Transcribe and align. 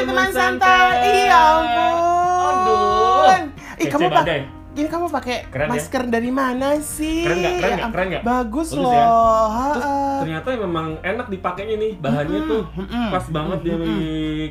teman 0.00 0.28
santai. 0.30 0.94
Iya 1.24 1.38
ampun. 1.38 1.94
Aduh. 2.44 3.32
Ih, 3.78 3.86
Kece 3.86 3.92
kamu 3.94 4.08
pakai 4.12 4.38
ini 4.78 4.86
kamu 4.86 5.10
pakai 5.10 5.36
Keren 5.50 5.66
ya? 5.66 5.70
masker 5.74 6.02
dari 6.06 6.30
mana 6.30 6.78
sih? 6.78 7.26
Keren 7.26 7.36
nggak? 7.36 7.52
Keren 7.52 7.66
Ya 7.66 7.74
nggak? 7.74 7.82
am- 7.82 7.92
Keren 7.92 8.06
nggak? 8.08 8.22
Bagus, 8.22 8.68
Bagus 8.70 8.78
loh. 8.78 8.94
ya? 8.94 9.06
Terus 9.74 9.86
ternyata 10.18 10.48
memang 10.56 10.86
enak 11.00 11.26
dipakainya 11.28 11.76
nih 11.76 11.92
bahannya 11.98 12.40
tuh 12.46 12.62
mm-mm. 12.78 13.06
pas 13.10 13.24
banget 13.28 13.58
di 13.60 13.72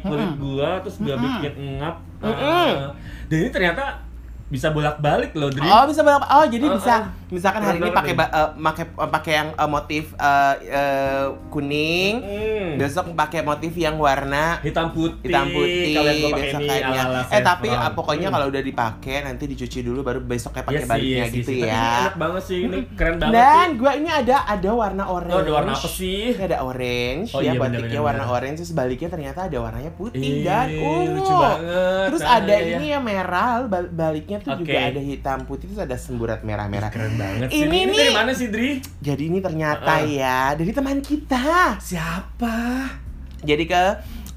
kulit 0.02 0.32
gua 0.36 0.70
terus 0.84 0.98
dia 1.00 1.16
bikin 1.16 1.54
ngap. 1.80 1.96
Ah. 2.20 2.92
Dan 3.28 3.38
ini 3.40 3.50
ternyata 3.52 3.84
bisa 4.48 4.72
bolak-balik 4.72 5.32
loh, 5.34 5.50
Dri. 5.50 5.60
Oh 5.62 5.84
bisa 5.84 6.00
berapa? 6.02 6.24
Oh 6.24 6.46
jadi 6.46 6.66
Uh-uh. 6.66 6.78
bisa 6.78 6.94
misalkan 7.28 7.60
hari 7.62 7.78
ini 7.78 7.92
Keren 7.92 8.00
pakai 8.00 8.14
banget 8.14 8.32
ba- 8.32 8.48
eh, 8.48 8.64
pakai 8.64 8.86
pakai 9.12 9.34
yang 9.36 9.50
eh, 9.52 9.68
motif 9.70 10.04
eh, 10.14 10.54
eh, 10.64 11.26
kuning, 11.50 12.14
Hmm. 12.18 12.70
besok 12.78 13.12
pakai 13.12 13.42
motif 13.42 13.76
yang 13.76 13.96
warna 13.98 14.56
hitam 14.58 14.88
putih. 14.90 15.20
hitam 15.22 15.46
putih 15.46 15.96
pakai 16.32 16.80
ala-ala 16.82 17.22
Eh 17.28 17.42
tapi 17.42 17.68
ah, 17.68 17.92
pokoknya 17.92 18.28
Hmm. 18.28 18.36
kalau 18.38 18.48
udah 18.48 18.62
dipakai 18.62 19.18
nanti 19.22 19.44
dicuci 19.46 19.80
dulu 19.82 20.00
baru 20.02 20.20
besoknya 20.22 20.64
pakai 20.64 20.80
sih, 20.80 20.88
baliknya 20.88 21.26
sih, 21.26 21.36
gitu. 21.36 21.50
Tapi 21.50 21.58
ini 21.58 21.68
ya. 21.68 21.84
enak 22.00 22.16
banget 22.16 22.44
sih, 22.46 22.60
ini 22.62 22.78
keren 22.94 23.16
banget 23.18 23.36
Dan 23.36 23.68
sih. 23.68 23.76
gua 23.78 23.92
ini 23.94 24.10
ada 24.10 24.36
ada 24.48 24.70
warna 24.72 25.04
orange. 25.06 25.34
Oh, 25.34 25.42
ada 25.42 25.52
warna 25.54 25.74
apa 25.74 25.90
sih? 25.90 26.24
Ini 26.30 26.44
ada 26.46 26.58
orange 26.62 27.30
Oh, 27.30 27.42
ya 27.42 27.46
iya, 27.46 27.52
batiknya 27.54 27.84
bener-bener. 27.84 28.08
warna 28.08 28.24
orange 28.30 28.58
terus 28.58 28.72
baliknya 28.72 29.10
ternyata 29.10 29.40
ada 29.44 29.58
warnanya 29.60 29.92
putih 29.92 30.24
Ih, 30.40 30.42
dan 30.42 30.68
ungu. 30.72 31.12
lucu 31.14 31.34
banget. 31.36 32.06
Terus 32.08 32.24
ada 32.24 32.48
iya, 32.48 32.64
iya. 32.64 32.78
ini 32.78 32.86
yang 32.88 33.04
merah 33.04 33.68
bal- 33.68 33.92
baliknya 34.38 34.46
tuh 34.48 34.60
juga 34.60 34.72
Oke. 34.72 34.90
ada 34.90 35.02
hitam 35.04 35.38
putih 35.44 35.66
terus 35.68 35.82
ada 35.82 35.98
semburat 35.98 36.40
merah-merah. 36.42 36.90
Keren 36.90 37.14
banget 37.16 37.50
sih. 37.50 37.58
Ini 37.60 37.66
Ini, 37.66 37.80
nih- 37.88 37.98
dari 38.00 38.14
mana 38.14 38.32
sih, 38.32 38.48
Dri? 38.48 38.72
Jadi 39.00 39.24
ini 39.26 39.40
ternyata 39.40 39.94
Uh-uh. 39.98 40.08
ya 40.08 40.54
dari 40.54 40.72
teman 40.72 40.98
kita. 41.00 41.76
Siapa? 41.78 42.56
Jadi 43.40 43.64
ke 43.66 43.84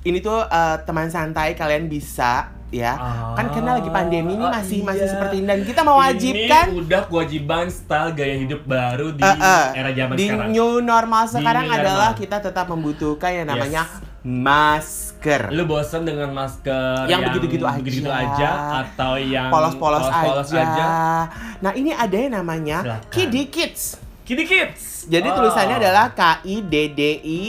ini 0.02 0.18
tuh 0.18 0.40
eh, 0.42 0.76
teman 0.82 1.08
santai 1.08 1.52
kalian 1.52 1.86
bisa 1.86 2.48
ya. 2.70 2.94
Ah, 2.94 3.34
kan 3.34 3.50
karena 3.50 3.76
lagi 3.76 3.90
pandemi 3.90 4.32
ini 4.32 4.40
ah, 4.40 4.54
masih 4.54 4.78
iya. 4.78 4.86
masih 4.86 5.06
seperti 5.08 5.34
ini 5.36 5.46
dan 5.48 5.60
kita 5.60 5.80
mewajibkan 5.82 6.64
Ini 6.66 6.78
udah 6.80 7.02
kewajiban 7.04 7.66
style 7.66 8.12
gaya 8.12 8.36
hidup 8.36 8.62
baru 8.62 9.10
di 9.10 9.20
Eh, 9.20 9.36
eh, 9.36 9.64
era 9.74 9.90
zaman 9.90 10.14
di 10.14 10.24
sekarang. 10.24 10.48
new 10.48 10.70
normal 10.78 11.22
sekarang 11.26 11.66
new 11.66 11.74
adalah 11.74 12.10
normal. 12.10 12.20
kita 12.20 12.36
tetap 12.40 12.66
membutuhkan 12.66 13.30
yang 13.34 13.46
namanya 13.46 13.82
Yes. 13.84 14.08
Masker. 14.20 15.48
Lu 15.50 15.64
bosan 15.64 16.04
dengan 16.04 16.28
masker 16.30 17.08
Yang 17.08 17.20
begitu-gitu 17.32 17.64
aja. 17.64 17.80
begitu 17.80 18.10
aja 18.10 18.50
atau 18.84 19.16
yang 19.16 19.48
Polos-polos 19.48 20.04
polos-polos 20.04 20.50
aja. 20.52 20.86
Nah, 21.58 21.72
ini 21.72 21.90
ada 21.90 22.12
yang 22.12 22.32
namanya. 22.34 23.04
Kiddie 23.08 23.48
Kids. 23.48 23.96
Kiddie 24.22 24.46
Kids. 24.46 25.08
Jadi 25.08 25.26
Oh. 25.26 25.36
tulisannya 25.36 25.76
adalah 25.76 26.12
K 26.12 26.22
I 26.44 26.56
D 26.62 26.74
D 26.92 27.00
I 27.18 27.42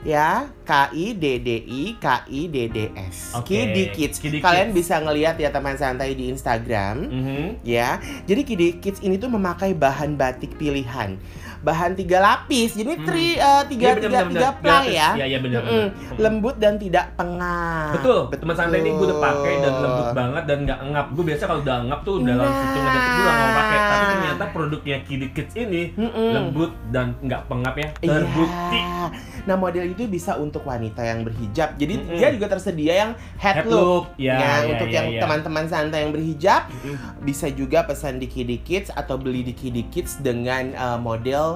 ya 0.00 0.48
K 0.62 0.92
I 0.92 1.12
D 1.12 1.24
D 1.38 1.48
I 1.60 1.82
K 1.96 2.06
I 2.24 2.40
D 2.46 2.56
D 2.68 2.78
S. 2.94 3.34
Oke, 3.34 3.50
Kiddie 3.50 3.88
Kids. 3.90 4.16
Kiddie 4.16 4.38
Kalian 4.38 4.70
Kids. 4.70 4.76
bisa 4.78 4.94
ngelihat 4.96 5.36
ya 5.36 5.50
teman 5.50 5.74
santai 5.74 6.12
di 6.12 6.28
Instagram. 6.28 7.04
Mhm. 7.04 7.44
Ya, 7.62 7.98
jadi 8.24 8.40
Kiddie 8.42 8.78
Kids 8.78 9.00
ini 9.00 9.16
tuh 9.16 9.28
memakai 9.28 9.72
bahan 9.72 10.14
batik 10.14 10.56
pilihan, 10.56 11.16
bahan 11.60 11.92
tiga 11.92 12.18
lapis, 12.18 12.72
jadi 12.72 12.92
Hmm. 12.92 13.04
tri, 13.04 13.26
eh, 13.32 13.62
tiga 13.66 13.86
Iya, 13.86 13.94
bener, 13.94 14.02
tiga 14.02 14.18
bener, 14.18 14.30
tiga 14.30 14.48
bener. 14.48 14.60
ply 14.60 14.70
Gratis. 14.70 14.92
ya, 14.92 15.08
Iya, 15.12 15.26
iya, 15.26 15.38
bener, 15.38 15.60
lembut 16.16 16.56
dan 16.56 16.74
tidak 16.74 17.06
pengap. 17.14 17.90
Betul, 17.92 18.18
teman 18.32 18.54
santai 18.54 18.78
ini 18.78 18.90
gue 18.90 19.06
udah 19.06 19.20
pakai 19.20 19.54
dan 19.56 19.70
Betul. 19.70 19.82
lembut 19.82 20.08
banget 20.12 20.42
dan 20.44 20.58
nggak 20.62 20.78
ngap. 20.86 21.06
Gue 21.10 21.24
biasa 21.26 21.42
kalau 21.44 21.60
udah 21.60 21.78
ngap 21.84 22.00
tuh 22.00 22.16
dalam 22.20 22.40
Nah. 22.42 22.60
hitungan 22.60 22.90
detik 22.90 23.10
gue 23.10 23.22
nggak 23.22 23.36
mau 23.36 23.50
pakai. 23.54 23.78
Tapi 23.80 24.04
ternyata 24.06 24.44
produknya 24.50 24.96
Kiddie 25.02 25.30
Kids 25.30 25.54
ini 25.54 25.82
Mm-mm. 25.92 26.30
lembut 26.32 26.72
dan 26.88 27.06
nggak 27.18 27.42
pengap 27.44 27.74
ya. 27.74 27.88
Iya. 28.00 28.10
Terbukti. 28.14 28.80
Nah 29.42 29.56
model 29.56 29.84
itu 29.86 30.02
bisa 30.06 30.36
untuk 30.36 30.62
wanita 30.62 31.00
yang 31.00 31.20
berhijab. 31.22 31.74
Jadi 31.74 31.94
Mm-mm. 31.98 32.14
dia 32.14 32.28
juga 32.30 32.46
tersedia 32.48 32.94
yang 32.98 33.10
head, 33.36 33.56
Head 33.56 33.66
look. 33.66 33.80
look, 33.80 34.04
ya, 34.16 34.34
Nah, 34.34 34.40
ya, 34.58 34.68
untuk 34.70 34.88
ya, 34.88 34.94
yang 34.94 35.06
ya. 35.10 35.20
teman-teman 35.20 35.64
santai 35.66 35.98
yang 36.02 36.12
berhijab 36.12 36.68
Mm-mm. 36.68 36.96
bisa 37.20 37.46
juga 37.48 37.82
pesan 37.82 38.16
di 38.16 38.26
Kiddie 38.26 38.60
Kids 38.60 38.88
atau 38.90 39.16
beli 39.16 39.42
di 39.42 39.52
Kiddie 39.52 39.86
Kids 39.86 40.16
dengan 40.18 40.70
uh, 40.72 40.96
model 40.96 41.49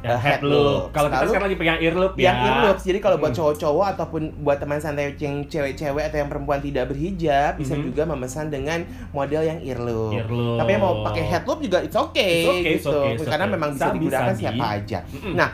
Ya, 0.00 0.10
uh, 0.10 0.18
head 0.18 0.40
look. 0.40 0.88
Kalau 0.90 1.08
kita 1.08 1.28
sekarang 1.28 1.46
lagi 1.46 1.58
pegang 1.58 1.78
ear 1.78 1.92
loop 1.92 2.16
ya. 2.16 2.24
yang 2.26 2.36
earlobes. 2.40 2.82
Jadi 2.82 2.98
kalau 2.98 3.16
buat 3.16 3.30
Mm. 3.30 3.38
cowok-cowok 3.38 3.86
ataupun 3.90 4.22
buat 4.40 4.56
teman 4.56 4.80
santai 4.80 5.12
yang 5.14 5.44
cewek-cewek 5.44 6.04
atau 6.08 6.16
yang 6.16 6.28
perempuan 6.28 6.56
tidak 6.58 6.88
berhijab 6.88 7.54
bisa 7.54 7.76
Mhm. 7.76 7.84
juga 7.84 8.02
memesan 8.06 8.48
dengan 8.48 8.80
model 9.10 9.42
yang 9.42 9.60
earlobe. 9.60 10.16
Earlobe. 10.16 10.56
Tapi 10.56 10.70
yang 10.70 10.82
mau 10.82 10.94
pakai 11.04 11.22
head 11.22 11.44
loop 11.44 11.60
juga 11.60 11.78
it's 11.78 11.92
okay, 11.92 12.32
It's 12.34 12.48
okay, 12.50 12.72
it's 12.72 12.80
gitu. 12.80 12.96
okay, 12.96 13.12
it's 13.14 13.28
Karena 13.28 13.44
okay. 13.44 13.54
memang 13.54 13.70
bisa 13.70 13.84
Sabi, 13.84 13.96
digunakan 13.98 14.24
sabi. 14.30 14.40
siapa 14.40 14.64
aja. 14.72 14.98
Mm-mm. 15.06 15.34
Nah, 15.34 15.48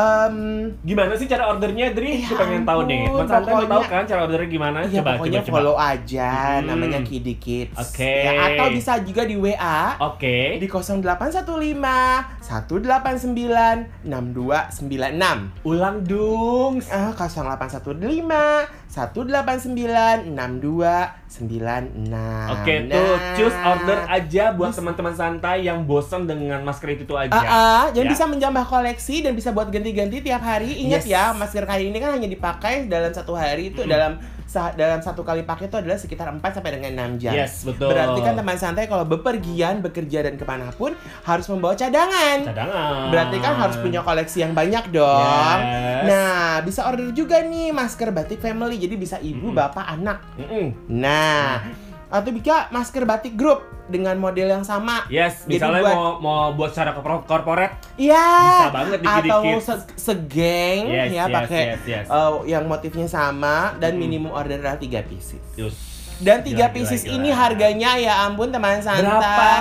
em, 0.00 0.36
Gimana 0.80 1.12
sih 1.14 1.26
cara 1.26 1.48
ordernya, 1.48 1.92
Dri? 1.92 2.20
Ya 2.20 2.26
Gue 2.26 2.36
pengen 2.36 2.62
tahu 2.62 2.80
Teman 2.84 3.26
santai 3.26 3.52
mau 3.52 3.64
tahu 3.66 3.82
kan 3.86 4.02
cara 4.04 4.20
ordernya 4.24 4.48
gimana? 4.48 4.78
Ya 4.84 5.00
coba, 5.00 5.10
pokoknya 5.16 5.40
coba, 5.40 5.46
coba. 5.46 5.56
follow 5.56 5.76
aja 5.76 6.30
Hmm. 6.60 6.66
namanya 6.66 6.98
Kiddie 7.02 7.36
Kids. 7.36 7.76
Oke. 7.76 8.14
Ya, 8.24 8.32
atau 8.48 8.66
bisa 8.70 8.92
juga 9.00 9.22
di 9.22 9.36
WA 9.36 9.82
Oke. 10.00 10.56
di 10.56 10.66
0815 10.66 12.40
189 12.40 13.86
6296. 14.02 15.52
Ulang 15.62 15.96
dong. 16.02 16.80
Ah, 16.88 17.12
0815 17.14 18.79
189 18.90 20.34
6296. 20.34 22.50
Oke 22.50 22.74
Nah. 22.82 22.90
tuh, 22.90 23.14
choose 23.38 23.54
order 23.54 24.02
aja 24.04 24.50
buat 24.50 24.74
teman-teman 24.74 25.14
santai 25.14 25.62
yang 25.62 25.86
bosan 25.86 26.26
dengan 26.26 26.58
masker 26.60 26.90
itu, 26.90 27.06
itu 27.06 27.14
aja. 27.14 27.30
Ah, 27.30 27.46
ah, 27.46 27.84
dan 27.94 28.04
Ya. 28.04 28.10
bisa 28.10 28.26
menjambah 28.26 28.66
koleksi 28.66 29.22
dan 29.22 29.32
bisa 29.32 29.54
buat 29.54 29.70
ganti-ganti 29.70 30.20
tiap 30.20 30.42
hari. 30.42 30.74
Ingat 30.82 31.06
Yes. 31.06 31.06
ya, 31.06 31.30
masker 31.30 31.62
kain 31.64 31.86
ini 31.86 31.96
kan 31.96 32.10
hanya 32.12 32.26
dipakai 32.26 32.84
dalam 32.84 33.08
satu 33.08 33.32
hari 33.32 33.70
itu 33.70 33.86
Mm. 33.86 33.88
dalam 33.88 34.12
sa- 34.18 34.39
dalam 34.50 34.98
satu 34.98 35.22
kali 35.22 35.46
pakai 35.46 35.70
itu 35.70 35.76
adalah 35.78 35.94
sekitar 35.94 36.26
4 36.30 36.42
sampai 36.42 36.70
dengan 36.78 37.14
6 37.14 37.22
jam. 37.22 37.32
Yes, 37.34 37.62
betul. 37.62 37.94
Berarti 37.94 38.18
kan 38.18 38.34
teman 38.34 38.58
santai 38.58 38.90
kalau 38.90 39.06
bepergian, 39.06 39.78
bekerja 39.78 40.26
dan 40.26 40.34
ke 40.34 40.42
mana 40.42 40.74
pun 40.74 40.94
harus 41.22 41.46
membawa 41.46 41.78
cadangan. 41.78 42.50
cadangan. 42.50 43.08
Berarti 43.14 43.36
kan 43.38 43.54
harus 43.54 43.76
punya 43.78 44.02
koleksi 44.02 44.42
yang 44.42 44.52
banyak 44.52 44.90
dong. 44.90 45.58
Yes. 45.62 46.04
Nah, 46.10 46.60
bisa 46.66 46.90
order 46.90 47.14
juga 47.14 47.38
nih 47.46 47.70
masker 47.70 48.10
batik 48.10 48.42
family. 48.42 48.76
Jadi 48.80 48.94
bisa 48.98 49.16
ibu, 49.22 49.54
Mm-mm. 49.54 49.58
bapak, 49.58 49.86
anak. 49.86 50.18
Mm-mm. 50.34 50.66
Nah, 50.90 51.62
atau 52.10 52.28
bisa 52.28 52.66
masker 52.68 53.02
batik 53.02 53.32
grup 53.32 53.62
dengan 53.86 54.14
model 54.14 54.50
yang 54.50 54.62
sama. 54.62 55.06
Yes, 55.06 55.42
Jadi 55.42 55.56
misalnya 55.56 55.82
buat- 55.82 55.94
mau 55.94 56.10
mau 56.20 56.42
buat 56.52 56.70
secara 56.70 56.90
korpor- 56.92 57.22
korporat 57.24 57.78
Iya. 57.94 58.26
bisa 58.52 58.70
banget 58.70 58.98
Atau 59.00 59.06
dikit-dikit. 59.40 59.62
se- 59.62 59.86
segeng 59.96 60.80
Yes, 60.86 61.08
ya 61.08 61.24
yes, 61.24 61.26
pakai 61.32 61.62
yes, 61.68 61.82
yes. 61.84 62.06
eh, 62.06 62.32
yang 62.46 62.64
motifnya 62.64 63.06
sama 63.06 63.74
dan 63.76 63.94
Mm-mm. 63.94 64.02
minimum 64.04 64.30
order 64.30 64.58
adalah 64.58 64.74
3 64.76 65.00
pieces. 65.00 65.42
Yus. 65.54 65.74
Dan 66.18 66.44
tiga 66.44 66.66
Gila, 66.66 66.68
gila, 66.68 66.76
pieces 66.76 67.00
gila. 67.00 67.14
ini 67.14 67.30
harganya 67.30 67.90
ya 67.96 68.14
ampun 68.22 68.50
teman 68.50 68.78
santai. 68.78 69.08
Berapa? 69.08 69.52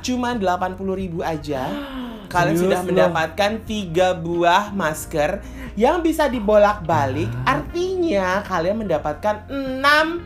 Cuman 0.00 0.34
80.000 0.38 1.18
aja. 1.20 1.66
Kalian 2.30 2.54
Serius 2.54 2.62
sudah 2.70 2.80
mendapatkan 2.82 3.50
tiga 3.62 4.12
buah 4.12 4.70
masker 4.70 5.42
yang 5.74 5.98
bisa 6.00 6.26
dibolak-balik. 6.26 7.30
Artinya 7.44 8.42
kalian 8.42 8.78
mendapatkan 8.80 9.46
6 9.46 10.22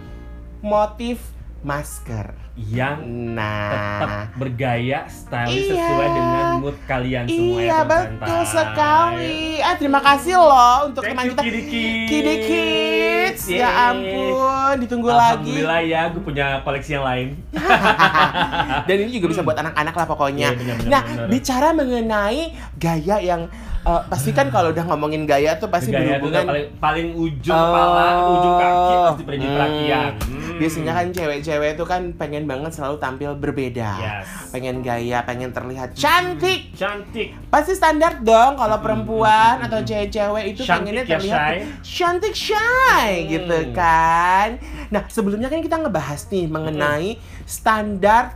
motif 0.60 1.20
masker. 1.60 2.26
Yang 2.54 2.98
tetap 3.30 4.08
Nah, 4.08 4.24
bergaya 4.34 4.98
stylish 5.06 5.68
Iya. 5.68 5.78
sesuai 5.80 6.08
dengan 6.08 6.44
mood 6.58 6.76
kalian 6.84 7.24
semua 7.24 7.54
ya 7.54 7.60
iya 7.60 7.78
teman 7.80 7.86
betul 8.12 8.40
santai. 8.40 8.48
sekali. 8.50 9.38
Ah 9.60 9.74
terima 9.74 10.00
kasih 10.00 10.34
loh 10.34 10.76
untuk 10.84 11.02
Thank 11.02 11.12
teman 11.12 11.24
you, 11.24 11.30
kita 11.30 11.42
Kiddie 11.42 11.64
Kids. 11.64 12.08
Kiddie 12.08 12.40
Kids. 12.42 13.42
Ya 13.48 13.68
ampun, 13.86 14.74
ditunggu 14.78 15.08
lagi. 15.08 15.22
Alhamdulillah 15.46 15.80
ya, 15.84 16.02
gue 16.08 16.22
punya 16.22 16.46
koleksi 16.62 16.90
yang 16.92 17.04
lain. 17.04 17.28
Dan 18.88 18.96
ini 18.98 19.10
juga 19.12 19.26
bisa 19.28 19.42
buat 19.42 19.56
anak-anak 19.56 19.94
lah 19.94 20.06
pokoknya. 20.06 20.48
Iya, 20.48 20.58
benar, 20.58 20.74
benar, 20.76 20.90
nah, 20.90 21.02
benar. 21.04 21.26
bicara 21.28 21.68
mengenai 21.70 22.40
gaya 22.74 23.16
yang 23.20 23.42
eh, 23.80 24.02
pasti 24.06 24.30
kan 24.30 24.48
kalau 24.48 24.70
udah 24.70 24.84
ngomongin 24.84 25.22
gaya 25.22 25.54
tuh 25.54 25.66
pasti 25.66 25.88
Gaya 25.88 26.18
tuh 26.18 26.26
berhubungan 26.26 26.44
paling 26.44 26.66
paling 26.76 27.08
ujung 27.12 27.54
Oh. 27.54 27.64
kepala, 27.64 28.06
ujung 28.26 28.54
kaki 28.56 28.94
pasti 29.04 29.22
pergi 29.24 29.44
Hmm. 29.44 29.54
perhatian. 29.54 30.12
Biasanya 30.58 30.92
kan 30.92 31.06
cewek-cewek 31.08 31.70
tuh 31.74 31.86
kan 31.86 32.02
pengen 32.12 32.44
banget 32.44 32.70
selalu 32.72 32.98
tampil 32.98 33.30
berbeda. 33.32 33.92
Yes. 33.96 34.26
Pengen 34.50 34.82
gaya, 34.82 35.22
pengen 35.22 35.50
terlihat 35.50 35.94
cantik. 35.94 36.74
cantik. 36.74 37.30
Pasti 37.46 37.72
standar 37.72 38.18
dong 38.18 38.54
kalau 38.54 38.74
Hmm, 38.74 38.84
perempuan 38.84 39.54
hmm, 39.56 39.66
atau 39.66 39.78
hmm. 39.78 39.86
cewek-cewek 39.86 40.44
itu 40.48 40.60
Cantik 40.60 40.74
pengennya 40.74 41.04
ya, 41.04 41.10
terlihat 41.14 41.38
Shay? 41.38 41.58
cantik 41.80 42.34
shy 42.34 43.06
Hmm. 43.14 43.28
gitu 43.28 43.58
kan. 43.72 44.48
Nah, 44.88 45.02
sebelumnya 45.06 45.46
kan 45.46 45.60
kita 45.60 45.76
ngebahas 45.76 46.26
nih 46.26 46.46
mengenai 46.46 47.08
standar 47.44 48.34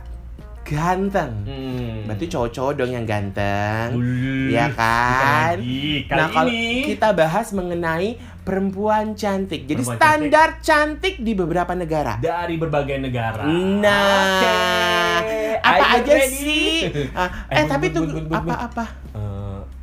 ganteng. 0.73 1.31
Hmm. 1.45 1.95
Berarti 2.03 2.25
cowok-cowok 2.27 2.73
dong 2.75 2.91
yang 2.91 3.05
ganteng. 3.05 3.93
Wih, 3.95 4.51
ya 4.51 4.67
kan? 4.73 5.55
lagi. 5.55 6.03
Kali 6.03 6.17
nah, 6.17 6.27
kalau 6.27 6.49
ini 6.49 6.81
kita 6.83 7.13
bahas 7.13 7.47
mengenai 7.51 8.09
perempuan 8.43 9.13
cantik. 9.13 9.63
Jadi 9.63 9.81
Perempuan 9.81 9.97
standar 9.97 10.49
cantik. 10.59 11.15
di 11.17 11.31
beberapa 11.31 11.71
negara. 11.73 12.17
dari 12.17 12.57
berbagai 12.57 12.97
negara. 12.99 13.45
Nah, 13.45 15.21
Oke. 15.21 15.61
apa 15.61 15.85
aja 15.95 16.11
ready? 16.11 16.33
sih? 16.33 16.73
Ah, 17.13 17.29
Eh, 17.47 17.53
eh, 17.53 17.61
bun, 17.61 17.69
tapi 17.69 17.85
bun, 17.87 17.95
tunggu 17.95 18.19
bun, 18.25 18.35
apa-apa? 18.35 18.85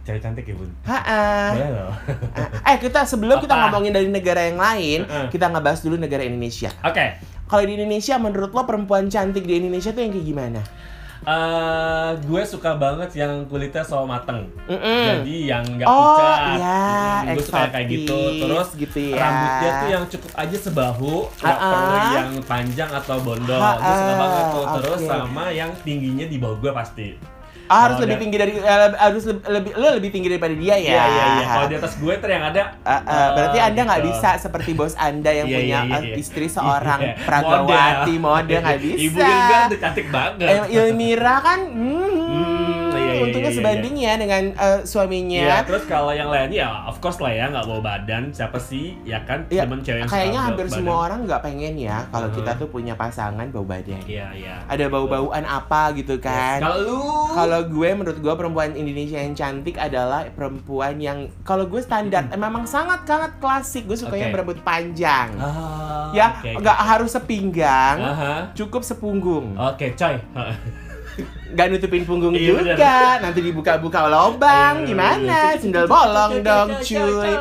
Cari 0.01 0.17
cantik 0.19 0.45
ya 0.45 0.57
bun. 0.57 0.71
Ha-ha. 0.83 1.23
Boleh 1.53 1.71
loh. 1.71 1.93
Eh 2.63 2.77
kita 2.79 3.05
sebelum 3.05 3.37
kita 3.39 3.53
Apa? 3.53 3.69
ngomongin 3.69 3.93
dari 3.93 4.09
negara 4.09 4.43
yang 4.43 4.57
lain, 4.57 5.05
Heeh. 5.05 5.27
kita 5.29 5.47
ngebahas 5.47 5.81
dulu 5.81 5.97
negara 5.97 6.21
Indonesia. 6.21 6.73
Oke. 6.83 7.21
Kalau 7.51 7.67
di 7.67 7.75
Indonesia, 7.75 8.15
menurut 8.15 8.55
lo 8.55 8.63
perempuan 8.63 9.11
cantik 9.11 9.43
di 9.43 9.59
Indonesia 9.59 9.91
tuh 9.91 10.01
yang 10.01 10.15
kayak 10.15 10.23
gimana? 10.25 10.61
Eh, 11.21 12.11
gue 12.17 12.43
suka 12.49 12.81
banget 12.81 13.13
yang 13.13 13.45
kulitnya 13.45 13.85
selalu 13.85 14.07
mateng. 14.09 14.41
Mm-mm. 14.65 15.05
Jadi 15.05 15.37
yang 15.45 15.61
nggak 15.69 15.85
Oh, 15.85 16.17
pucat. 16.17 16.57
iya, 16.57 16.81
Hmm, 17.21 17.35
gue 17.37 17.45
suka 17.45 17.69
kayak 17.69 17.87
gitu. 17.93 18.19
Terus 18.41 18.69
gitu 18.73 18.99
ya. 19.05 19.17
rambutnya 19.21 19.71
tuh 19.77 19.89
yang 19.91 20.05
cukup 20.09 20.33
aja 20.33 20.57
sebahu, 20.57 21.15
nggak 21.37 21.59
perlu 21.61 21.97
yang 22.15 22.31
panjang 22.49 22.89
atau 22.89 23.17
bondol. 23.21 23.61
Gue 23.61 23.95
suka 23.99 24.15
banget 24.17 24.45
tuh. 24.49 24.67
Terus 24.81 25.01
oke. 25.03 25.11
sama 25.11 25.45
yang 25.51 25.71
tingginya 25.83 26.25
di 26.25 26.37
bawah 26.41 26.57
gue 26.57 26.73
pasti. 26.73 27.09
Ah, 27.71 27.87
harus 27.87 28.03
lebih 28.03 28.19
tinggi 28.19 28.35
dari 28.35 28.53
eh, 28.53 28.91
harus 28.99 29.23
lebih, 29.23 29.43
lebih 29.47 29.73
lo 29.79 29.89
lebih 29.95 30.11
tinggi 30.11 30.27
daripada 30.27 30.51
dia 30.53 30.75
ya. 30.75 30.91
Iya 30.91 31.05
iya 31.07 31.25
iya. 31.31 31.47
Kalau 31.47 31.67
di 31.71 31.77
atas 31.79 31.93
gue 31.95 32.15
tuh 32.19 32.27
yang 32.27 32.45
ada. 32.45 32.63
Ah, 32.83 32.99
ah, 33.01 33.29
berarti 33.31 33.59
eh, 33.59 33.69
anda 33.71 33.81
nggak 33.87 34.01
gitu. 34.01 34.09
bisa 34.11 34.31
seperti 34.37 34.71
bos 34.75 34.95
anda 34.99 35.31
yang 35.31 35.47
Iya, 35.47 35.55
punya 35.55 35.69
iya, 35.71 35.81
iya, 35.87 35.95
eh, 35.95 36.03
iya. 36.03 36.15
istri 36.19 36.47
seorang 36.47 37.01
Iya. 37.01 37.15
pragawati 37.23 38.15
mode 38.19 38.51
nggak 38.53 38.79
bisa. 38.83 38.99
Ibu 39.01 39.19
Ilga 39.23 39.59
cantik 39.79 40.07
banget. 40.11 40.47
Eh, 40.51 40.61
Ilmira 40.75 41.37
kan, 41.39 41.61
Hmm, 41.71 42.20
iya, 43.51 43.53
iya, 43.53 43.61
iya, 43.61 43.67
iya. 43.67 43.75
sebanding 43.75 43.95
ya 43.97 44.13
dengan 44.15 44.43
eh, 44.55 44.81
suaminya. 44.83 45.43
Iya, 45.43 45.59
terus 45.63 45.85
kalau 45.85 46.11
yang 46.11 46.29
lainnya 46.29 46.59
ya 46.61 46.69
of 46.87 46.97
course 46.99 47.19
lah 47.19 47.31
ya 47.31 47.47
nggak 47.47 47.65
bawa 47.65 47.81
badan 47.81 48.31
siapa 48.31 48.57
sih 48.57 48.95
ya 49.03 49.21
kan 49.23 49.45
Iya, 49.47 49.65
temen 49.65 49.81
cewek 49.81 49.99
yang 49.99 50.09
kayaknya 50.09 50.41
hampir 50.41 50.65
bawa 50.65 50.73
semua 50.73 50.91
badan. 50.93 51.05
orang 51.05 51.19
nggak 51.25 51.43
pengen 51.43 51.75
ya 51.77 51.99
kalau 52.09 52.23
Uh-huh. 52.23 52.39
kita 52.39 52.53
tuh 52.57 52.69
punya 52.69 52.95
pasangan 52.95 53.47
bau 53.49 53.63
badan. 53.63 53.99
Iya 54.05 54.27
iya. 54.33 54.55
Ada 54.65 54.87
bau-bauan 54.87 55.43
apa 55.43 55.91
gitu 55.93 56.17
kan? 56.17 56.61
Kalau 56.61 56.79
lu 56.79 56.99
Kalau 57.31 57.61
gue 57.65 57.89
menurut 57.91 58.19
gue 58.19 58.35
perempuan 58.37 58.71
Indonesia 58.73 59.17
yang 59.17 59.33
cantik 59.33 59.75
adalah 59.75 60.27
perempuan 60.29 60.97
yang 60.97 61.19
kalau 61.41 61.65
gue 61.65 61.79
standar 61.79 62.27
eh, 62.27 62.37
memang 62.37 62.63
sangat 62.65 63.03
sangat 63.03 63.35
klasik. 63.39 63.85
Gue 63.85 63.95
sukanya 63.95 64.29
Oke. 64.29 64.33
berambut 64.33 64.59
panjang. 64.61 65.31
Ah, 65.35 66.11
ya, 66.11 66.29
nggak 66.43 66.75
oke. 66.77 66.87
harus 66.87 67.11
sepinggang, 67.11 67.97
Aha. 67.99 68.35
cukup 68.53 68.83
sepunggung. 68.83 69.55
Oke, 69.57 69.93
coy. 69.93 70.15
Nggak 71.51 71.67
nutupin 71.69 72.03
punggung 72.03 72.33
Iya, 72.33 72.47
juga. 72.53 72.75
benar. 72.77 73.17
Nanti 73.21 73.41
dibuka-buka 73.41 74.01
lubang, 74.07 74.75
Iya, 74.81 74.87
gimana? 74.87 75.39
iya. 75.51 75.59
Sendal 75.59 75.87
bolong 75.87 76.33
dong, 76.41 76.69
cuy. 76.79 77.33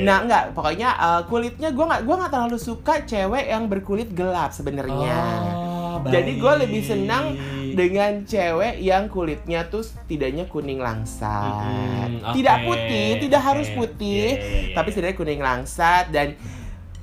Nah, 0.00 0.18
nggak, 0.22 0.42
pokoknya 0.52 0.88
eh, 0.92 1.20
kulitnya 1.24 1.68
gue 1.70 1.84
nggak 1.84 2.02
gue 2.02 2.14
nggak 2.14 2.30
terlalu 2.30 2.58
suka 2.58 2.94
cewek 3.02 3.44
yang 3.46 3.64
berkulit 3.66 4.08
gelap 4.10 4.50
sebenarnya. 4.50 5.16
Oh, 5.56 6.04
Jadi 6.04 6.36
gue 6.36 6.52
lebih 6.60 6.82
senang 6.82 7.32
dengan 7.72 8.22
cewek 8.22 8.78
yang 8.78 9.08
kulitnya 9.08 9.64
tuh 9.66 9.80
setidaknya 9.80 10.44
kuning 10.46 10.78
langsat. 10.78 11.64
Mm-mm, 11.64 12.32
Tidak 12.32 12.56
oke, 12.58 12.66
putih, 12.66 13.08
tidak 13.18 13.40
oke. 13.40 13.48
harus 13.48 13.68
putih, 13.70 14.28
Iya, 14.30 14.38
iya, 14.38 14.60
iya, 14.62 14.74
tapi 14.74 14.88
iya. 14.88 14.94
setidaknya 14.94 15.16
kuning 15.16 15.40
langsat 15.40 16.04
dan 16.08 16.36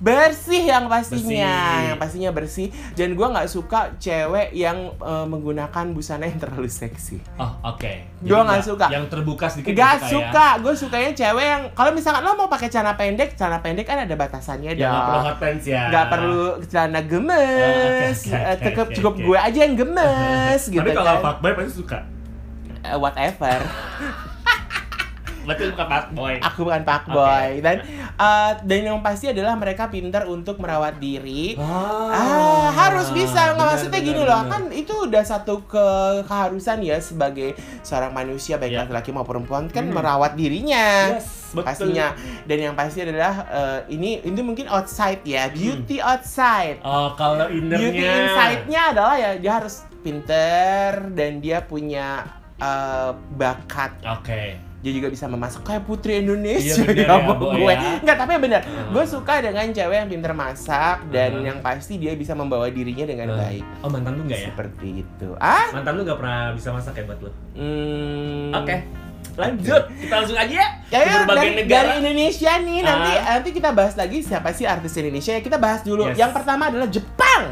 bersih 0.03 0.67
yang 0.67 0.85
pastinya, 0.85 1.23
Bersih. 1.47 1.87
yang 1.87 1.97
pastinya 1.97 2.29
bersih. 2.29 2.67
Dan 2.91 3.15
gue 3.15 3.23
nggak 3.23 3.47
suka 3.47 3.95
cewek 3.95 4.51
yang 4.51 4.91
eh, 4.91 5.25
menggunakan 5.25 5.85
busana 5.89 6.27
yang 6.27 6.35
terlalu 6.37 6.67
seksi. 6.67 7.23
Oh, 7.33 7.47
oke. 7.65 7.87
Jadi 8.19 8.27
Gua 8.27 8.43
nggak 8.43 8.61
suka. 8.61 8.87
Yang 8.89 9.05
terbuka 9.07 9.45
sedikit 9.47 9.71
Gak 9.73 9.95
ya? 9.97 10.07
suka, 10.09 10.47
gue 10.59 10.73
sukanya 10.73 11.11
cewek 11.13 11.45
yang 11.45 11.63
kalau 11.71 11.91
misalkan 11.91 12.19
lo 12.19 12.35
mau 12.35 12.47
pakai 12.47 12.67
celana 12.67 12.93
pendek, 12.93 13.33
celana 13.33 13.59
pendek 13.59 13.83
kan 13.85 13.95
ada 13.97 14.11
batasannya 14.13 14.75
Ya 14.75 14.83
nggak 14.85 14.99
perlu 14.99 15.15
dong. 15.15 15.23
hot 15.23 15.37
pants 15.39 15.65
ya. 15.65 15.83
Nggak 15.87 16.05
perlu 16.09 16.43
celana 16.65 17.01
gemes, 17.01 18.17
oke, 18.19 18.27
oke, 18.27 18.43
Eh, 18.43 18.55
cukup 18.61 18.85
oke, 18.85 18.95
cukup 18.95 19.13
oke. 19.13 19.23
gue 19.23 19.37
aja 19.39 19.59
yang 19.61 19.75
gemes 19.77 20.61
gitu 20.69 20.83
Tapi 20.83 20.91
kalau 20.91 21.13
kan. 21.13 21.23
fuckboy 21.23 21.51
pasti 21.53 21.73
suka. 21.73 21.99
Eh, 22.81 22.97
whatever. 22.97 23.57
Berarti 25.43 25.63
bukan 25.69 25.85
fuckboy. 25.85 26.33
Aku 26.41 26.59
bukan 26.63 26.81
pak 26.81 27.03
boy 27.05 27.49
dan 27.59 27.83
eh, 28.15 28.51
dan 28.59 28.79
yang 28.81 28.99
pasti 28.99 29.27
adalah 29.27 29.53
mereka 29.53 29.87
pintar 29.87 30.23
untuk 30.25 30.57
merawat 30.57 30.97
diri. 30.97 31.55
Ah, 31.55 32.71
harus 32.71 33.11
bisa 33.11 33.51
nggak 33.51 33.59
maksudnya 33.59 33.91
benar, 33.97 34.07
gini 34.07 34.21
loh 34.21 34.41
benar. 34.41 34.51
kan 34.51 34.61
itu 34.71 34.93
udah 35.03 35.23
satu 35.23 35.63
ke 35.63 35.87
keharusan 36.23 36.79
ya 36.79 36.97
sebagai 36.97 37.53
seorang 37.81 38.11
manusia 38.11 38.55
baik 38.55 38.71
Iya. 38.71 38.79
laki-laki 38.81 39.09
maupun 39.09 39.27
perempuan 39.33 39.63
kan 39.67 39.83
Hmm. 39.83 39.93
merawat 39.93 40.33
dirinya 40.33 41.13
Yes, 41.13 41.51
betul. 41.51 41.65
pastinya 41.65 42.13
dan 42.43 42.57
yang 42.61 42.73
pasti 42.73 43.01
adalah 43.01 43.33
eh, 43.45 43.79
ini 43.89 44.21
ini 44.21 44.39
mungkin 44.39 44.65
outside 44.67 45.21
ya 45.23 45.49
beauty 45.49 45.99
outside 45.99 46.79
Oh, 46.81 47.13
kalau 47.13 47.45
innernya. 47.47 47.81
beauty 47.83 48.01
inside-nya 48.01 48.81
adalah 48.89 49.15
ya 49.15 49.31
dia 49.35 49.53
harus 49.55 49.75
pinter 49.99 51.11
dan 51.11 51.37
dia 51.37 51.61
punya 51.61 52.23
eh, 52.55 53.11
bakat 53.33 53.91
Oke. 54.07 54.72
Dia 54.83 54.91
juga 54.91 55.07
bisa 55.07 55.25
memasak 55.25 55.63
kayak 55.63 55.83
putri 55.83 56.19
Indonesia 56.19 56.75
Iya, 56.75 56.83
bener 56.83 57.07
ya, 57.07 57.15
ya, 57.15 57.33
gue 57.55 57.71
ya. 57.71 57.79
nggak 57.99 58.17
tapi 58.19 58.31
benar 58.37 58.61
Hmm. 58.61 58.91
gue 58.91 59.03
suka 59.05 59.33
dengan 59.39 59.63
cewek 59.65 59.95
yang 59.95 60.09
pinter 60.09 60.33
masak 60.33 60.97
dan 61.07 61.29
Hmm. 61.33 61.45
yang 61.45 61.57
pasti 61.59 61.95
dia 61.95 62.11
bisa 62.13 62.33
membawa 62.33 62.67
dirinya 62.67 63.05
dengan 63.05 63.31
baik 63.33 63.63
Oh, 63.79 63.87
mantan 63.87 64.13
lu 64.13 64.27
nggak 64.27 64.37
ya? 64.37 64.47
seperti 64.49 65.01
itu 65.01 65.29
ah 65.37 65.71
Mantan 65.71 65.93
lu 65.93 66.03
nggak 66.03 66.17
pernah 66.17 66.51
bisa 66.51 66.69
masak 66.69 66.93
ya 66.93 67.03
buat 67.05 67.19
lu? 67.21 67.31
hmm, 67.53 68.51
Oke. 68.53 68.75
Lanjut, 69.33 69.83
kita 69.97 70.13
langsung 70.13 70.37
aja 70.37 70.53
ya. 70.53 70.67
Ya, 70.91 70.99
ya, 70.99 71.13
berbagai 71.17 71.41
dari, 71.41 71.57
negara. 71.57 71.73
dari 71.79 71.91
Indonesia 71.99 72.51
nih 72.59 72.79
nanti 72.81 73.11
Ah. 73.15 73.23
nanti 73.33 73.49
kita 73.51 73.69
bahas 73.71 73.93
lagi 73.93 74.21
siapa 74.21 74.51
sih 74.51 74.61
artis 74.63 74.93
Indonesia 74.93 75.31
ya 75.31 75.41
kita 75.41 75.57
bahas 75.57 75.81
dulu 75.81 76.05
Yes. 76.05 76.19
yang 76.19 76.29
pertama 76.29 76.69
adalah 76.69 76.85
Jepang 76.85 77.49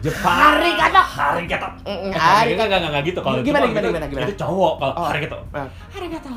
Jepang. 0.00 0.32
Hari 0.56 0.70
kata. 0.74 1.02
Hari 1.02 1.44
kata. 1.44 1.68
Eh, 1.84 2.08
hari 2.10 2.56
enggak, 2.56 2.66
enggak, 2.68 2.80
enggak, 2.88 3.04
gitu. 3.04 3.20
Kalau 3.20 3.36
Gimana, 3.40 3.64
gimana, 3.66 3.86
gimana, 3.86 4.06
gimana? 4.08 4.24
Itu 4.24 4.34
cowok 4.34 4.72
kalau 4.78 4.94
Oh. 4.96 5.06
hari 5.06 5.18
kata. 5.22 5.36
Ah. 5.52 5.68
Hari 5.92 6.08
kata. 6.08 6.30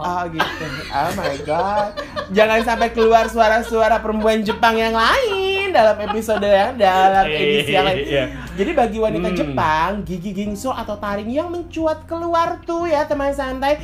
Oh 0.00 0.22
gitu. 0.26 0.64
Oh 0.88 1.10
my 1.14 1.34
god. 1.42 1.92
Jangan 2.30 2.58
sampai 2.62 2.88
keluar 2.90 3.24
suara-suara 3.26 4.00
perempuan 4.00 4.40
Jepang 4.40 4.72
yang 4.74 4.92
lain 4.92 5.68
dalam 5.70 5.96
episode 5.98 6.40
yang 6.40 6.72
dalam 6.74 7.24
edisi 7.26 7.70
yang 7.70 7.84
lain. 7.84 8.00
Iya. 8.00 8.24
Jadi 8.54 8.70
bagi 8.72 8.98
wanita 8.98 9.28
Hmm. 9.28 9.38
Jepang, 9.38 9.90
gigi 10.02 10.32
gingso 10.32 10.68
atau 10.70 10.96
taring 10.96 11.28
yang 11.28 11.48
mencuat 11.48 12.04
keluar 12.04 12.60
tuh 12.62 12.84
ya 12.84 13.04
teman 13.04 13.30
santai 13.30 13.76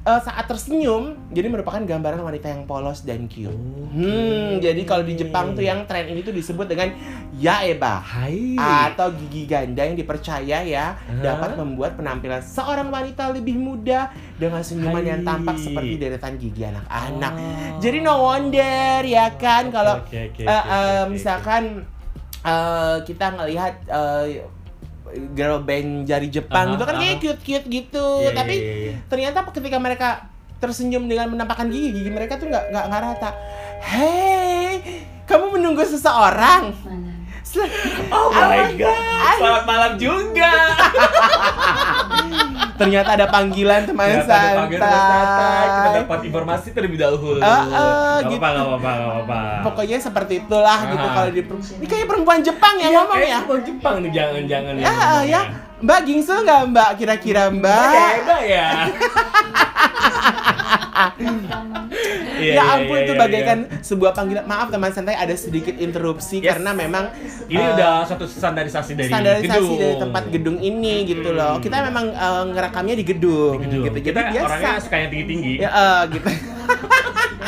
eh, 0.00 0.20
saat 0.24 0.44
tersenyum, 0.48 1.16
jadi 1.28 1.52
merupakan 1.52 1.80
gambaran 1.80 2.24
wanita 2.24 2.48
yang 2.48 2.64
polos 2.64 3.04
dan 3.04 3.28
cute. 3.28 3.52
Hmm, 3.90 4.62
jadi 4.62 4.80
kalau 4.86 5.02
di 5.02 5.18
Jepang 5.18 5.52
tuh 5.52 5.66
yang 5.66 5.84
tren 5.84 6.08
ini 6.08 6.22
tuh 6.22 6.30
disebut 6.30 6.64
dengan 6.70 6.94
yaeba 7.36 7.98
Hai. 7.98 8.54
atau 8.56 9.10
gigi 9.12 9.50
ganda 9.50 9.82
yang 9.82 9.98
dipercaya 9.98 10.62
ya 10.62 10.94
Hah? 10.94 11.20
dapat 11.20 11.58
membuat 11.58 11.98
penampilan 11.98 12.38
seorang 12.38 12.88
wanita 12.92 13.34
lebih 13.34 13.58
muda 13.58 14.14
dengan 14.38 14.62
senyuman 14.62 15.02
yang 15.02 15.20
tampak 15.26 15.58
Hai. 15.58 15.64
seperti 15.66 15.94
deretan 15.98 16.34
gigi 16.38 16.62
anak-anak. 16.64 17.32
Oh. 17.34 17.80
Jadi 17.82 17.98
no 17.98 18.14
wonder 18.24 19.02
ya 19.02 19.26
kan 19.36 19.68
kalau 19.74 20.00
eh, 20.12 20.30
eh, 20.46 21.04
misalkan 21.10 21.84
kita 23.04 23.26
ngelihat 23.36 23.74
eh, 23.84 24.48
girl 25.30 25.58
band 25.60 26.04
jari 26.04 26.28
Jepang 26.28 26.72
Aha, 26.72 26.74
itu 26.74 26.84
kan 26.84 26.96
kayak 26.96 27.18
cute-cute 27.18 27.66
gitu, 27.66 28.06
Iya, 28.22 28.30
tapi 28.32 28.54
iya, 28.54 28.64
iya, 28.64 28.74
iya. 28.86 28.94
ternyata 29.06 29.38
ketika 29.48 29.76
mereka 29.76 30.08
tersenyum 30.56 31.04
dengan 31.04 31.28
menampakkan 31.28 31.66
gigi, 31.66 31.88
gigi 31.90 32.10
mereka 32.10 32.36
tuh 32.36 32.46
nggak 32.46 32.68
nggak 32.68 32.84
nggak 32.86 33.00
rata. 33.02 33.30
Hey, 33.80 34.72
kamu 35.24 35.56
menunggu 35.56 35.80
seseorang? 35.82 36.70
Sel- 37.40 37.66
Oh 38.08 38.28
my 38.28 38.76
god. 38.76 38.78
God. 38.78 39.36
Selamat 39.36 39.64
malam 39.64 39.92
juga. 39.96 40.52
Ternyata 42.78 43.08
ada 43.12 43.26
panggilan 43.26 43.84
teman 43.84 44.06
Ternyata 44.06 44.32
ada 44.32 44.56
panggilan 44.56 44.80
teman 44.80 45.00
santai. 45.00 45.59
Dapat 46.10 46.26
informasi 46.26 46.74
terlebih 46.74 46.98
dahulu. 46.98 47.38
Ah, 47.38 47.46
ah, 47.46 48.14
Gak 48.18 48.34
gitu. 48.34 48.42
apa-apa, 48.42 48.50
gak 48.50 48.66
apa-apa, 48.66 48.90
gak 48.90 49.06
apa-apa. 49.06 49.40
Pokoknya 49.62 49.98
seperti 50.02 50.42
itulah 50.42 50.78
gitu 50.82 51.06
Ah. 51.06 51.12
kalau 51.14 51.30
di 51.30 51.42
ini 51.78 51.86
kayak 51.86 52.06
perempuan 52.10 52.40
Jepang 52.42 52.74
yang 52.76 52.92
ngomong 52.98 53.14
eh, 53.16 53.30
ya. 53.30 53.38
Orang 53.46 53.62
Jepang 53.62 53.94
nih 54.02 54.10
jangan-jangan 54.10 54.72
yang 54.74 54.82
Ya, 54.82 54.90
ngomong 54.90 55.22
ya. 55.24 55.42
Mbak 55.80 56.00
Gingsu 56.04 56.34
nggak 56.36 56.62
Mbak 56.68 56.90
kira-kira 56.96 57.42
Mbak? 57.48 57.84
Hebat 57.90 58.42
ya. 58.44 58.68
Iya, 62.40 62.52
ya 62.52 62.54
iya, 62.56 62.62
ampun 62.72 62.96
iya, 62.96 63.04
itu 63.04 63.12
iya, 63.12 63.20
bagaikan 63.20 63.58
sebuah 63.80 64.12
panggilan. 64.12 64.44
Maaf 64.46 64.72
teman 64.72 64.88
santai 64.90 65.12
ada 65.12 65.36
sedikit 65.36 65.76
interupsi 65.76 66.40
Yes. 66.40 66.56
karena 66.56 66.72
memang 66.72 67.12
Ini 67.46 67.60
eh, 67.60 67.72
udah 67.76 67.92
satu 68.06 68.24
standarisasi 68.24 68.96
dari 68.96 69.08
standarisasi 69.08 69.60
gedung. 69.60 69.76
dari 69.76 69.96
tempat 69.98 70.24
gedung 70.30 70.56
ini 70.58 71.04
gitu 71.04 71.30
loh. 71.30 71.60
Kita 71.60 71.84
memang 71.84 72.08
eh, 72.08 72.42
ngerekamnya 72.50 72.96
di 72.96 73.04
gedung, 73.04 73.60
Di 73.60 73.64
gedung. 73.66 73.84
gitu. 73.86 73.98
Kita 74.02 74.20
Jadi 74.22 74.32
biasa. 74.32 74.46
orangnya 74.46 74.72
suka 74.80 74.96
yang 74.96 75.10
tinggi-tinggi. 75.12 75.54
Ya 75.58 75.68
eh, 75.68 76.00
gitu. 76.10 76.28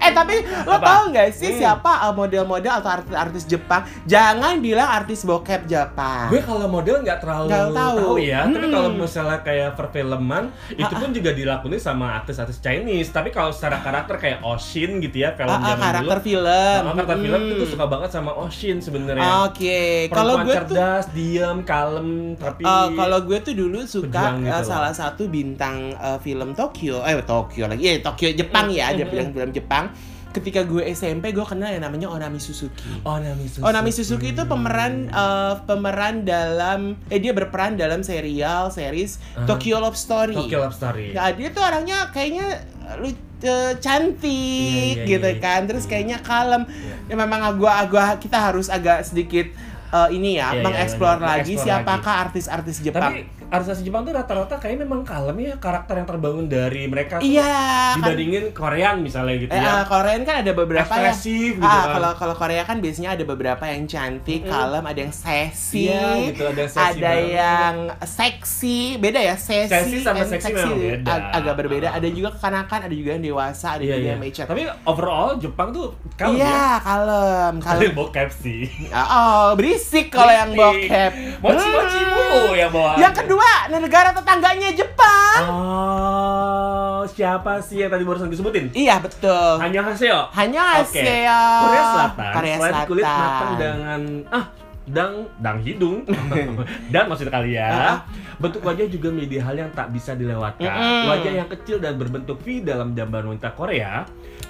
eh 0.00 0.10
Tapi 0.10 0.34
lo 0.60 0.74
Apa? 0.74 0.84
tau 0.84 1.02
nggak 1.08 1.28
sih 1.30 1.46
Hmm. 1.48 1.58
siapa 1.60 1.92
uh, 2.02 2.12
model-model 2.12 2.72
atau 2.74 2.90
artis-artis 2.92 3.44
Jepang? 3.44 3.80
Jangan 4.04 4.58
bilang 4.58 4.88
artis 4.88 5.22
bokep 5.22 5.64
Jepang. 5.64 6.26
Gue 6.28 6.40
kalau 6.40 6.66
model 6.66 7.00
nggak 7.00 7.18
terlalu 7.18 7.46
Nggak 7.46 7.66
tahu. 7.68 7.96
tahu 7.98 8.14
ya, 8.18 8.40
tapi 8.44 8.60
Hmm. 8.60 8.74
kalau 8.74 8.90
misalnya 8.92 9.38
kayak 9.40 9.70
perfilman 9.74 10.44
itu 10.70 10.90
pun 10.92 11.10
juga 11.10 11.30
dilakukan 11.30 11.56
sama 11.76 12.16
artis-artis 12.16 12.58
Chinese. 12.58 13.08
Tapi 13.08 13.28
kalau 13.28 13.48
secara 13.48 13.78
karakter 13.78 14.16
kayak 14.16 14.38
Oshin 14.40 14.98
gitu 14.98 15.18
ya, 15.18 15.32
film 15.32 15.48
Ah, 15.48 15.56
ah, 15.56 15.64
zaman 15.70 15.82
karakter 15.84 16.16
dulu. 16.16 16.26
film. 16.26 16.74
Sama 16.76 16.92
karakter 16.92 17.18
film 17.18 17.38
Hmm. 17.38 17.46
itu 17.46 17.54
gue 17.56 17.68
suka 17.68 17.86
banget 17.86 18.10
sama 18.10 18.30
Oshin 18.34 18.76
sebenarnya. 18.78 19.30
Oke, 19.44 19.80
kalau 20.08 20.34
Perempuan 20.34 20.44
gue 20.44 20.54
tuh 20.54 20.74
cerdas, 20.74 21.04
diam, 21.12 21.58
kalem, 21.62 22.08
tapi 22.34 22.62
Uh, 22.64 22.88
kalau 22.92 23.18
gue 23.20 23.38
tuh 23.40 23.54
dulu 23.54 23.78
suka 23.82 24.34
gitu 24.36 24.50
uh, 24.50 24.62
salah 24.62 24.90
satu 24.90 25.26
bintang 25.26 25.94
uh, 25.94 26.18
film 26.18 26.52
Tokyo, 26.52 27.00
eh 27.02 27.16
Tokyo 27.20 27.64
lagi, 27.66 27.84
eh 27.88 27.98
Tokyo 27.98 28.28
Jepang 28.30 28.68
ya, 28.68 28.90
dia 28.90 29.04
bilang 29.04 29.30
film 29.30 29.50
Jepang. 29.50 29.87
Ketika 30.28 30.60
gue 30.68 30.84
SMP, 30.92 31.32
gue 31.32 31.46
kenal 31.46 31.72
yang 31.72 31.84
namanya 31.88 32.12
Onami 32.12 32.36
Suzuki. 32.36 32.84
Onami 33.02 33.48
Suzuki. 33.48 33.64
Onami 33.64 33.90
Suzuki 33.90 34.28
itu 34.36 34.44
pemeran 34.44 35.08
uh, 35.08 35.64
pemeran 35.64 36.28
dalam, 36.28 37.00
eh 37.08 37.16
dia 37.16 37.32
berperan 37.32 37.80
dalam 37.80 38.04
serial 38.04 38.68
series 38.68 39.16
Aha. 39.34 39.48
Tokyo 39.48 39.80
Love 39.80 39.96
Story. 39.96 40.36
Tokyo 40.36 40.68
Love 40.68 40.76
Story. 40.76 41.16
Ya, 41.16 41.32
dia 41.32 41.48
tuh 41.48 41.64
orangnya 41.64 42.12
kayaknya 42.12 42.60
lu 43.00 43.08
uh, 43.08 43.72
cantik 43.80 45.00
Iya, 45.00 45.04
iya, 45.04 45.08
gitu 45.08 45.28
iya, 45.32 45.40
kan, 45.40 45.60
terus 45.64 45.84
kayaknya 45.88 46.20
kalem. 46.20 46.68
Iya. 46.68 46.94
Ya 47.08 47.14
memang 47.16 47.40
agak 47.40 47.74
agak 47.88 48.08
kita 48.20 48.38
harus 48.38 48.68
agak 48.68 49.04
sedikit 49.08 49.48
uh, 49.92 50.08
ini 50.12 50.36
ya, 50.36 50.52
Iya, 50.52 50.60
iya, 50.60 50.64
mengeksplor 50.64 51.18
iya, 51.18 51.24
lagi 51.24 51.54
mengeksplor 51.56 51.80
siapakah 51.84 52.14
artis-artis 52.28 52.76
Jepang. 52.84 53.12
Tapi 53.16 53.37
artis 53.50 53.80
Jepang 53.80 54.02
tuh 54.02 54.12
rata-rata 54.12 54.56
kayaknya 54.56 54.84
memang 54.84 55.00
kalem 55.02 55.36
ya 55.42 55.54
karakter 55.56 55.94
yang 55.94 56.06
terbangun 56.06 56.46
dari 56.46 56.84
mereka 56.84 57.16
tuh 57.16 57.24
Iya, 57.24 57.42
kan. 57.42 57.94
dibandingin 57.98 58.44
Korean 58.52 58.96
misalnya 58.98 59.34
gitu 59.36 59.48
Eh, 59.48 59.56
ya. 59.56 59.72
uh, 59.72 59.84
Korean 59.84 60.20
kan 60.22 60.42
ada 60.42 60.52
beberapa 60.52 60.84
ya. 60.90 61.08
Ekspresif 61.08 61.52
gitu 61.54 61.64
Ah, 61.64 61.80
kan. 61.82 61.92
kalau 61.94 62.10
kalau 62.14 62.34
Korea 62.34 62.62
kan 62.62 62.76
biasanya 62.78 63.10
ada 63.10 63.24
beberapa 63.24 63.64
yang 63.64 63.84
cantik, 63.84 64.42
Mm-mm. 64.42 64.50
kalem, 64.50 64.84
ada 64.84 65.00
yang 65.00 65.14
seksi, 65.14 65.88
Iya, 65.88 66.08
gitu, 66.26 66.42
ada 66.44 66.60
yang 66.60 66.72
seksi 66.72 66.88
ada 66.94 67.08
banget. 67.08 67.32
yang 67.34 67.74
seksi, 68.02 68.78
beda 68.96 69.20
ya, 69.22 69.34
Seksi 69.34 69.96
sama 69.98 70.22
seksi 70.22 70.50
memang 70.50 70.76
beda. 70.76 71.08
ag- 71.10 71.30
agak 71.34 71.54
berbeda. 71.56 71.86
Ah. 71.86 71.96
Ada 71.96 72.08
juga 72.10 72.28
kekanakan, 72.30 72.78
ada 72.84 72.94
juga 72.94 73.10
yang 73.10 73.24
dewasa, 73.24 73.66
ada 73.70 73.82
Iya, 73.82 73.88
juga 73.90 73.98
iya. 73.98 74.10
yang 74.10 74.20
mature. 74.20 74.46
Tapi 74.46 74.62
overall 74.84 75.28
Jepang 75.36 75.68
tuh 75.70 75.86
kalem 76.14 76.36
iya, 76.36 76.46
ya. 76.46 76.76
kalem, 76.78 77.52
kalem. 77.58 77.92
bokep 77.92 78.28
sih. 78.30 78.68
Oh, 78.90 79.54
berisik 79.54 80.06
kalau 80.08 80.30
yang 80.30 80.52
bokep. 80.52 81.12
Mochi-mochi 81.38 81.98
Hmm. 81.98 82.12
mulu 82.12 82.52
yang 82.52 82.68
bawa. 82.68 82.92
Yang 82.98 83.14
kedua, 83.18 83.37
negara 83.70 84.10
tetangganya 84.10 84.70
Jepang. 84.72 85.42
Oh, 85.44 87.00
siapa 87.06 87.58
sih 87.58 87.78
yang 87.78 87.90
tadi 87.90 88.02
barusan 88.02 88.26
disebutin? 88.26 88.72
Iya, 88.72 88.98
betul. 88.98 89.58
Hanya 89.58 89.80
Haseo. 89.82 90.26
Hanya 90.32 90.62
Oke. 90.80 90.98
Asia. 90.98 91.40
Korea 91.62 91.84
Selatan, 91.86 92.32
Korea 92.32 92.54
selain 92.54 92.72
Selatan. 92.72 92.86
kulit 92.86 93.04
matang 93.04 93.52
dengan 93.54 94.00
ah 94.30 94.44
dang 94.88 95.14
dang 95.38 95.58
hidung 95.60 96.00
dan 96.92 97.04
maksud 97.06 97.28
kali 97.28 97.52
ya 97.52 97.68
Ah. 97.68 97.96
Bentuk 98.38 98.62
wajah 98.62 98.86
juga 98.86 99.10
menjadi 99.10 99.42
hal 99.42 99.54
yang 99.58 99.70
tak 99.74 99.90
bisa 99.90 100.14
dilewatkan 100.14 100.70
wajah 101.10 101.32
yang 101.42 101.48
kecil 101.50 101.82
dan 101.82 101.98
berbentuk 101.98 102.38
V 102.42 102.62
dalam 102.62 102.94
gambar 102.94 103.26
wanita 103.26 103.50
Korea 103.58 104.06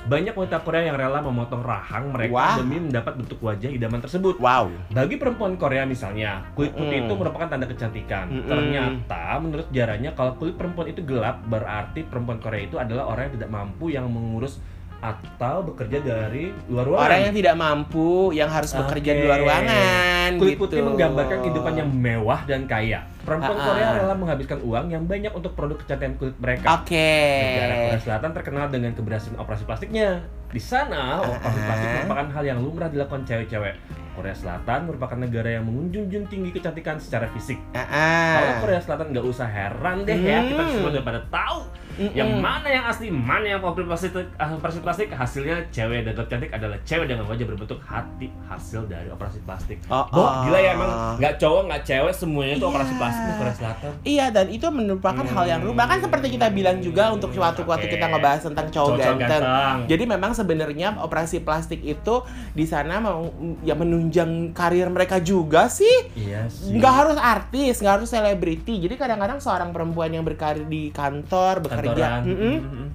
banyak 0.08 0.32
wanita 0.32 0.64
Korea 0.64 0.88
yang 0.88 0.96
rela 0.96 1.20
memotong 1.20 1.60
rahang 1.60 2.12
mereka 2.16 2.32
Wah. 2.32 2.56
demi 2.56 2.80
mendapat 2.80 3.16
bentuk 3.20 3.40
wajah 3.40 3.68
idaman 3.68 4.00
tersebut 4.00 4.40
Wow. 4.40 4.72
bagi 4.92 5.20
perempuan 5.20 5.58
Korea 5.60 5.84
misalnya, 5.84 6.48
kulit 6.56 6.72
putih 6.72 7.04
Mm-mm. 7.04 7.10
itu 7.10 7.14
merupakan 7.18 7.48
tanda 7.50 7.66
kecantikan. 7.68 8.30
Mm-mm. 8.30 8.48
Ternyata 8.48 9.36
menurut 9.42 9.66
sejarahnya 9.68 10.16
kalau 10.16 10.32
kulit 10.40 10.56
perempuan 10.56 10.88
itu 10.88 11.04
gelap 11.04 11.44
berarti 11.44 12.06
perempuan 12.08 12.38
Korea 12.40 12.62
itu 12.64 12.76
adalah 12.80 13.10
orang 13.10 13.28
yang 13.28 13.34
tidak 13.40 13.50
mampu 13.52 13.84
yang 13.92 14.06
mengurus 14.08 14.62
atau 14.98 15.62
bekerja 15.62 15.98
dari 16.00 16.50
luar 16.66 16.84
ruangan. 16.84 17.06
Orang 17.06 17.20
yang 17.22 17.34
tidak 17.34 17.54
mampu, 17.54 18.10
yang 18.32 18.50
harus 18.50 18.74
bekerja 18.74 19.10
di 19.12 19.22
luar 19.22 19.38
ruangan. 19.38 20.30
Kulit 20.36 20.54
gitu. 20.54 20.62
putih 20.66 20.80
menggambarkan 20.82 21.38
kehidupan 21.40 21.74
yang 21.74 21.88
mewah 21.88 22.40
dan 22.44 22.66
kaya. 22.66 23.06
Perempuan 23.22 23.54
Ah-ah. 23.54 23.66
Korea 23.68 23.88
rela 23.94 24.14
menghabiskan 24.14 24.58
uang 24.58 24.86
yang 24.88 25.04
banyak 25.04 25.30
untuk 25.30 25.52
produk 25.52 25.78
kecantikan 25.78 26.16
kulit 26.16 26.34
mereka. 26.36 26.82
Oke. 26.82 27.14
Negara 27.30 27.74
Korea 27.86 28.00
Selatan 28.00 28.30
terkenal 28.32 28.66
dengan 28.68 28.90
keberhasilan 28.92 29.38
operasi 29.38 29.62
plastiknya. 29.62 30.08
Di 30.48 30.58
sana, 30.58 31.20
operasi 31.22 31.46
Ah. 31.54 31.64
plastik 31.64 31.88
merupakan 31.98 32.26
hal 32.32 32.44
yang 32.44 32.58
lumrah 32.58 32.88
dilakukan 32.88 33.22
cewek-cewek. 33.22 33.74
Korea 34.12 34.34
Selatan 34.34 34.80
merupakan 34.84 35.14
negara 35.14 35.48
yang 35.52 35.64
menjunjung 35.64 36.26
tinggi 36.26 36.50
kecantikan 36.50 36.98
secara 36.98 37.30
fisik. 37.30 37.60
Ah, 37.70 37.86
ah. 37.86 38.34
Kalau 38.34 38.52
Korea 38.64 38.80
Selatan 38.80 39.06
nggak 39.12 39.24
usah 39.24 39.46
heran 39.46 40.02
deh 40.02 40.18
ya, 40.18 40.42
kita 40.42 40.58
Hmm. 40.58 40.72
semua 40.74 40.90
udah 40.90 41.04
pada 41.06 41.20
tahu 41.28 41.60
Mm-mm. 41.98 42.14
yang 42.14 42.30
mana 42.38 42.64
yang 42.64 42.84
asli, 42.86 43.10
mana 43.10 43.42
yang 43.44 43.60
operasi 43.60 43.90
plastik, 44.08 44.26
operasi 44.38 44.78
plastik. 44.80 45.08
Hasilnya 45.10 45.66
cewek 45.68 46.06
dan 46.06 46.14
cantik 46.24 46.48
adalah 46.48 46.78
cewek 46.82 47.06
dengan 47.06 47.26
wajah 47.26 47.42
berbentuk 47.44 47.80
hati 47.82 48.30
hasil 48.46 48.86
dari 48.86 49.10
operasi 49.10 49.42
plastik. 49.42 49.82
Oh, 49.88 50.06
oh. 50.08 50.46
gila 50.46 50.56
ya 50.56 50.70
emang 50.72 50.90
nggak 51.18 51.34
cowok 51.36 51.62
nggak 51.66 51.82
cewek 51.82 52.12
semuanya 52.12 52.54
itu 52.54 52.64
operasi 52.64 52.86
Iya. 52.88 52.96
plastik 52.96 53.22
di 53.22 53.32
Korea 53.34 53.54
Selatan. 53.54 53.92
Iya 54.00 54.26
dan 54.30 54.46
itu 54.48 54.66
merupakan 54.68 55.24
hal 55.26 55.44
yang 55.44 55.60
Hmm. 55.60 55.74
bahkan 55.74 55.98
seperti 55.98 56.26
kita 56.30 56.48
bilang 56.48 56.78
juga 56.78 57.10
untuk 57.10 57.30
suatu 57.30 57.62
waktu 57.62 57.84
Oke. 57.84 57.94
kita 57.94 58.06
ngebahas 58.06 58.40
tentang 58.40 58.66
cowok 58.68 58.88
Cowok 58.88 59.02
ganteng. 59.18 59.42
ganteng. 59.42 59.76
Jadi 59.86 60.04
memang 60.06 60.30
sebenarnya 60.32 60.88
operasi 60.98 61.40
plastik 61.40 61.82
itu 61.82 62.22
di 62.52 62.64
sana 62.64 62.98
mau 62.98 63.26
ya 63.60 63.74
menunjang 63.74 64.28
karir 64.52 64.86
mereka 64.86 65.18
juga 65.18 65.66
sih. 65.66 66.14
Iya 66.14 66.46
sih. 66.46 66.72
Nggak 66.72 66.94
harus 66.94 67.18
artis, 67.18 67.74
nggak 67.78 67.94
harus 67.96 68.08
selebriti. 68.08 68.78
Jadi 68.78 68.94
kadang-kadang 68.94 69.38
seorang 69.38 69.70
perempuan 69.70 70.08
yang 70.08 70.22
berkarir 70.22 70.62
di 70.64 70.88
kantor, 70.88 71.58
bekerja, 71.60 71.87
Kantoran. 71.90 72.20
mm-mm, 72.24 72.56
Mm-mm. 72.58 72.86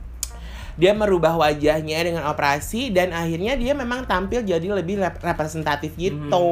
dia 0.74 0.90
merubah 0.92 1.34
wajahnya 1.36 2.02
dengan 2.02 2.26
operasi 2.26 2.90
dan 2.90 3.12
akhirnya 3.12 3.54
dia 3.54 3.74
memang 3.74 4.04
tampil 4.04 4.42
jadi 4.42 4.66
lebih 4.74 4.98
rep- 4.98 5.22
representatif 5.22 5.94
gitu. 5.94 6.50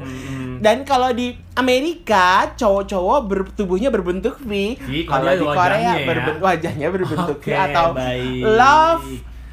Mm-mm. 0.00 0.58
Dan 0.58 0.82
kalau 0.82 1.10
di 1.10 1.34
Amerika 1.54 2.50
cowok-cowok 2.52 3.18
bertubuhnya 3.24 3.88
berbentuk 3.88 4.40
V, 4.40 4.74
V, 4.76 5.04
kalau 5.04 5.30
di 5.30 5.46
Korea 5.46 5.78
ya. 5.92 6.02
berbentuk 6.02 6.42
wajahnya 6.42 6.88
berbentuk 6.88 7.38
V 7.38 7.46
Oke, 7.46 7.54
atau 7.54 7.92
baik. 7.92 8.42
love 8.42 9.06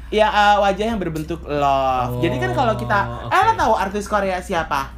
ya 0.08 0.28
eh, 0.28 0.56
wajah 0.58 0.86
yang 0.86 0.98
berbentuk 0.98 1.40
love. 1.42 2.20
Jadi 2.20 2.36
kan 2.36 2.52
kalau 2.52 2.74
kita 2.74 2.98
Oh, 3.24 3.30
eh 3.30 3.40
lo 3.40 3.52
tahu 3.54 3.72
artis 3.74 4.04
Korea 4.04 4.36
siapa? 4.38 4.92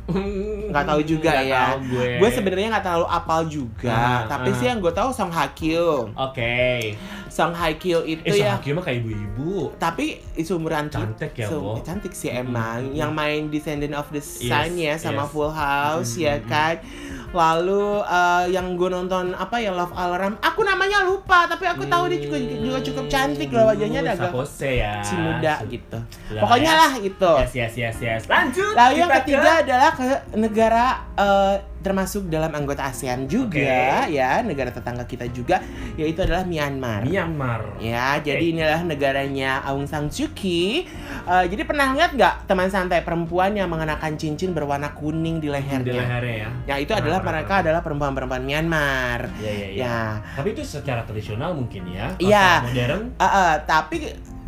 Nggak 0.66 0.84
tahu 0.84 1.00
juga 1.04 1.30
Nggak 1.30 1.46
ya. 1.46 1.62
tahu 1.64 1.78
gue. 1.88 2.08
Gue 2.18 2.28
sebenarnya 2.30 2.68
nggak 2.68 2.84
terlalu 2.84 3.06
apal 3.08 3.40
juga, 3.44 3.94
Ah, 3.94 4.20
tapi 4.26 4.50
ah. 4.50 4.56
sih 4.56 4.66
yang 4.66 4.78
gue 4.78 4.90
tahu 4.90 5.08
Song 5.08 5.30
Hye 5.30 5.54
Kyo. 5.54 6.10
Oke. 6.14 6.98
Song 7.34 7.50
Hye 7.50 7.74
Kyo 7.74 7.98
itu 8.04 8.22
Eh, 8.24 8.38
ya 8.38 8.54
Song 8.54 8.54
Hye 8.54 8.62
Kyo 8.62 8.72
mah 8.72 8.84
kayak 8.84 8.98
ibu-ibu. 9.00 9.74
tapi 9.76 10.06
seumuran 10.36 10.86
Cantik 10.86 11.34
ya, 11.34 11.50
Bo. 11.50 11.74
cantik 11.80 12.12
sih 12.12 12.30
emang 12.30 12.94
yang 12.94 13.10
main 13.10 13.48
Descendant 13.48 13.90
of 13.92 14.06
the 14.08 14.22
Sun 14.22 14.46
ya 14.72 14.94
Yes, 14.94 15.02
sama 15.02 15.22
yes. 15.22 15.28
Full 15.28 15.50
House 15.50 16.14
ya 16.16 16.34
Mm-mm. 16.36 16.46
kan 16.46 16.74
lalu 17.32 17.82
eh, 18.00 18.44
yang 18.48 18.74
gue 18.74 18.86
nonton 18.86 19.34
apa 19.34 19.58
ya 19.58 19.70
Love 19.70 19.90
Alarm 19.92 20.38
aku 20.38 20.62
namanya 20.62 21.02
lupa 21.02 21.44
tapi 21.44 21.66
aku 21.66 21.82
tahu 21.84 22.06
dia 22.06 22.20
juga 22.20 22.38
juga 22.38 22.78
cukup 22.80 23.04
cantik 23.08 23.50
loh 23.50 23.66
wajahnya 23.66 23.98
ada 24.00 24.12
agak 24.14 24.30
Sapose 24.30 24.70
ya. 24.72 24.92
si 25.00 25.14
muda 25.16 25.54
gitu 25.66 25.98
ya. 26.28 26.38
pokoknya 26.38 26.72
lah 26.72 26.92
itu 26.96 27.32
Yes, 27.36 27.52
yes, 27.52 27.74
yes, 27.74 27.96
yes. 27.98 28.22
Lanjut. 28.24 28.70
lalu 28.72 28.94
yang 28.96 29.10
ketiga 29.12 29.50
ke- 29.50 29.60
adalah 29.64 29.90
ke 29.92 30.06
negara 30.36 30.86
eh, 31.16 31.54
termasuk 31.84 32.26
dalam 32.26 32.48
anggota 32.50 32.88
ASEAN 32.88 33.28
juga 33.28 34.08
Oke. 34.08 34.16
ya 34.16 34.40
negara 34.40 34.72
tetangga 34.72 35.04
kita 35.04 35.28
juga 35.28 35.60
yaitu 35.94 36.24
adalah 36.24 36.42
Myanmar 36.42 37.04
Myanmar. 37.04 37.76
Ya, 37.76 38.16
Oke. 38.16 38.32
jadi 38.32 38.44
inilah 38.50 38.80
negaranya 38.82 39.60
Aung 39.62 39.84
San 39.84 40.08
Suu 40.08 40.32
Kyi. 40.32 40.88
Eh, 41.24 41.44
jadi 41.46 41.62
pernah 41.62 41.92
lihat 41.92 42.16
nggak 42.16 42.48
teman 42.48 42.72
santai 42.72 43.04
perempuan 43.04 43.52
yang 43.52 43.68
mengenakan 43.68 44.16
cincin 44.16 44.56
berwarna 44.56 44.96
kuning 44.96 45.38
di 45.38 45.52
lehernya? 45.52 45.84
Di 45.84 45.92
lehernya 45.92 46.34
ya. 46.34 46.48
Ya 46.64 46.74
itu 46.80 46.88
Pernah, 46.88 47.04
adalah 47.04 47.18
pernah, 47.20 47.30
mereka 47.36 47.46
pernah. 47.46 47.62
adalah 47.68 47.80
perempuan-perempuan 47.84 48.42
Myanmar. 48.42 49.20
Iya, 49.36 49.52
iya, 49.52 49.68
iya. 49.68 49.84
Ya, 49.84 50.00
Tapi 50.40 50.48
itu 50.56 50.62
secara 50.64 51.04
tradisional 51.04 51.52
mungkin 51.52 51.82
ya. 51.92 52.16
Iya. 52.16 52.48
Modern. 52.64 53.02
Eh, 53.12 53.26
eh, 53.26 53.54
tapi 53.68 53.96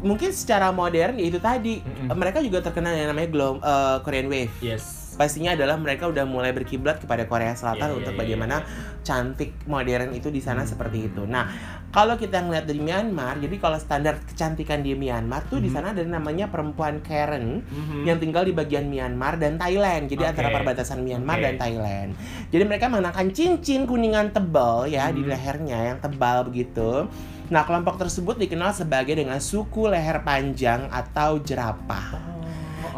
mungkin 0.01 0.31
secara 0.31 0.71
modern 0.71 1.17
ya 1.19 1.27
itu 1.27 1.41
tadi 1.41 1.81
Mm-mm. 1.83 2.09
eh, 2.09 2.17
mereka 2.17 2.39
juga 2.41 2.63
terkenal 2.63 2.95
yang 2.95 3.13
namanya 3.13 3.29
glow, 3.29 3.53
eh, 3.61 3.97
Korean 4.01 4.29
Wave. 4.33 4.53
Yes. 4.63 4.96
Pastinya 5.17 5.57
adalah 5.57 5.81
mereka 5.81 6.07
udah 6.07 6.29
mulai 6.29 6.53
berkiblat 6.53 7.01
kepada 7.01 7.25
Korea 7.25 7.57
Selatan 7.57 7.89
Iya, 7.89 7.93
iya, 7.93 7.99
untuk 8.05 8.13
iya, 8.13 8.21
bagaimana 8.21 8.57
iya. 8.61 9.01
cantik 9.01 9.57
modern 9.65 10.13
itu 10.13 10.29
di 10.29 10.45
sana 10.45 10.63
Hmm. 10.63 10.71
seperti 10.71 11.09
itu. 11.09 11.25
Nah, 11.25 11.49
kalau 11.89 12.21
kita 12.21 12.45
ngeliat 12.45 12.69
dari 12.69 12.85
Myanmar, 12.85 13.41
jadi 13.41 13.57
kalau 13.57 13.81
standar 13.81 14.21
kecantikan 14.21 14.85
di 14.85 14.93
Myanmar 14.93 15.49
tuh 15.49 15.65
di 15.65 15.73
Mhm. 15.73 15.75
sana 15.75 15.97
ada 15.97 16.05
namanya 16.05 16.53
perempuan 16.53 17.01
Karen 17.01 17.65
Mhm. 17.65 18.05
yang 18.05 18.21
tinggal 18.21 18.45
di 18.45 18.53
bagian 18.53 18.93
Myanmar 18.93 19.41
dan 19.41 19.57
Thailand. 19.57 20.13
Jadi 20.13 20.21
Oke. 20.21 20.31
antara 20.37 20.49
perbatasan 20.53 21.01
Myanmar 21.01 21.41
Oke. 21.41 21.45
dan 21.49 21.55
Thailand. 21.57 22.11
Jadi 22.53 22.63
mereka 22.69 22.93
mengenakan 22.93 23.33
cincin 23.33 23.89
kuningan 23.89 24.37
tebal 24.37 24.85
ya 24.85 25.09
di 25.09 25.25
Hmm. 25.25 25.33
lehernya 25.33 25.79
yang 25.95 25.99
tebal 25.99 26.45
begitu. 26.45 27.09
Nah, 27.49 27.63
kelompok 27.65 27.97
tersebut 27.97 28.37
dikenal 28.37 28.75
sebagai 28.75 29.17
dengan 29.17 29.41
suku 29.41 29.89
leher 29.89 30.21
panjang 30.21 30.91
atau 30.91 31.39
jerapah. 31.41 32.36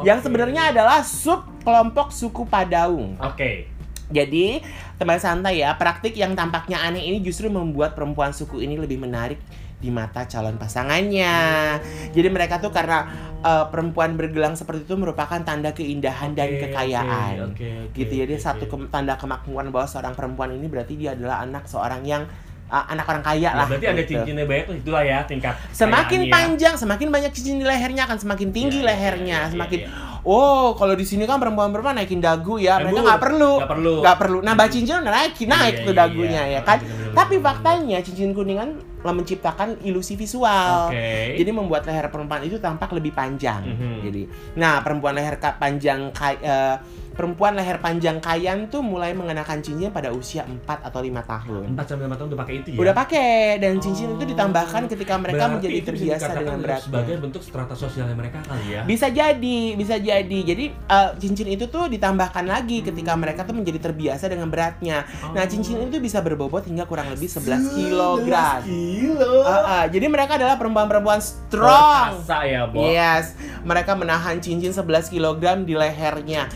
Yang 0.04 0.18
sebenarnya 0.28 0.62
adalah 0.74 1.00
sub 1.02 1.46
kelompok 1.62 2.12
suku 2.14 2.44
Padaung. 2.46 3.18
Oke. 3.20 3.68
Jadi, 4.08 4.64
teman 4.96 5.20
santai 5.20 5.60
ya, 5.60 5.76
praktik 5.76 6.16
yang 6.16 6.32
tampaknya 6.32 6.80
aneh 6.80 7.04
ini 7.12 7.20
justru 7.20 7.52
membuat 7.52 7.92
perempuan 7.92 8.32
suku 8.32 8.64
ini 8.64 8.80
lebih 8.80 8.96
menarik 8.96 9.36
di 9.78 9.94
mata 9.94 10.26
calon 10.26 10.58
pasangannya. 10.58 11.76
Jadi 12.10 12.28
mereka 12.32 12.58
tuh 12.58 12.74
karena 12.74 13.06
eh, 13.44 13.64
perempuan 13.70 14.18
bergelang 14.18 14.58
seperti 14.58 14.90
itu 14.90 14.98
merupakan 14.98 15.38
tanda 15.44 15.70
keindahan 15.70 16.34
dan 16.34 16.50
Oke, 16.50 16.60
kekayaan. 16.66 17.54
oke, 17.54 17.68
oke, 17.86 17.94
gitu 17.94 18.12
jadi 18.26 18.34
oke, 18.34 18.42
satu 18.42 18.64
oke. 18.66 18.74
ke- 18.74 18.90
tanda 18.90 19.14
kemakmuran 19.14 19.70
bahwa 19.70 19.86
seorang 19.86 20.18
perempuan 20.18 20.50
ini 20.50 20.66
berarti 20.66 20.98
dia 20.98 21.14
adalah 21.14 21.46
anak 21.46 21.70
seorang 21.70 22.02
yang 22.02 22.26
eh, 22.68 22.84
anak 22.88 23.04
orang 23.04 23.22
kaya 23.22 23.40
Ya, 23.40 23.50
lah. 23.54 23.66
berarti 23.66 23.86
ada 23.86 23.96
gitu. 23.98 24.10
cincinnya 24.14 24.44
banyak 24.44 24.64
tuh 24.64 24.76
itulah 24.76 25.02
ya 25.02 25.18
tingkat 25.22 25.54
Semakin 25.70 26.20
panjang, 26.28 26.74
semakin 26.74 27.08
banyak 27.08 27.30
cincin 27.30 27.56
di 27.56 27.64
lehernya 27.64 28.04
akan 28.04 28.18
semakin 28.18 28.48
tinggi 28.50 28.78
Iya, 28.78 28.82
iya, 28.82 28.88
lehernya, 28.88 29.24
iya, 29.34 29.38
iya, 29.40 29.52
semakin 29.52 29.80
iya. 29.80 29.90
Oh, 30.20 30.74
kalau 30.74 30.92
di 30.92 31.02
sini 31.02 31.24
kan 31.24 31.38
perempuan-perempuan 31.38 31.94
naikin 31.94 32.18
dagu 32.18 32.58
ya, 32.58 32.76
Dagu. 32.76 32.90
mereka 32.90 33.00
nggak 33.02 33.22
perlu, 33.22 33.52
Nggak 33.56 33.70
perlu. 33.70 33.94
nggak 34.02 34.16
perlu. 34.18 34.38
Nah, 34.42 34.52
mbak 34.52 34.68
cincin 34.68 34.94
udah 34.98 35.14
naikin, 35.14 35.46
naik 35.48 35.74
Iya, 35.74 35.80
tuh 35.80 35.94
iya, 35.94 36.00
dagunya 36.02 36.42
iya. 36.44 36.54
ya 36.54 36.60
kan. 36.60 36.78
Bener-bener, 36.78 37.14
Tapi 37.14 37.34
faktanya 37.38 37.98
cincin 37.98 38.30
kuningan 38.30 38.68
menciptakan 39.00 39.68
ilusi 39.80 40.14
visual. 40.14 40.90
Oke. 40.90 41.38
Jadi 41.38 41.50
membuat 41.50 41.82
leher 41.82 42.06
perempuan 42.08 42.42
itu 42.42 42.58
tampak 42.58 42.92
lebih 42.92 43.10
panjang. 43.10 43.62
Mhm. 43.64 43.94
Jadi, 44.02 44.22
nah 44.54 44.82
perempuan 44.82 45.14
leher 45.14 45.38
panjang 45.38 46.10
kay- 46.12 46.40
eh, 46.40 46.76
perempuan 47.18 47.58
leher 47.58 47.82
panjang 47.82 48.22
kayan 48.22 48.70
tuh 48.70 48.78
mulai 48.78 49.10
mengenakan 49.10 49.58
cincin 49.58 49.90
pada 49.90 50.14
usia 50.14 50.46
4 50.46 50.62
atau 50.86 51.02
5 51.02 51.18
tahun. 51.20 51.74
4 51.74 51.82
sampai 51.82 52.06
5 52.06 52.14
tahun 52.14 52.28
udah 52.30 52.40
pakai 52.40 52.54
itu 52.56 52.68
ya. 52.70 52.78
Udah 52.78 52.94
pakai 52.94 53.30
dan 53.58 53.74
cincin 53.76 54.08
itu 54.08 54.22
Oh. 54.22 54.28
ditambahkan 54.28 54.82
ketika 54.86 55.14
mereka 55.16 55.34
Berarti 55.40 55.54
menjadi 55.58 55.74
itu 55.74 55.88
terbiasa 55.90 56.30
dengan 56.30 56.58
beratnya. 56.62 56.86
sebagai 56.86 57.14
bentuk 57.18 57.42
strata 57.42 57.74
sosialnya 57.74 58.14
mereka 58.14 58.38
kali 58.40 58.66
ya. 58.70 58.86
Bisa 58.86 59.10
jadi, 59.10 59.58
bisa 59.74 59.98
jadi. 59.98 60.38
Jadi 60.46 60.64
eh, 60.70 61.10
cincin 61.18 61.48
itu 61.48 61.66
tuh 61.66 61.90
ditambahkan 61.90 62.46
lagi 62.46 62.86
ketika 62.86 63.18
mereka 63.18 63.42
tuh 63.42 63.58
menjadi 63.58 63.82
terbiasa 63.82 64.30
dengan 64.30 64.46
beratnya. 64.46 65.02
Nah, 65.34 65.42
Oh. 65.42 65.50
cincin 65.50 65.82
itu 65.82 65.98
bisa 65.98 66.22
berbobot 66.22 66.62
hingga 66.62 66.86
kurang 66.86 67.10
lebih 67.10 67.26
11 67.26 67.66
kilogram. 67.68 68.62
Kilo. 68.62 69.42
Ah. 69.42 69.90
jadi 69.90 70.06
mereka 70.06 70.38
adalah 70.38 70.54
perempuan-perempuan 70.54 71.18
strong. 71.18 72.22
Perkasa 72.22 72.46
ya, 72.46 72.62
Bo. 72.70 72.78
Yes, 72.84 73.34
mereka 73.60 73.98
menahan 73.98 74.38
cincin 74.38 74.70
11 74.70 75.08
kg 75.08 75.42
di 75.64 75.74
lehernya. 75.74 76.46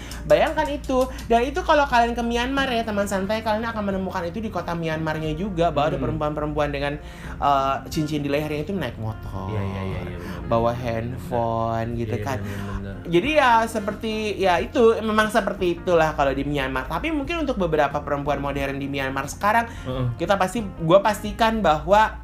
Bayangkan 0.52 0.68
itu. 0.74 0.98
Dan 1.26 1.40
itu 1.42 1.60
kalau 1.60 1.84
kalian 1.84 2.12
ke 2.12 2.20
Myanmar 2.20 2.68
ya 2.68 2.84
teman 2.84 3.04
santai, 3.04 3.40
kalian 3.40 3.64
akan 3.64 3.82
menemukan 3.88 4.22
itu 4.22 4.38
di 4.38 4.48
kota 4.48 4.72
Myanmarnya 4.72 5.32
juga 5.32 5.72
bahwa 5.72 5.88
ada 5.88 5.96
Hmm. 5.96 6.04
perempuan-perempuan 6.04 6.68
dengan 6.68 6.92
uh, 7.38 7.80
cincin 7.88 8.20
di 8.20 8.28
lehernya 8.28 8.62
itu 8.62 8.72
naik 8.72 8.94
motor. 8.96 9.48
Iya, 9.48 9.62
iya, 9.62 9.82
iya, 9.82 10.00
iya. 10.04 10.16
benar. 10.18 10.40
Bawa 10.44 10.72
handphone 10.72 11.88
gitu 11.96 12.14
Iya, 12.14 12.24
kan. 12.24 12.38
benar-benar. 12.38 12.94
Jadi 13.02 13.30
ya 13.32 13.50
seperti 13.64 14.12
ya 14.36 14.54
itu 14.58 14.82
memang 15.00 15.26
seperti 15.26 15.80
itulah 15.80 16.12
kalau 16.12 16.30
di 16.30 16.44
Myanmar. 16.44 16.86
Tapi 16.86 17.08
mungkin 17.08 17.42
untuk 17.42 17.56
beberapa 17.56 17.98
perempuan 17.98 18.38
modern 18.38 18.76
di 18.76 18.86
Myanmar 18.86 19.26
sekarang 19.26 19.66
Heeh. 19.82 20.06
kita 20.16 20.36
pasti 20.36 20.60
gue 20.60 20.98
pastikan 21.00 21.58
bahwa 21.58 22.20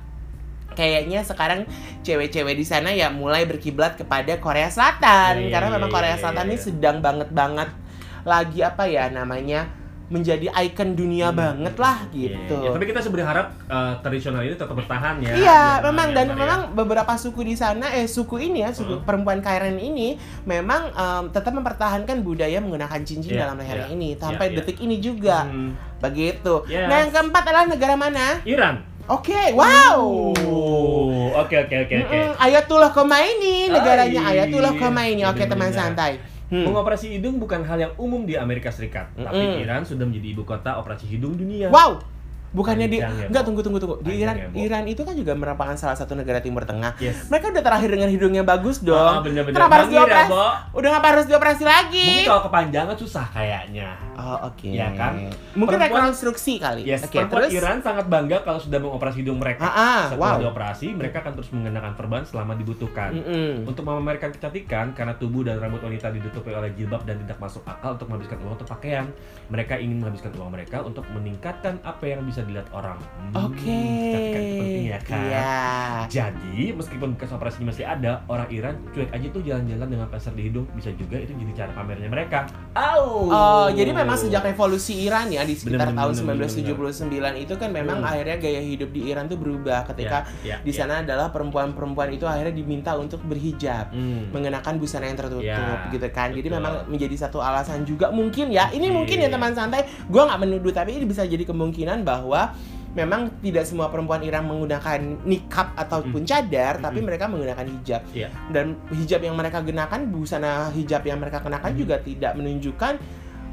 kayaknya 0.70 1.26
sekarang 1.26 1.66
cewek-cewek 2.00 2.54
di 2.54 2.62
sana 2.62 2.94
ya 2.94 3.10
mulai 3.10 3.42
berkiblat 3.42 3.98
kepada 3.98 4.38
Korea 4.38 4.70
Selatan 4.70 5.42
Iya, 5.42 5.46
iya, 5.46 5.50
karena 5.50 5.68
memang 5.74 5.90
iya, 5.90 5.96
Korea 5.96 6.14
iya, 6.14 6.20
Selatan 6.20 6.44
iya. 6.46 6.50
ini 6.50 6.58
sedang 6.60 6.96
banget 7.00 7.28
banget 7.32 7.68
lagi 8.28 8.60
apa 8.60 8.84
ya 8.84 9.08
namanya 9.08 9.64
menjadi 10.08 10.48
ikon 10.48 10.96
dunia 10.96 11.28
Hmm. 11.28 11.36
banget 11.36 11.74
lah 11.76 12.00
Iya, 12.08 12.32
gitu. 12.32 12.56
iya. 12.58 12.72
Tapi 12.72 12.84
kita 12.86 12.96
sebenarnya 12.98 13.28
harap 13.28 13.46
eh, 13.68 13.92
tradisional 14.00 14.40
ini 14.40 14.56
tetap 14.56 14.72
bertahan 14.72 15.20
ya. 15.20 15.32
Iya, 15.36 15.62
di 15.74 15.84
memang 15.84 16.08
dan 16.16 16.26
ya. 16.28 16.34
memang 16.34 16.60
beberapa 16.72 17.12
suku 17.12 17.44
di 17.44 17.52
sana 17.52 17.92
eh 17.92 18.08
suku 18.08 18.40
ini 18.42 18.64
ya, 18.64 18.72
suku 18.72 18.88
Heeh. 18.94 19.04
perempuan 19.04 19.40
Karen 19.40 19.76
ini 19.76 20.16
memang 20.44 20.88
em, 20.90 21.24
tetap 21.28 21.52
mempertahankan 21.52 22.20
budaya 22.20 22.56
menggunakan 22.56 23.04
cincin 23.04 23.36
Iya, 23.36 23.44
dalam 23.44 23.60
lehernya 23.60 23.84
iya. 23.84 23.92
ini 23.92 24.08
sampai 24.14 24.48
Iya, 24.48 24.52
iya. 24.54 24.58
detik 24.64 24.78
ini 24.80 24.96
juga. 24.96 25.44
Hmm. 25.44 25.76
Begitu. 26.00 26.54
Yes. 26.66 26.88
Nah, 26.88 26.96
yang 26.98 27.10
keempat 27.10 27.42
adalah 27.44 27.66
negara 27.68 27.92
mana? 27.94 28.40
Iran. 28.44 28.80
Oke, 29.08 29.52
wow. 29.52 30.32
Oh, 30.38 31.32
Oke 31.34 31.56
oke 31.58 31.76
oke 31.78 31.94
oke. 31.98 32.18
Ayatullah 32.38 32.88
Khomeini 32.88 33.68
negaranya 33.68 34.20
Ai. 34.22 34.40
Ayatullah 34.40 34.72
Khomeini. 34.72 35.22
Oke, 35.24 35.44
teman 35.44 35.68
Bener-bener. 35.68 35.76
santai. 35.76 36.12
Hmm. 36.48 36.64
Mengoperasi 36.64 37.12
hidung 37.12 37.36
bukan 37.36 37.60
hal 37.60 37.76
yang 37.76 37.92
umum 38.00 38.24
di 38.24 38.32
Amerika 38.32 38.72
Serikat, 38.72 39.12
tapi 39.12 39.36
Mm-mm. 39.36 39.62
Iran 39.68 39.84
sudah 39.84 40.08
menjadi 40.08 40.32
ibu 40.32 40.48
kota 40.48 40.80
operasi 40.80 41.04
hidung 41.04 41.36
dunia. 41.36 41.68
Wow. 41.68 42.00
Bukannya 42.48 42.88
di 42.88 42.96
ya, 42.96 43.12
Enggak, 43.28 43.44
tunggu 43.44 43.60
tunggu 43.60 43.76
tunggu. 43.76 43.96
Di 44.00 44.18
Iran 44.18 44.34
ya. 44.34 44.48
Iran 44.56 44.84
itu 44.84 45.04
kan 45.04 45.12
juga 45.12 45.32
merupakan 45.32 45.76
salah 45.76 45.92
satu 45.92 46.12
negara 46.12 46.40
Timur 46.40 46.64
Tengah. 46.64 46.96
Yes. 46.96 47.28
Mereka 47.28 47.52
udah 47.52 47.60
terakhir 47.60 47.88
dengan 47.92 48.08
hidungnya 48.08 48.40
bagus 48.40 48.80
Ah, 48.80 48.88
dong. 48.88 49.28
bener-bener. 49.28 49.52
Kenapa 49.52 49.74
harus 49.74 49.88
Bangir 49.88 49.98
ya, 49.98 50.04
dioperasi? 50.24 50.32
Udah 50.72 50.88
ngapa 50.90 51.06
harus 51.08 51.26
dioperasi 51.26 51.62
lagi? 51.62 52.06
Mungkin 52.08 52.24
kalau 52.26 52.42
kepanjangan 52.46 52.96
susah 52.96 53.26
kayaknya. 53.28 53.88
Oh, 54.16 54.38
oke. 54.48 54.64
Ya 54.66 54.88
kan? 54.92 55.12
Mungkin 55.52 55.76
Perempuan- 55.76 56.08
rekonstruksi 56.08 56.52
kali. 56.56 56.82
Yes, 56.82 57.04
Oke, 57.04 57.20
perempuan 57.20 57.44
terus 57.44 57.52
Iran 57.54 57.76
sangat 57.78 58.06
bangga 58.06 58.40
kalau 58.40 58.58
sudah 58.58 58.78
mengoperasi 58.78 59.16
hidung 59.20 59.36
mereka. 59.36 59.62
Ah, 59.62 59.70
ah, 59.70 60.02
Setelah 60.08 60.32
wow. 60.34 60.38
dioperasi, 60.42 60.86
mereka 60.90 61.16
akan 61.20 61.32
terus 61.36 61.50
mengenakan 61.52 61.92
perban 61.94 62.22
selama 62.24 62.52
dibutuhkan. 62.54 63.12
Mm-mm. 63.12 63.64
Untuk 63.64 63.84
memamerkan 63.84 64.30
kecantikan, 64.30 64.90
karena 64.92 65.12
tubuh 65.14 65.42
dan 65.42 65.58
rambut 65.58 65.78
wanita 65.78 66.08
ditutupi 66.08 66.50
oleh 66.50 66.72
jilbab 66.72 67.04
dan 67.04 67.20
tidak 67.20 67.38
masuk 67.38 67.62
akal 67.62 67.92
untuk 67.92 68.08
menghabiskan 68.08 68.40
uang 68.40 68.54
untuk 68.54 68.68
pakaian, 68.68 69.06
mereka 69.46 69.76
ingin 69.76 70.00
menghabiskan 70.00 70.32
uang 70.34 70.50
mereka 70.50 70.80
untuk 70.80 71.04
meningkatkan 71.08 71.78
apa 71.82 72.04
yang 72.04 72.22
bisa 72.22 72.37
dilihat 72.42 72.68
orang. 72.70 72.98
Hmm, 72.98 73.46
Oke. 73.46 73.78
kecantikan 74.04 74.40
itu 74.40 74.54
penting 74.56 74.86
ya 74.86 75.00
kan? 75.00 75.20
Iya. 75.20 75.46
Jadi, 76.08 76.58
meskipun 76.72 77.08
bekas 77.14 77.30
operasinya 77.30 77.66
masih 77.68 77.84
ada, 77.84 78.22
orang 78.26 78.48
Iran 78.48 78.74
cuek 78.90 79.10
aja 79.10 79.26
tuh 79.28 79.42
jalan-jalan 79.42 79.88
dengan 79.88 80.06
pasar 80.06 80.32
di 80.32 80.42
hidung. 80.44 80.66
Bisa 80.72 80.90
juga 80.92 81.16
itu 81.16 81.32
jadi 81.32 81.52
cara 81.56 81.70
pamernya 81.72 82.08
mereka. 82.08 82.48
Au. 82.72 83.28
Oh, 83.28 83.66
jadi 83.68 83.90
memang 83.90 84.16
sejak 84.16 84.44
revolusi 84.44 85.04
Iran 85.04 85.28
ya 85.28 85.42
di 85.42 85.54
sekitar 85.54 85.90
Bener, 85.90 85.98
tahun 85.98 86.12
bener, 86.24 86.48
1979 86.48 87.08
itu 87.38 87.54
kan 87.54 87.70
memang 87.70 87.98
Hmm. 87.98 88.08
akhirnya 88.08 88.36
gaya 88.36 88.60
hidup 88.60 88.90
di 88.90 89.00
Iran 89.06 89.26
tuh 89.26 89.36
berubah 89.36 89.84
ketika 89.86 90.26
Ya, 90.40 90.54
ya, 90.54 90.56
di 90.60 90.70
ya. 90.70 90.76
sana 90.76 91.00
adalah 91.00 91.28
perempuan-perempuan 91.28 92.10
itu 92.10 92.24
akhirnya 92.24 92.52
diminta 92.52 92.92
untuk 92.94 93.20
berhijab. 93.22 93.90
Hmm. 93.90 94.30
mengenakan 94.30 94.76
busana 94.76 95.06
yang 95.06 95.16
tertutup 95.16 95.40
Ya, 95.40 95.88
gitu 95.88 96.04
kan 96.10 96.30
jadi 96.30 96.44
betul. 96.44 96.58
memang 96.60 96.74
menjadi 96.86 97.16
satu 97.18 97.38
alasan 97.40 97.82
juga 97.82 98.10
mungkin 98.10 98.48
ya 98.48 98.68
ini 98.70 98.88
Oke. 98.88 98.94
mungkin 98.94 99.16
ya 99.18 99.28
teman 99.28 99.52
santai 99.52 99.80
gue 100.04 100.20
nggak 100.20 100.36
menuduh 100.38 100.70
tapi 100.70 100.94
ini 100.94 101.04
bisa 101.04 101.24
jadi 101.24 101.42
kemungkinan 101.42 102.02
bahwa 102.02 102.27
memang 102.88 103.28
tidak 103.44 103.68
semua 103.68 103.92
perempuan 103.92 104.24
Iran 104.24 104.48
menggunakan 104.48 104.98
nikab 105.22 105.76
ataupun 105.76 106.24
cadar 106.24 106.80
tapi 106.80 106.98
Mm. 106.98 107.06
mereka 107.06 107.24
menggunakan 107.28 107.66
hijab 107.68 108.02
Iya. 108.10 108.28
dan 108.48 108.74
hijab 108.90 109.20
yang 109.22 109.36
mereka 109.36 109.60
gunakan 109.60 110.00
busana 110.08 110.72
hijab 110.72 111.04
yang 111.04 111.20
mereka 111.20 111.38
kenakan 111.38 111.72
Mm. 111.72 111.78
juga 111.78 111.96
tidak 112.00 112.32
menunjukkan 112.34 112.94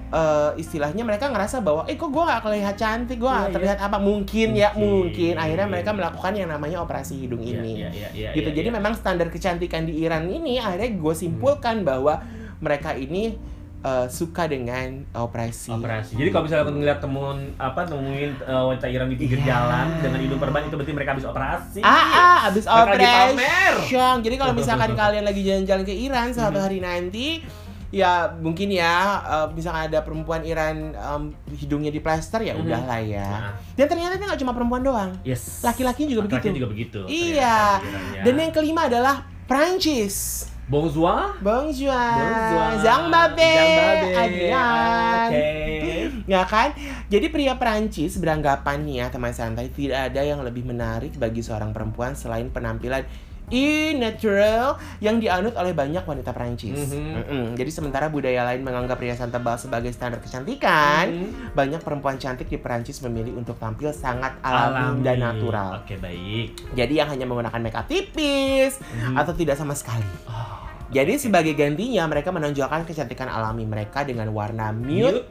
eh, 0.05 0.51
istilahnya 0.55 1.01
mereka 1.03 1.27
ngerasa 1.27 1.59
bahwa 1.59 1.83
eh 1.89 1.97
kok 1.97 2.07
gue 2.07 2.23
gak 2.23 2.45
kelihatan 2.45 2.77
cantik 2.77 3.17
gue 3.17 3.27
nggak 3.27 3.49
iya. 3.51 3.55
terlihat 3.57 3.79
apa 3.81 3.97
mungkin, 3.97 4.47
ya 4.53 4.69
Mungkin. 4.71 5.11
mungkin 5.11 5.33
akhirnya 5.35 5.67
mereka 5.67 5.91
melakukan 5.91 6.31
yang 6.37 6.49
namanya 6.53 6.77
operasi 6.79 7.25
hidung 7.25 7.41
Iya, 7.41 7.51
ini 7.59 7.73
iya, 7.75 7.89
iya, 7.91 8.09
iya, 8.13 8.29
gitu. 8.31 8.49
iya, 8.53 8.55
Jadi 8.63 8.69
iya. 8.69 8.75
memang 8.79 8.93
standar 8.95 9.27
kecantikan 9.27 9.83
di 9.83 9.99
Iran 9.99 10.29
ini 10.29 10.61
akhirnya 10.61 10.93
gue 10.93 11.13
simpulkan 11.17 11.81
bahwa 11.83 12.21
mereka 12.61 12.93
ini 12.95 13.35
eh, 13.85 14.07
suka 14.09 14.43
dengan 14.45 15.05
operasi. 15.13 15.69
operasi. 15.69 16.17
Jadi 16.17 16.29
kalau 16.29 16.43
misalnya 16.43 16.65
ngeliat 16.67 16.99
temuin 16.99 17.37
apa 17.55 17.85
nemuin 17.85 18.31
uh, 18.41 18.65
wanita 18.67 18.87
Iran 18.87 19.05
di 19.05 19.15
pinggir 19.15 19.37
Iya. 19.37 19.47
jalan 19.47 19.85
dengan 20.01 20.19
hidung 20.19 20.39
perban 20.39 20.61
itu 20.63 20.73
berarti 20.73 20.89
mereka 20.91 21.09
habis 21.11 21.23
operasi. 21.23 21.79
Ah, 21.79 21.93
ah, 22.09 22.37
abis 22.47 22.65
Bakal 22.65 22.95
dipamer. 22.95 23.73
operation. 23.77 24.15
Jadi 24.19 24.35
kalau 24.35 24.53
misalkan 24.53 24.89
kalian 24.91 25.21
lagi 25.23 25.41
jalan-jalan 25.41 25.83
ke 25.83 25.93
Iran 25.93 26.27
suatu 26.29 26.57
hari 26.57 26.79
nanti, 26.79 27.45
ya 27.87 28.11
mungkin 28.35 28.67
ya, 28.69 28.95
eh, 29.21 29.47
misalkan 29.53 29.85
ada 29.85 30.01
perempuan 30.01 30.41
Iran 30.41 30.75
em, 30.91 31.23
hidungnya 31.53 31.87
di 31.89 31.99
plester 31.99 32.41
ya 32.41 32.51
Mhm. 32.51 32.61
udahlah 32.61 32.99
ya. 32.99 33.29
Nah, 33.29 33.53
Dan 33.71 33.85
ternyata 33.85 34.13
itu 34.13 34.25
nggak 34.25 34.41
cuma 34.41 34.51
perempuan 34.51 34.81
doang, 34.81 35.11
yes. 35.21 35.61
laki-laki 35.61 36.03
juga 36.05 36.25
Laki-laki 36.25 36.41
begitu. 36.43 36.57
juga 36.57 36.67
begitu. 36.67 36.99
Iya. 37.05 37.57
ya. 38.11 38.23
Dan 38.23 38.33
yang 38.35 38.49
kelima 38.49 38.89
adalah 38.89 39.23
Prancis. 39.45 40.49
Bonjour. 40.65 41.37
Bonjour, 41.45 41.93
Bonjour. 41.93 42.69
Zhang 42.81 43.13
Babe. 43.13 44.17
Adrian. 44.17 45.29
Oke. 45.29 45.49
Ya 46.25 46.41
kan? 46.41 46.73
Jadi 47.05 47.29
pria 47.29 47.53
Perancis 47.53 48.17
beranggapan 48.17 48.81
nih 48.81 49.05
ya 49.05 49.13
teman 49.13 49.29
santai 49.29 49.69
tidak 49.69 50.09
ada 50.09 50.25
yang 50.25 50.41
lebih 50.41 50.65
menarik 50.65 51.13
bagi 51.21 51.45
seorang 51.45 51.69
perempuan 51.69 52.17
selain 52.17 52.49
penampilan 52.49 53.05
e-natural 53.49 54.75
yang 54.97 55.17
dianut 55.17 55.53
oleh 55.53 55.71
banyak 55.71 56.01
wanita 56.01 56.31
Perancis. 56.31 56.89
Mhm. 56.89 57.05
Mm-mm. 57.15 57.43
Jadi 57.53 57.69
sementara 57.69 58.09
budaya 58.09 58.41
lain 58.43 58.61
menganggap 58.61 58.97
perhiasan 58.97 59.29
tebal 59.29 59.55
sebagai 59.55 59.91
standar 59.91 60.17
kecantikan, 60.17 61.05
Hmm. 61.05 61.53
banyak 61.53 61.81
perempuan 61.81 62.17
cantik 62.17 62.47
di 62.47 62.57
Perancis 62.57 62.99
memilih 63.01 63.37
untuk 63.37 63.55
tampil 63.55 63.91
sangat 63.91 64.37
alami, 64.41 65.01
dan 65.01 65.21
natural. 65.21 65.81
Oke, 65.81 65.95
baik. 65.95 66.73
Jadi 66.73 66.93
yang 66.95 67.09
hanya 67.09 67.25
menggunakan 67.25 67.61
makeup 67.61 67.85
tipis 67.85 68.81
Mhm. 68.81 69.15
atau 69.15 69.33
tidak 69.33 69.55
sama 69.55 69.73
sekali. 69.73 70.05
Oh, 70.25 70.63
Jadi 70.85 71.17
sebagai 71.17 71.57
gantinya 71.57 72.05
mereka 72.05 72.29
menonjolkan 72.29 72.85
kecantikan 72.85 73.25
alami 73.27 73.65
mereka 73.65 74.05
dengan 74.05 74.29
warna 74.31 74.69
Nude. 74.69 75.25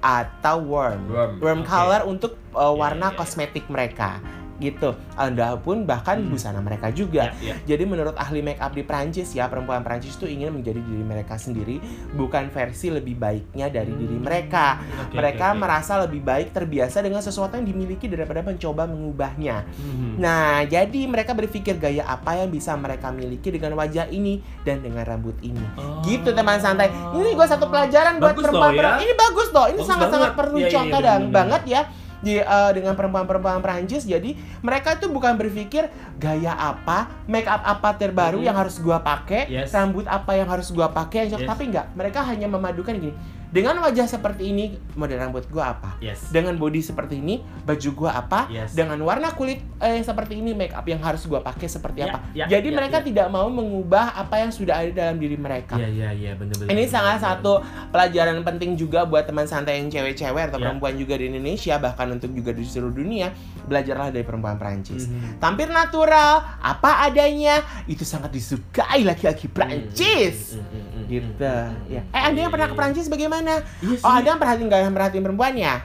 atau 0.00 0.60
warm. 0.60 1.08
Warm, 1.08 1.32
Warm 1.40 1.60
oke. 1.60 1.68
color 1.68 2.02
untuk 2.04 2.32
uh, 2.52 2.72
warna 2.72 3.08
iya, 3.08 3.12
iya. 3.12 3.18
kosmetik 3.18 3.64
mereka. 3.66 4.20
Gitu. 4.64 4.96
Ada 5.12 5.56
pun 5.56 5.84
bahkan 5.84 6.16
Hmm. 6.16 6.32
busana 6.32 6.58
mereka 6.58 6.88
juga. 6.88 7.28
Ya, 7.38 7.52
ya. 7.52 7.54
Jadi 7.68 7.84
menurut 7.84 8.16
ahli 8.16 8.40
make 8.40 8.58
up 8.58 8.72
di 8.72 8.80
Prancis 8.80 9.30
ya, 9.30 9.46
perempuan 9.46 9.80
Prancis 9.80 10.14
itu 10.14 10.24
ingin 10.24 10.48
menjadi 10.50 10.80
diri 10.80 11.04
mereka 11.04 11.36
sendiri, 11.36 11.78
bukan 12.10 12.48
versi 12.48 12.88
lebih 12.88 13.14
baiknya 13.14 13.68
dari 13.68 13.92
diri 13.92 14.16
mereka. 14.16 14.76
Hmm, 14.76 15.04
Oke, 15.04 15.14
mereka 15.14 15.46
oke, 15.46 15.54
oke. 15.54 15.60
merasa 15.60 15.92
lebih 16.00 16.20
baik 16.20 16.48
terbiasa 16.50 16.98
dengan 16.98 17.20
sesuatu 17.20 17.54
yang 17.54 17.66
dimiliki 17.66 18.06
daripada 18.06 18.40
mencoba 18.40 18.88
mengubahnya. 18.88 19.68
Mhm. 19.68 20.16
Nah, 20.16 20.64
jadi 20.64 21.00
mereka 21.04 21.34
berpikir 21.34 21.76
gaya 21.76 22.04
apa 22.04 22.36
yang 22.36 22.48
bisa 22.48 22.72
mereka 22.74 23.10
miliki 23.10 23.50
dengan 23.50 23.74
wajah 23.74 24.08
ini 24.08 24.40
dan 24.62 24.80
dengan 24.80 25.04
rambut 25.04 25.36
ini. 25.40 25.60
Oh. 25.76 26.00
Gitu 26.00 26.30
teman 26.30 26.56
santai. 26.56 26.88
Ini 26.88 27.30
gue 27.30 27.46
satu 27.46 27.68
pelajaran 27.68 28.16
buat 28.16 28.32
Bagus 28.32 28.44
perempuan. 28.46 28.70
loh 28.70 28.80
ya. 28.80 28.96
Ini 28.96 29.12
bagus 29.12 29.48
loh. 29.50 29.66
Ini 29.66 29.80
sangat-sangat 29.82 30.32
perlu 30.32 30.58
iya, 30.58 30.70
contoh 30.70 31.00
bener, 31.00 31.10
dan 31.10 31.20
banget 31.28 31.62
ya 31.66 31.82
di 32.24 32.40
eh, 32.40 32.70
dengan 32.72 32.96
perempuan-perempuan 32.96 33.60
Prancis. 33.60 34.02
Jadi 34.02 34.32
mereka 34.64 34.96
itu 34.96 35.06
bukan 35.06 35.36
berpikir 35.36 35.86
gaya 36.16 36.56
apa, 36.56 37.12
make 37.28 37.44
up 37.44 37.60
apa 37.60 37.94
terbaru 37.94 38.40
Mhm. 38.40 38.46
yang 38.48 38.56
harus 38.56 38.80
gua 38.80 38.98
pakai, 38.98 39.46
Yes. 39.46 39.70
rambut 39.70 40.08
apa 40.08 40.32
yang 40.34 40.48
harus 40.48 40.72
gua 40.72 40.88
pakai. 40.88 41.28
Yes. 41.28 41.44
tapi 41.44 41.68
enggak. 41.68 41.92
Mereka 41.92 42.24
hanya 42.24 42.48
memadukan 42.48 42.96
gini. 42.96 43.12
Dengan 43.54 43.78
wajah 43.78 44.10
seperti 44.10 44.50
ini, 44.50 44.74
model 44.98 45.14
rambut 45.14 45.46
gua 45.46 45.78
apa? 45.78 45.94
Yes. 46.02 46.26
Dengan 46.34 46.58
body 46.58 46.82
seperti 46.82 47.22
ini, 47.22 47.38
baju 47.62 47.90
gua 47.94 48.18
apa? 48.18 48.50
Yes. 48.50 48.74
Dengan 48.74 48.98
warna 48.98 49.30
kulit 49.30 49.62
eh, 49.78 50.02
seperti 50.02 50.42
ini, 50.42 50.50
make 50.50 50.74
up 50.74 50.82
yang 50.82 50.98
harus 50.98 51.22
gua 51.22 51.38
pakai 51.38 51.70
seperti 51.70 52.02
Ya, 52.02 52.10
apa? 52.10 52.18
ya, 52.34 52.50
Jadi 52.50 52.68
ya, 52.68 52.74
mereka 52.74 52.98
ya. 52.98 53.04
tidak 53.06 53.26
mau 53.30 53.46
mengubah 53.46 54.10
apa 54.10 54.42
yang 54.42 54.50
sudah 54.50 54.82
ada 54.82 54.90
dalam 54.90 55.22
diri 55.22 55.38
mereka. 55.38 55.78
Iya, 55.78 55.86
iya, 55.86 56.08
iya, 56.10 56.30
bener-bener. 56.34 56.66
Ini 56.66 56.82
salah 56.90 57.14
satu 57.14 57.62
pelajaran 57.94 58.42
penting 58.42 58.74
juga 58.74 59.06
buat 59.06 59.22
teman 59.22 59.46
santai 59.46 59.78
yang 59.78 59.86
cewek-cewek 59.86 60.50
atau 60.50 60.58
Ya. 60.58 60.66
perempuan 60.66 60.98
juga 60.98 61.14
di 61.14 61.30
Indonesia 61.30 61.78
bahkan 61.78 62.10
untuk 62.10 62.34
juga 62.34 62.50
di 62.50 62.66
seluruh 62.66 62.90
dunia 62.90 63.30
belajarlah 63.64 64.12
dari 64.12 64.22
perempuan 64.22 64.56
Prancis. 64.56 65.08
Mhm. 65.08 65.40
Tampil 65.40 65.68
natural, 65.68 66.44
apa 66.60 67.04
adanya, 67.04 67.64
itu 67.84 68.04
sangat 68.04 68.30
disukai 68.30 69.02
laki-laki 69.02 69.48
Prancis. 69.48 70.56
Mhm, 70.56 70.64
mhm, 70.64 70.92
Gitu. 71.04 71.56
Ya. 71.92 72.00
Eh, 72.08 72.22
Anda 72.24 72.48
yang 72.48 72.52
pernah 72.52 72.68
ke 72.68 72.72
Iya, 72.72 72.80
Prancis 72.80 73.06
bagaimana? 73.12 73.60
Iya 73.84 73.96
sih. 74.00 74.04
Oh, 74.04 74.12
Anda 74.12 74.28
yang 74.32 74.40
perhatiin 74.40 74.72
gak 74.72 74.80
yang 74.80 74.96
perhatiin 74.96 75.24
perempuan 75.24 75.54
ya? 75.56 75.84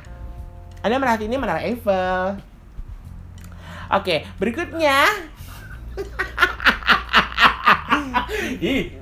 Anda 0.79 0.95
merhatiin 0.95 1.27
ini 1.27 1.35
Menara 1.35 1.59
Eiffel. 1.59 2.39
Oke, 3.89 4.21
berikutnya 4.37 5.09
Ih, 8.61 8.98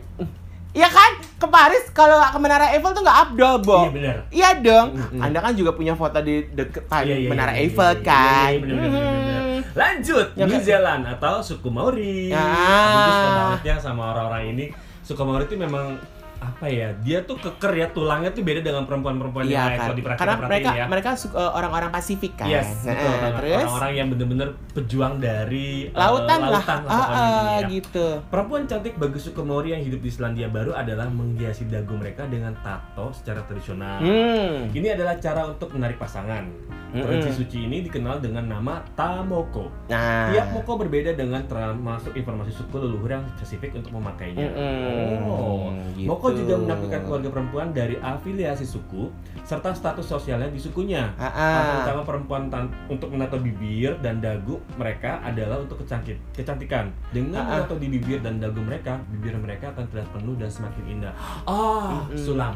Iya 0.78 0.88
kan? 0.88 1.12
Ke 1.36 1.48
Paris 1.48 1.90
kalau 1.92 2.22
ke 2.22 2.38
Menara 2.38 2.70
Eiffel 2.70 2.94
tuh 2.94 3.02
nggak 3.02 3.20
abdol, 3.26 3.56
Bo. 3.60 3.80
iya 3.80 3.90
bener. 3.90 4.18
Iya 4.30 4.50
dong. 4.60 4.88
Mm-mm. 4.94 5.20
Anda 5.20 5.40
kan 5.40 5.54
juga 5.54 5.72
punya 5.72 5.94
foto 5.94 6.18
di 6.20 6.46
deketan 6.48 7.02
Iya, 7.04 7.16
iya, 7.18 7.28
Menara 7.28 7.52
iya, 7.52 7.62
Eiffel 7.64 7.82
iya, 7.88 7.96
iya, 7.96 8.06
kan. 8.06 8.48
iya, 8.48 8.60
bener, 8.60 8.76
bener, 8.76 8.90
bener, 8.92 9.14
bener. 9.16 9.42
Lanjut, 9.74 10.28
Yang 10.34 10.48
New 10.48 10.54
ke- 10.56 10.66
Zealand 10.68 11.04
atau 11.08 11.34
suku 11.40 11.68
Maori. 11.68 12.30
Ah. 12.32 13.58
Ya 13.60 13.76
sama 13.76 14.12
orang-orang 14.12 14.44
ini. 14.52 14.66
Suku 15.02 15.18
Maori 15.20 15.46
itu 15.46 15.56
memang 15.56 15.98
apa 16.40 16.66
ya? 16.68 16.90
Dia 17.02 17.24
tuh 17.24 17.38
keker 17.38 17.72
ya, 17.74 17.88
tulangnya 17.90 18.30
tuh 18.30 18.42
beda 18.42 18.62
dengan 18.62 18.84
perempuan-perempuan 18.84 19.46
yang 19.46 19.54
Iya 19.54 19.64
lain 19.68 19.80
kan. 19.80 20.18
Karena 20.18 20.36
mereka 20.40 20.70
ya. 20.74 20.86
mereka 20.86 21.10
eh, 21.14 21.52
orang-orang 21.54 21.90
Pasifik 21.90 22.34
kan. 22.38 22.48
Yes, 22.48 22.84
betul 22.84 23.14
Nah, 23.18 23.32
terus 23.38 23.58
Orang-orang 23.64 23.92
yang 23.94 24.08
bener-bener 24.14 24.50
pejuang 24.72 25.14
dari 25.18 25.90
eh, 25.90 25.98
lautan 25.98 26.40
lah. 26.42 26.52
lautan 26.62 26.80
Ah, 26.80 26.88
pokoknya 26.88 27.18
ah, 27.18 27.32
ini 27.32 27.48
ya. 27.58 27.68
gitu. 27.72 28.08
Perempuan 28.30 28.62
cantik 28.66 28.94
bagi 28.96 29.20
suku 29.20 29.42
Maori 29.42 29.70
yang 29.74 29.84
hidup 29.84 30.02
di 30.02 30.10
Selandia 30.10 30.48
Baru 30.48 30.72
adalah 30.72 31.08
menghiasi 31.08 31.66
dagu 31.66 31.96
mereka 31.96 32.26
dengan 32.26 32.54
tato 32.62 33.10
secara 33.12 33.42
tradisional. 33.44 34.00
Hmm. 34.00 34.70
Ini 34.70 34.94
adalah 34.94 35.18
cara 35.18 35.46
untuk 35.46 35.74
menarik 35.74 35.98
pasangan. 35.98 36.76
Tradisi 36.88 37.36
Mm-mm. 37.36 37.40
suci 37.44 37.58
ini 37.68 37.78
dikenal 37.84 38.24
dengan 38.24 38.48
nama 38.48 38.80
Tamoko. 38.96 39.68
Nah. 39.92 40.32
Tiap 40.32 40.56
moko 40.56 40.80
berbeda 40.80 41.12
dengan 41.12 41.44
termasuk 41.44 42.16
informasi 42.16 42.56
suku 42.56 42.80
leluhur 42.80 43.12
yang 43.12 43.28
spesifik 43.36 43.76
untuk 43.76 43.92
memakainya. 43.92 44.48
Mm-mm. 44.56 45.28
Oh, 45.28 45.68
Gitu. 46.00 46.08
Moko 46.08 46.27
juga 46.34 46.54
menampilkan 46.58 47.02
keluarga 47.06 47.30
perempuan 47.30 47.68
dari 47.72 47.96
afiliasi 47.98 48.66
suku 48.66 49.12
serta 49.44 49.72
status 49.72 50.04
sosialnya 50.04 50.52
di 50.52 50.60
sukunya. 50.60 51.14
Ah, 51.16 51.28
ah. 51.28 51.56
Alasan 51.56 51.78
utama 51.86 52.02
perempuan 52.04 52.42
untuk 52.88 53.10
menato 53.14 53.38
bibir 53.40 53.96
dan 54.04 54.20
dagu 54.20 54.60
mereka 54.76 55.24
adalah 55.24 55.62
untuk 55.64 55.80
kecantik 55.84 56.20
kecantikan. 56.34 56.92
Dengan 57.12 57.40
Ah, 57.40 57.44
ah. 57.44 57.50
menato 57.64 57.76
di 57.80 57.88
bibir 57.88 58.20
dan 58.20 58.40
dagu 58.40 58.60
mereka, 58.60 59.00
bibir 59.08 59.38
mereka 59.38 59.72
akan 59.72 59.88
terlihat 59.88 60.10
penuh 60.12 60.36
dan 60.36 60.50
semakin 60.52 60.84
indah. 60.88 61.14
Oh, 61.46 62.04
Mm-mm. 62.08 62.18
sulam. 62.20 62.54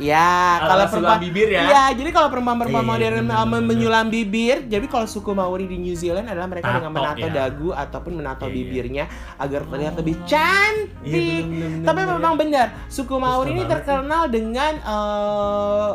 Ya, 0.00 0.32
Ala 0.56 0.64
kalau 0.64 0.84
perempuan 0.88 1.20
bibir 1.20 1.48
ya. 1.52 1.62
Iya, 1.64 1.84
jadi 1.92 2.10
kalau 2.10 2.28
perempuan-perempuan 2.32 2.80
Iya, 2.80 2.88
iya, 2.88 2.96
modern 2.96 3.16
bener, 3.20 3.36
uh, 3.36 3.44
bener, 3.44 3.62
menyulam 3.68 4.06
bibir, 4.08 4.56
jadi 4.64 4.86
kalau 4.88 5.04
suku 5.04 5.30
Maori 5.30 5.68
di 5.68 5.76
New 5.76 5.92
Zealand 5.92 6.24
adalah 6.24 6.48
mereka 6.48 6.72
Tato, 6.72 6.76
dengan 6.80 6.92
menato 6.92 7.26
ya. 7.28 7.32
dagu 7.34 7.68
ataupun 7.70 8.12
menato 8.14 8.44
Iya, 8.44 8.48
iya. 8.48 8.56
bibirnya 8.56 9.04
agar 9.36 9.60
terlihat 9.66 9.94
Oh. 9.94 10.00
lebih 10.00 10.16
cantik. 10.24 11.44
Iya. 11.44 11.84
Tapi 11.84 12.00
memang 12.00 12.34
benar, 12.34 12.66
suku 12.88 13.14
Maori 13.14 13.50
ini 13.52 13.64
terkenal 13.64 14.22
dengan 14.26 14.72
eh, 14.78 15.90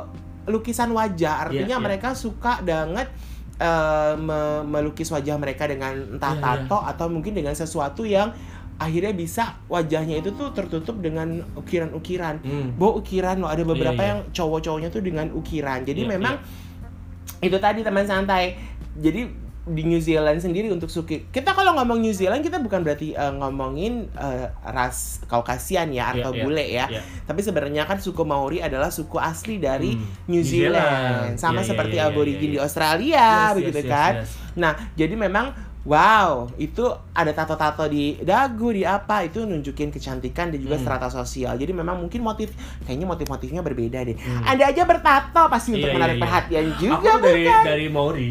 lukisan 0.45 0.89
wajah. 0.91 1.47
Artinya 1.47 1.65
Iya, 1.65 1.77
iya. 1.77 1.81
mereka 1.81 2.13
suka 2.13 2.61
banget 2.61 3.09
me- 4.15 4.63
melukis 4.63 5.11
wajah 5.11 5.35
mereka 5.35 5.67
dengan 5.67 5.91
entah 6.15 6.31
Iya, 6.31 6.39
iya. 6.39 6.63
tato 6.63 6.79
atau 6.79 7.11
mungkin 7.11 7.35
dengan 7.35 7.51
sesuatu 7.51 8.07
yang 8.07 8.31
akhirnya 8.79 9.11
bisa 9.11 9.59
wajahnya 9.67 10.23
itu 10.23 10.31
tuh 10.31 10.55
tertutup 10.55 10.97
dengan 10.97 11.43
ukiran-ukiran. 11.53 12.39
Hmm. 12.39 12.67
Bo 12.73 12.95
ukiran 12.95 13.37
loh 13.37 13.51
ada 13.51 13.61
beberapa 13.61 13.93
Iya, 13.93 14.03
iya. 14.03 14.11
yang 14.15 14.19
cowok-cowoknya 14.31 14.89
tuh 14.89 15.03
dengan 15.03 15.27
ukiran. 15.35 15.83
Jadi 15.83 16.07
Iya, 16.07 16.11
memang 16.15 16.35
itu 17.39 17.57
tadi 17.59 17.83
teman 17.83 18.03
santai. 18.03 18.55
Jadi 18.95 19.27
di 19.69 19.85
New 19.85 20.01
Zealand 20.01 20.41
sendiri 20.41 20.73
untuk 20.73 20.89
suki 20.89 21.29
kita 21.29 21.53
kalau 21.53 21.77
ngomong 21.77 22.01
New 22.01 22.09
Zealand 22.09 22.41
kita 22.41 22.57
bukan 22.57 22.81
berarti 22.81 23.13
eh, 23.13 23.33
ngomongin 23.37 24.09
eh, 24.17 24.49
ras 24.65 25.21
Kaukasian 25.29 25.93
ya 25.93 26.09
atau 26.09 26.33
iya, 26.33 26.41
bule 26.41 26.65
ya. 26.65 26.85
iya. 26.89 27.01
Tapi 27.21 27.43
sebenarnya 27.43 27.85
kan 27.85 28.01
suku 28.01 28.23
Maori 28.23 28.65
adalah 28.65 28.89
suku 28.89 29.21
asli 29.21 29.61
dari 29.61 29.93
Hmm, 29.93 30.07
New 30.25 30.41
New 30.41 30.41
Zealand, 30.41 30.73
Zealand. 30.73 31.33
sama 31.37 31.53
Iya, 31.53 31.61
iya, 31.61 31.69
seperti 31.69 31.95
iya, 31.99 32.03
iya, 32.07 32.09
aborigin 32.09 32.49
iya. 32.49 32.55
di 32.55 32.59
Australia 32.59 33.27
Yes, 33.29 33.55
begitu 33.59 33.77
yes, 33.77 33.85
yes, 33.85 33.93
kan. 33.93 34.13
yes. 34.23 34.29
Nah, 34.57 34.73
jadi 34.97 35.13
memang 35.13 35.45
wow, 35.89 36.29
itu 36.55 36.85
ada 37.11 37.33
tato-tato 37.33 37.81
di 37.85 38.21
dagu, 38.21 38.69
di 38.69 38.85
apa 38.85 39.25
itu 39.25 39.41
nunjukin 39.41 39.89
kecantikan 39.89 40.53
dan 40.53 40.59
juga 40.59 40.77
Hmm. 40.77 40.85
strata 40.85 41.09
sosial. 41.09 41.57
Jadi 41.57 41.73
memang 41.73 41.97
mungkin 41.97 42.21
motif 42.21 42.53
kayaknya 42.85 43.09
motif-motifnya 43.09 43.59
berbeda 43.59 44.05
deh. 44.05 44.13
Hmm. 44.13 44.45
Anda 44.45 44.69
aja 44.69 44.85
bertato 44.85 45.49
pasti 45.49 45.73
untuk 45.73 45.81
Iya, 45.81 45.89
iya, 45.89 45.97
menarik 45.97 46.15
iya. 46.15 46.21
perhatian 46.21 46.65
Aku 46.67 46.77
juga 46.77 47.09
tuh 47.09 47.19
dari 47.19 47.43
bukan? 47.43 47.63
dari 47.65 47.87
Maori. 47.89 48.29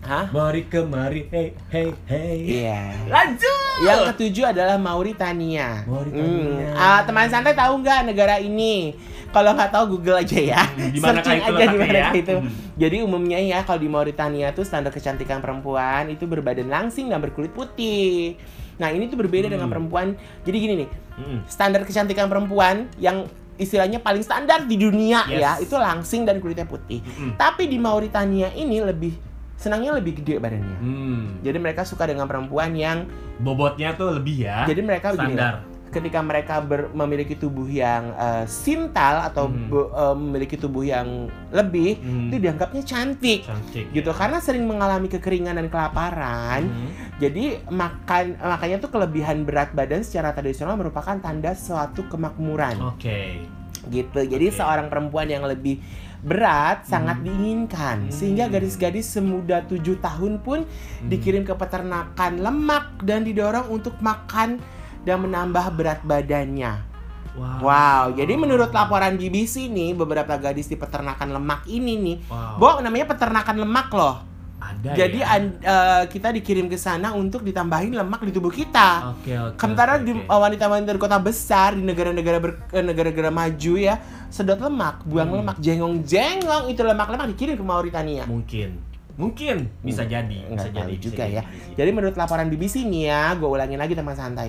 Hah? 0.00 0.24
Mari 0.28 0.64
kemari, 0.64 1.28
hey 1.28 1.52
hey 1.68 1.88
hey. 2.06 2.36
Iya. 2.40 2.80
Lanjut. 3.06 3.84
Yang 3.84 4.00
ketujuh 4.10 4.44
adalah 4.48 4.76
Mauritania. 4.76 5.84
Mauritania. 5.84 6.72
Hmm. 6.72 6.76
Ah, 6.76 7.00
teman 7.02 7.28
santai 7.28 7.52
tahu 7.52 7.80
nggak 7.80 8.08
negara 8.08 8.36
ini? 8.36 8.96
Kalau 9.28 9.52
nggak 9.52 9.70
tahu 9.70 9.84
Google 9.94 10.18
aja 10.18 10.34
ya. 10.36 10.62
Hmm, 10.64 10.88
di 10.90 10.98
Searching 10.98 11.40
aja 11.44 11.64
di 11.66 11.76
mana 11.76 11.98
ya? 12.00 12.10
itu. 12.12 12.32
Hmm. 12.34 12.48
Jadi 12.80 13.04
umumnya 13.04 13.36
ya 13.36 13.60
kalau 13.60 13.76
di 13.76 13.86
Mauritania 13.86 14.50
tuh 14.50 14.64
standar 14.64 14.88
kecantikan 14.88 15.38
perempuan 15.38 16.08
itu 16.08 16.24
berbadan 16.24 16.64
langsing 16.66 17.12
dan 17.12 17.20
berkulit 17.20 17.52
putih. 17.52 18.40
Nah 18.80 18.88
ini 18.88 19.04
tuh 19.06 19.20
berbeda 19.20 19.52
dengan 19.52 19.68
Hmm. 19.68 19.74
perempuan. 19.76 20.06
Jadi 20.42 20.56
gini 20.56 20.74
nih, 20.80 20.88
Mm. 21.20 21.38
standar 21.44 21.84
kecantikan 21.84 22.26
perempuan 22.26 22.88
yang 22.96 23.28
istilahnya 23.54 24.00
paling 24.00 24.24
standar 24.24 24.64
di 24.64 24.80
dunia 24.80 25.28
Yes. 25.28 25.36
ya 25.36 25.52
itu 25.60 25.76
langsing 25.76 26.24
dan 26.24 26.40
kulitnya 26.40 26.64
putih. 26.64 27.04
Mm-mm. 27.04 27.36
Tapi 27.36 27.68
di 27.68 27.76
Mauritania 27.76 28.48
ini 28.50 28.80
lebih 28.80 29.12
senangnya 29.52 29.92
lebih 29.92 30.16
gede 30.16 30.40
badannya. 30.40 30.76
Hmm. 30.80 31.20
Jadi 31.44 31.60
mereka 31.60 31.84
suka 31.84 32.08
dengan 32.08 32.24
perempuan 32.24 32.72
yang 32.72 33.04
Bobotnya 33.36 33.92
tuh 33.92 34.16
lebih 34.16 34.48
ya. 34.48 34.64
jadi 34.64 34.80
mereka 34.80 35.12
begini, 35.12 35.36
standar. 35.36 35.54
Ketika 35.90 36.18
mereka 36.18 36.58
ber- 36.60 36.90
memiliki 36.90 37.34
tubuh 37.34 37.66
yang 37.66 38.10
eh, 38.12 38.44
sintal 38.46 39.22
atau 39.22 39.46
Hmm. 39.46 39.66
be- 39.66 39.90
eh, 39.90 40.16
memiliki 40.16 40.54
tubuh 40.54 40.82
yang 40.82 41.06
lebih 41.50 41.98
Hmm. 41.98 42.30
itu 42.30 42.38
dianggapnya 42.40 42.82
cantik 42.82 43.42
Cantik. 43.42 43.90
gitu 43.90 44.06
ya. 44.06 44.16
karena 44.16 44.38
sering 44.38 44.64
mengalami 44.64 45.06
kekeringan 45.06 45.54
dan 45.54 45.66
kelaparan 45.66 46.62
Hmm. 46.64 46.88
jadi 47.18 47.66
makan 47.66 48.38
makanya 48.38 48.76
tuh 48.78 48.88
kelebihan 48.88 49.42
berat 49.42 49.70
badan 49.70 50.00
secara 50.00 50.30
tradisional 50.30 50.74
merupakan 50.74 51.18
tanda 51.18 51.52
suatu 51.52 52.06
kemakmuran 52.06 52.78
Oke. 52.86 53.42
gitu 53.86 54.20
jadi 54.20 54.46
Oke. 54.46 54.56
seorang 54.56 54.86
perempuan 54.86 55.26
yang 55.26 55.42
lebih 55.42 55.82
berat 56.20 56.84
sangat 56.84 57.16
Hmm. 57.16 57.26
diinginkan 57.26 57.96
Hmm. 58.04 58.12
sehingga 58.12 58.46
gadis-gadis 58.46 59.08
semuda 59.08 59.64
tujuh 59.64 59.98
tahun 59.98 60.38
pun 60.38 60.62
Hmm. 60.62 61.08
dikirim 61.08 61.42
ke 61.42 61.52
peternakan 61.52 62.38
lemak 62.38 63.00
dan 63.00 63.24
didorong 63.24 63.66
untuk 63.68 63.96
makan 63.98 64.60
dan 65.02 65.16
menambah 65.20 65.64
berat 65.72 66.00
badannya. 66.02 66.88
Wow. 67.30 67.62
Wow, 67.62 68.04
jadi 68.12 68.34
menurut 68.34 68.68
laporan 68.70 69.14
BBC 69.14 69.66
nih, 69.66 69.94
beberapa 69.94 70.34
gadis 70.34 70.66
di 70.66 70.74
peternakan 70.74 71.30
lemak 71.30 71.62
ini 71.64 71.94
nih, 71.96 72.16
Wow. 72.26 72.58
Bo, 72.58 72.70
namanya 72.80 73.06
peternakan 73.06 73.56
lemak 73.56 73.88
loh. 73.90 74.16
Ada 74.60 74.92
jadi 74.92 75.18
ya? 75.18 75.26
an- 75.30 75.56
eh, 75.56 76.02
kita 76.06 76.28
dikirim 76.30 76.68
ke 76.68 76.76
sana 76.76 77.10
untuk 77.12 77.40
ditambahin 77.40 77.96
lemak 77.96 78.20
di 78.20 78.30
tubuh 78.30 78.52
kita. 78.52 79.16
Oke 79.16 79.32
oke. 79.32 79.56
Sementara 79.56 79.96
oke, 79.96 80.04
di 80.04 80.12
oke. 80.12 80.28
uh, 80.28 80.36
wanita-wanita 80.38 80.90
di 80.90 81.00
kota 81.00 81.16
besar 81.16 81.72
di 81.72 81.80
negara-negara 81.80 82.38
ber- 82.38 82.68
eh, 82.68 82.84
negara-negara 82.84 83.30
maju 83.30 83.72
ya, 83.74 83.96
sedot 84.28 84.60
lemak, 84.60 85.00
buang 85.02 85.30
Hmm. 85.30 85.38
lemak, 85.40 85.56
jengong-jengong 85.58 86.68
itu 86.68 86.82
lemak-lemak 86.82 87.26
dikirim 87.30 87.56
ke 87.56 87.64
Mauritania. 87.64 88.24
mungkin. 88.26 88.76
Mungkin 89.16 89.68
bisa 89.80 90.02
jadi, 90.02 90.44
bisa 90.46 90.66
Nggak 90.66 90.76
jadi 90.82 90.94
juga 90.96 91.24
ya. 91.24 91.42
bisa 91.42 91.52
jadi. 91.62 91.76
Jadi 91.76 91.90
menurut 91.90 92.16
laporan 92.16 92.48
BBC 92.48 92.82
nih 92.82 93.02
ya, 93.06 93.22
gue 93.34 93.44
ulangin 93.46 93.76
lagi 93.76 93.92
teman 93.92 94.12
santai. 94.14 94.48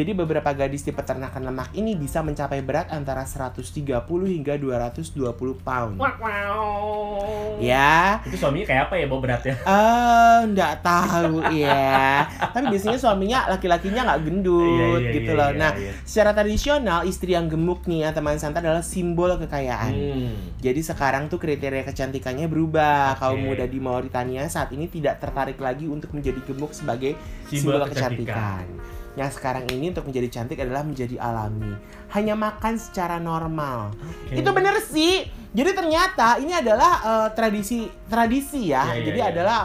Jadi 0.00 0.16
beberapa 0.16 0.48
gadis 0.50 0.80
di 0.80 0.96
peternakan 0.96 1.44
lemak 1.44 1.76
ini 1.76 1.92
bisa 1.92 2.24
mencapai 2.24 2.64
berat 2.64 2.88
antara 2.88 3.20
130 3.20 3.84
hingga 4.24 4.56
220 4.56 5.12
pound. 5.60 6.00
Wow. 6.00 7.60
Ya, 7.60 8.24
Itu 8.24 8.40
suaminya 8.40 8.64
kayak 8.64 8.82
apa 8.88 8.94
ya, 8.96 9.04
bawa 9.04 9.20
beratnya? 9.20 9.54
eh 9.60 10.38
nggak 10.48 10.74
tahu 10.80 11.44
ya. 11.52 12.24
Tapi 12.24 12.64
biasanya 12.72 12.96
suaminya 12.96 13.44
laki-lakinya 13.46 14.08
nggak 14.08 14.20
gendut 14.24 14.64
Iya, 14.64 15.04
iya, 15.04 15.12
gitu 15.12 15.32
iya, 15.36 15.40
loh. 15.44 15.50
iya, 15.52 15.60
Nah, 15.60 15.72
iya. 15.76 15.92
secara 16.00 16.30
tradisional 16.32 17.04
istri 17.04 17.36
yang 17.36 17.52
gemuk 17.52 17.84
nih 17.84 18.08
ya 18.08 18.16
teman 18.16 18.40
santai 18.40 18.64
adalah 18.64 18.80
simbol 18.80 19.36
kekayaan. 19.36 19.92
Hmm. 19.92 20.32
Jadi 20.56 20.80
sekarang 20.80 21.28
tuh 21.28 21.36
kriteria 21.36 21.84
kecantikannya 21.84 22.48
berubah. 22.48 23.12
Oke. 23.12 23.20
Kaum 23.20 23.40
muda 23.44 23.68
di 23.68 23.76
Mauritania 23.76 24.48
saat 24.48 24.72
ini 24.72 24.88
tidak 24.88 25.20
tertarik 25.20 25.60
lagi 25.60 25.84
untuk 25.84 26.16
menjadi 26.16 26.40
gemuk 26.40 26.72
sebagai 26.72 27.20
Simbol 27.44 27.76
simbol, 27.76 27.84
kecantikan. 27.84 28.64
kecantikan. 28.64 28.99
Yang 29.18 29.42
sekarang 29.42 29.66
ini 29.74 29.90
untuk 29.90 30.06
menjadi 30.06 30.28
cantik 30.30 30.62
adalah 30.62 30.86
menjadi 30.86 31.18
alami. 31.18 31.74
Hanya 32.14 32.38
makan 32.38 32.78
secara 32.78 33.18
normal. 33.18 33.90
Oke. 34.30 34.38
Itu 34.38 34.50
bener 34.54 34.78
sih. 34.78 35.26
Jadi 35.50 35.70
ternyata 35.74 36.38
ini 36.38 36.54
adalah 36.54 36.92
eh, 37.02 37.28
tradisi 37.34 37.90
tradisi 38.06 38.70
ya. 38.70 38.86
Iya, 38.86 38.94
iya, 38.94 39.04
Jadi 39.10 39.20
iya. 39.20 39.30
adalah 39.34 39.60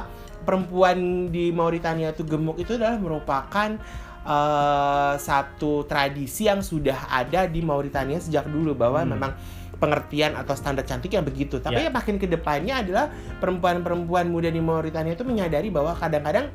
perempuan 0.45 1.29
di 1.29 1.53
Mauritania 1.53 2.09
itu 2.13 2.25
gemuk 2.25 2.57
itu 2.57 2.73
adalah 2.77 2.97
merupakan 2.97 3.69
eh, 4.25 5.13
satu 5.21 5.85
tradisi 5.85 6.49
yang 6.49 6.65
sudah 6.65 7.05
ada 7.13 7.45
di 7.45 7.61
Mauritania 7.61 8.17
sejak 8.17 8.49
dulu 8.49 8.73
bahwa 8.73 9.05
Hmm. 9.05 9.13
memang 9.13 9.31
pengertian 9.75 10.33
atau 10.33 10.55
standar 10.57 10.81
cantik 10.81 11.13
yang 11.13 11.21
begitu. 11.21 11.61
Tapi 11.61 11.85
Ya. 11.85 11.87
ya 11.87 11.93
makin 11.93 12.17
ke 12.17 12.25
depannya 12.25 12.81
adalah 12.81 13.11
perempuan-perempuan 13.37 14.25
muda 14.25 14.49
di 14.49 14.57
Mauritania 14.57 15.13
itu 15.13 15.21
menyadari 15.21 15.69
bahwa 15.69 15.93
kadang-kadang 15.93 16.49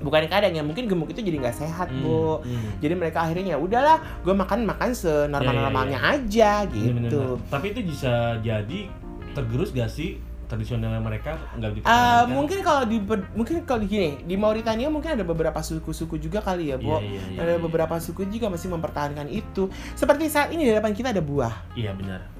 bukan 0.00 0.26
kadang 0.26 0.52
ya 0.52 0.64
mungkin 0.64 0.84
gemuk 0.84 1.12
itu 1.12 1.20
jadi 1.20 1.36
nggak 1.38 1.56
sehat, 1.56 1.88
Hmm, 1.88 2.00
Bu. 2.00 2.40
hmm. 2.40 2.80
Jadi 2.80 2.94
mereka 2.96 3.22
akhirnya 3.22 3.54
"Ya 3.54 3.58
udahlah, 3.60 4.00
gue 4.20 4.32
makan 4.32 4.64
makan 4.64 4.90
senormal-normalnya 4.90 5.98
aja 6.00 6.64
Bener-bener. 6.64 7.10
gitu. 7.12 7.22
Tapi 7.46 7.66
itu 7.70 7.80
bisa 7.84 8.40
jadi 8.40 8.88
tergerus 9.30 9.70
gak 9.70 9.88
sih 9.88 10.18
tradisionalnya 10.50 10.98
mereka 10.98 11.38
nggak 11.54 11.86
Eh, 11.86 12.24
mungkin 12.26 12.58
kalau 12.66 12.82
di 12.82 12.98
mungkin 13.38 13.62
kalau 13.62 13.86
di 13.86 13.88
gini 13.88 14.18
di 14.26 14.34
Mauritania 14.34 14.90
mungkin 14.90 15.14
ada 15.14 15.22
beberapa 15.22 15.62
suku-suku 15.62 16.18
juga 16.18 16.42
kali 16.42 16.74
ya, 16.74 16.76
Bu. 16.76 16.98
Iya, 16.98 17.06
iya, 17.06 17.22
iya, 17.30 17.38
ada 17.38 17.52
iya. 17.54 17.62
beberapa 17.62 17.94
suku 18.02 18.26
juga 18.26 18.50
masih 18.50 18.66
mempertahankan 18.74 19.30
itu. 19.30 19.70
Seperti 19.94 20.26
saat 20.26 20.50
ini 20.50 20.66
di 20.66 20.74
depan 20.74 20.90
kita 20.90 21.14
ada 21.14 21.22
buah. 21.22 21.54
Iya 21.78 21.94
benar. 21.94 22.39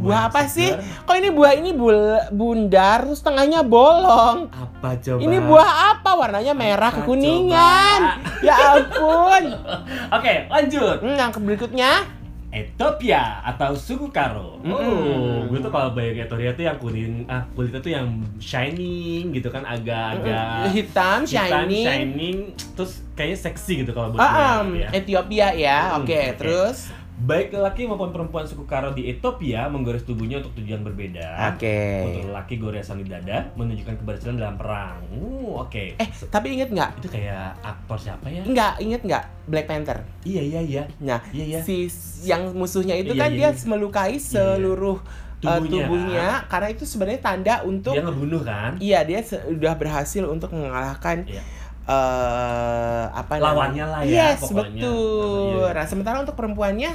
Buah 0.00 0.32
apa 0.32 0.48
sih? 0.48 0.72
Kok 1.04 1.12
ini 1.14 1.28
buah 1.28 1.52
ini 1.54 1.70
bul- 1.70 2.26
bundar 2.30 3.04
terus 3.04 3.20
tengahnya 3.20 3.60
bolong. 3.60 4.48
Apa 4.48 4.96
coba? 4.96 5.20
Ini 5.20 5.36
buah 5.38 5.70
apa? 5.92 6.10
Warnanya 6.16 6.54
merah 6.56 6.88
Apa 6.88 7.04
kekuningan. 7.04 8.00
Ya 8.40 8.56
ampun. 8.74 9.44
Oke, 10.16 10.48
lanjut. 10.48 11.04
Hmm, 11.04 11.14
yang 11.14 11.30
berikutnya 11.36 12.08
Ethiopia 12.50 13.38
atau 13.44 13.78
suku 13.78 14.10
Karo. 14.10 14.58
Mm-mm. 14.60 14.74
Oh, 14.74 15.38
gue 15.46 15.58
tuh 15.60 15.70
kalau 15.70 15.94
bayang 15.94 16.18
Ethiopia 16.18 16.50
tuh 16.50 16.64
yang 16.64 16.76
kuning, 16.76 17.12
ah 17.28 17.46
kulitnya 17.54 17.78
tuh 17.78 17.92
yang 17.94 18.06
shining 18.40 19.30
gitu 19.30 19.48
kan, 19.48 19.62
agak-agak 19.62 20.74
hitam, 20.74 21.22
hitam, 21.22 21.46
shiny. 21.70 21.82
shining, 21.86 22.36
terus 22.74 23.06
kayaknya 23.14 23.38
seksi 23.40 23.86
gitu 23.86 23.94
kalau 23.94 24.10
buat 24.10 24.18
Ah, 24.18 24.26
gue, 24.26 24.42
em, 24.42 24.68
ya. 24.76 24.88
Ethiopia 24.90 25.48
ya. 25.54 25.78
Hmm, 25.88 26.02
Oke, 26.02 26.10
oke. 26.10 26.38
terus 26.42 26.90
Baik 27.20 27.52
lelaki 27.52 27.84
maupun 27.84 28.10
perempuan 28.10 28.42
suku 28.42 28.64
Karo 28.64 28.90
di 28.90 29.04
Ethiopia 29.06 29.68
menggores 29.68 30.02
tubuhnya 30.02 30.40
untuk 30.40 30.56
tujuan 30.56 30.80
berbeda. 30.80 31.52
Oke. 31.52 32.08
Untuk 32.08 32.24
lelaki 32.26 32.56
goresan 32.56 32.96
di 32.96 33.06
dada 33.06 33.52
menunjukkan 33.54 34.00
keberhasilan 34.00 34.36
dalam 34.36 34.56
perang. 34.56 35.04
Uh, 35.10 35.60
oke. 35.60 35.94
Eh, 35.94 36.08
tapi 36.26 36.56
inget 36.56 36.68
nggak? 36.68 36.96
Itu 36.96 37.08
kayak 37.08 37.60
aktor 37.60 38.00
siapa 38.00 38.24
ya? 38.26 38.40
Nggak, 38.40 38.72
inget 38.80 39.00
nggak 39.02 39.24
Black 39.44 39.66
Panther? 39.66 40.00
Iya 40.22 40.40
iya 40.40 40.60
iya. 40.62 40.82
Nah, 40.98 41.20
Iya 41.28 41.44
iya. 41.46 41.60
si 41.60 41.92
yang 42.22 42.52
musuhnya 42.52 42.94
itu 42.94 43.12
Iya, 43.12 43.20
kan 43.20 43.30
iya, 43.30 43.38
dia 43.38 43.50
iya. 43.52 43.66
melukai 43.66 44.16
seluruh 44.16 44.96
uh, 44.96 45.08
Tubuhnya. 45.40 45.68
tubuhnya 45.68 46.26
karena 46.46 46.68
itu 46.68 46.84
sebenarnya 46.84 47.20
tanda 47.20 47.54
untuk 47.62 47.92
Dia 47.92 48.00
ngebunuh 48.02 48.42
kan? 48.42 48.76
iya 48.76 49.00
dia 49.02 49.20
sudah 49.20 49.72
berhasil 49.74 50.20
untuk 50.22 50.52
mengalahkan 50.52 51.24
Iya. 51.24 51.40
eh 51.84 53.04
apa 53.10 53.32
Lawannya 53.36 53.84
lah 53.84 54.00
ya, 54.04 54.32
Yes, 54.32 54.40
pokoknya. 54.42 54.78
betul. 54.78 55.64
Iya. 55.64 55.68
Nah, 55.74 55.84
sementara 55.84 56.16
untuk 56.18 56.32
perempuannya 56.34 56.92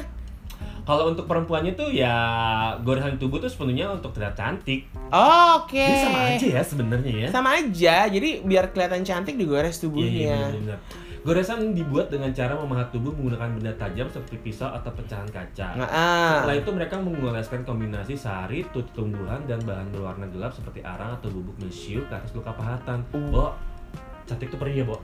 Kalau 0.86 1.10
untuk 1.10 1.26
perempuannya 1.26 1.74
tuh 1.74 1.90
ya 1.90 2.14
goresan 2.86 3.18
tubuh 3.18 3.42
tuh 3.42 3.50
sepenuhnya 3.50 3.90
untuk 3.90 4.14
terlihat 4.14 4.38
cantik. 4.38 4.86
oke. 5.10 5.74
Jadi 5.74 5.98
sama 6.06 6.20
aja 6.30 6.46
ya 6.46 6.62
sebenarnya 6.62 7.14
ya. 7.26 7.28
Sama 7.34 7.50
aja. 7.58 7.96
Jadi 8.06 8.46
biar 8.46 8.70
kelihatan 8.70 9.02
cantik 9.02 9.34
digores 9.34 9.82
Iya, 9.82 9.82
iya, 9.82 9.82
tubuhnya. 9.82 10.38
benar-benar. 10.54 10.80
Goresan 11.26 11.74
dibuat 11.74 12.14
dengan 12.14 12.30
cara 12.38 12.54
memahat 12.54 12.94
tubuh 12.94 13.10
menggunakan 13.18 13.58
benda 13.58 13.74
tajam 13.82 14.06
seperti 14.14 14.46
pisau 14.46 14.70
atau 14.70 14.94
pecahan 14.94 15.26
kaca. 15.26 15.74
Nah, 15.74 15.90
ah. 15.90 16.34
Setelah 16.46 16.58
itu 16.62 16.70
mereka 16.70 17.02
mengoleskan 17.02 17.66
kombinasi 17.66 18.14
sari, 18.14 18.62
tut 18.70 18.86
tumbuhan, 18.94 19.42
dan 19.50 19.58
bahan 19.66 19.90
berwarna 19.90 20.30
gelap 20.30 20.54
seperti 20.54 20.86
arang 20.86 21.18
atau 21.18 21.34
bubuk 21.34 21.58
mesiu 21.66 22.06
ke 22.06 22.14
atas 22.14 22.30
luka 22.38 22.54
pahatan. 22.54 23.02
Uh. 23.10 23.26
Bo, 23.34 23.46
cantik 24.30 24.54
tuh 24.54 24.62
perih 24.62 24.82
ya, 24.82 24.86
Bo. 24.86 25.02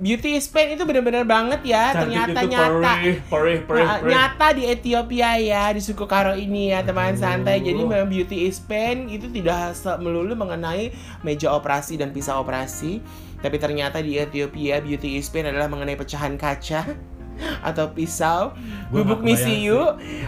Beauty 0.00 0.32
is 0.32 0.48
pain 0.48 0.72
itu 0.72 0.82
benar-benar 0.82 1.22
banget 1.22 1.60
ya. 1.62 1.92
Cantik 1.92 2.08
Ternyata 2.08 2.40
nyata. 2.42 2.92
perih, 2.96 3.18
perih, 3.22 3.58
perih, 3.62 3.84
Nah, 3.84 3.96
perih. 4.00 4.10
nyata 4.10 4.46
di 4.50 4.62
Ethiopia 4.64 5.30
ya 5.36 5.64
di 5.68 5.78
suku 5.78 6.04
Karo 6.04 6.32
ini 6.32 6.72
ya 6.72 6.80
teman 6.80 7.12
Aduh. 7.12 7.20
santai 7.20 7.60
jadi 7.60 7.76
memang 7.78 8.08
beauty 8.08 8.48
is 8.48 8.56
pain 8.58 9.06
itu 9.06 9.28
tidak 9.28 9.70
melulu 9.96 10.32
mengenai 10.32 10.88
meja 11.20 11.52
operasi 11.52 11.94
dan 11.94 12.10
pisau 12.10 12.40
operasi 12.40 13.04
tapi 13.36 13.56
ternyata 13.56 14.00
di 14.00 14.16
Ethiopia 14.16 14.80
beauty 14.80 15.14
is 15.14 15.28
pain 15.28 15.44
adalah 15.44 15.68
mengenai 15.68 15.94
pecahan 15.94 16.34
kaca 16.34 16.96
atau 17.68 17.90
pisau. 17.92 18.54
Gua 18.90 19.02
bubuk 19.06 19.22
nggak 19.22 19.38
kebayang 19.38 19.46
misiu 19.48 19.80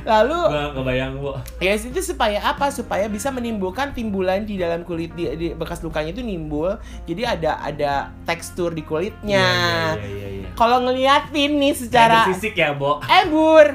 lalu 0.03 0.41
Gua 0.41 0.65
ngebayang, 0.75 1.13
Bo. 1.19 1.33
ya 1.59 1.73
itu 1.77 2.01
supaya 2.03 2.39
apa? 2.43 2.71
Supaya 2.71 3.07
bisa 3.07 3.29
menimbulkan 3.31 3.93
timbulan 3.93 4.45
di 4.47 4.59
dalam 4.59 4.83
kulit 4.87 5.13
di, 5.15 5.29
di 5.37 5.47
bekas 5.53 5.83
lukanya 5.85 6.15
itu 6.15 6.23
nimbul. 6.25 6.79
Jadi 7.07 7.23
ada 7.27 7.59
ada 7.63 7.93
tekstur 8.25 8.73
di 8.73 8.83
kulitnya. 8.83 9.49
Iya, 9.97 10.05
iya, 10.05 10.09
iya, 10.09 10.29
iya. 10.43 10.49
kalau 10.57 10.83
ngeliatin 10.85 11.59
nih 11.59 11.73
Kayak 11.75 11.83
secara 11.83 12.19
bersisik 12.29 12.55
ya, 12.57 12.75
Bo. 12.75 13.03
eh 13.17 13.25
bur. 13.29 13.67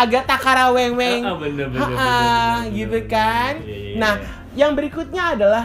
Agak 0.00 0.24
takara 0.24 0.72
weng 0.72 0.96
weng. 0.96 1.20
Bener, 1.20 1.36
bener, 1.44 1.66
bener, 1.68 1.80
Ha-ha, 1.92 2.64
bener, 2.64 2.72
gitu 2.72 2.98
kan? 3.04 3.52
Bener. 3.60 4.00
Nah 4.00 4.14
yang 4.56 4.74
berikutnya 4.74 5.38
adalah 5.38 5.64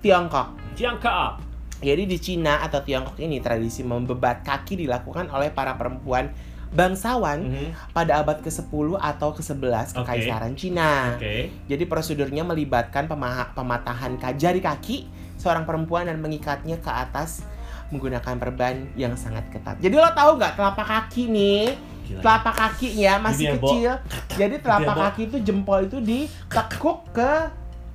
Tiongkok. 0.00 0.56
Tiangkap. 0.78 1.44
jadi 1.80 2.04
di 2.04 2.16
Cina 2.20 2.60
atau 2.60 2.84
Tiongkok 2.84 3.16
ini 3.20 3.40
tradisi 3.40 3.80
membebat 3.80 4.44
kaki 4.44 4.84
dilakukan 4.84 5.32
oleh 5.32 5.48
para 5.48 5.76
perempuan 5.80 6.28
bangsawan 6.70 7.38
Mhm. 7.42 7.66
pada 7.90 8.22
abad 8.22 8.38
ke-10 8.38 8.94
atau 8.94 9.34
ke-11 9.34 9.90
Oke. 9.92 10.06
Kekaisaran 10.06 10.54
Cina. 10.54 11.18
Oke. 11.18 11.50
Jadi 11.66 11.84
prosedurnya 11.84 12.46
melibatkan 12.46 13.10
pematahan 13.50 14.14
jari 14.38 14.62
kaki 14.62 15.10
seorang 15.34 15.66
perempuan 15.66 16.06
dan 16.06 16.22
mengikatnya 16.22 16.78
ke 16.78 16.90
atas 16.90 17.42
menggunakan 17.90 18.38
perban 18.38 18.86
yang 18.94 19.18
sangat 19.18 19.50
ketat. 19.50 19.82
Jadi 19.82 19.98
lo 19.98 20.06
tahu 20.14 20.38
nggak 20.38 20.54
telapak 20.54 20.86
kaki 20.86 21.26
nih, 21.26 21.74
Gila. 22.06 22.20
telapak 22.22 22.54
kakinya 22.54 23.12
masih 23.18 23.44
Gini 23.44 23.50
ya, 23.50 23.54
kecil. 23.58 23.92
Jadi 24.38 24.54
telapak 24.62 24.94
Bo. 24.94 25.00
kaki 25.02 25.22
itu 25.26 25.36
jempol 25.42 25.80
itu 25.90 25.98
ditekuk 25.98 27.10
ke 27.10 27.32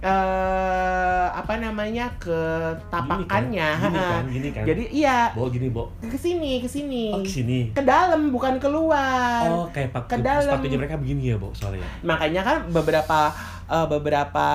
eh 0.04 1.28
apa 1.32 1.54
namanya 1.60 2.08
ke 2.20 2.40
tapakannya. 2.90 3.70
Gini 3.76 3.92
kan, 3.92 3.92
gini 3.92 4.00
kan, 4.02 4.24
gini 4.32 4.50
kan. 4.52 4.64
Jadi 4.68 4.84
iya 4.92 5.18
Bo, 5.32 5.48
gini, 5.52 5.68
Bo. 5.72 5.92
ke 6.02 6.18
sini, 6.18 6.64
ke 6.64 6.70
sini. 6.70 7.14
Oh, 7.14 7.22
ke 7.22 7.32
sini. 7.32 7.72
Ke 7.72 7.82
dalam 7.84 8.32
bukan 8.32 8.58
keluar. 8.58 9.46
Oh, 9.48 9.68
kayak 9.72 9.92
ke 9.92 9.96
pakai 10.00 10.24
dalam. 10.24 10.52
sepatunya 10.52 10.78
mereka 10.80 10.96
begini 11.00 11.32
ya, 11.32 11.38
Bo, 11.38 11.52
soalnya. 11.54 11.88
Makanya 12.02 12.42
kan 12.44 12.58
beberapa 12.72 13.20
eh, 13.70 13.88
beberapa 13.88 14.48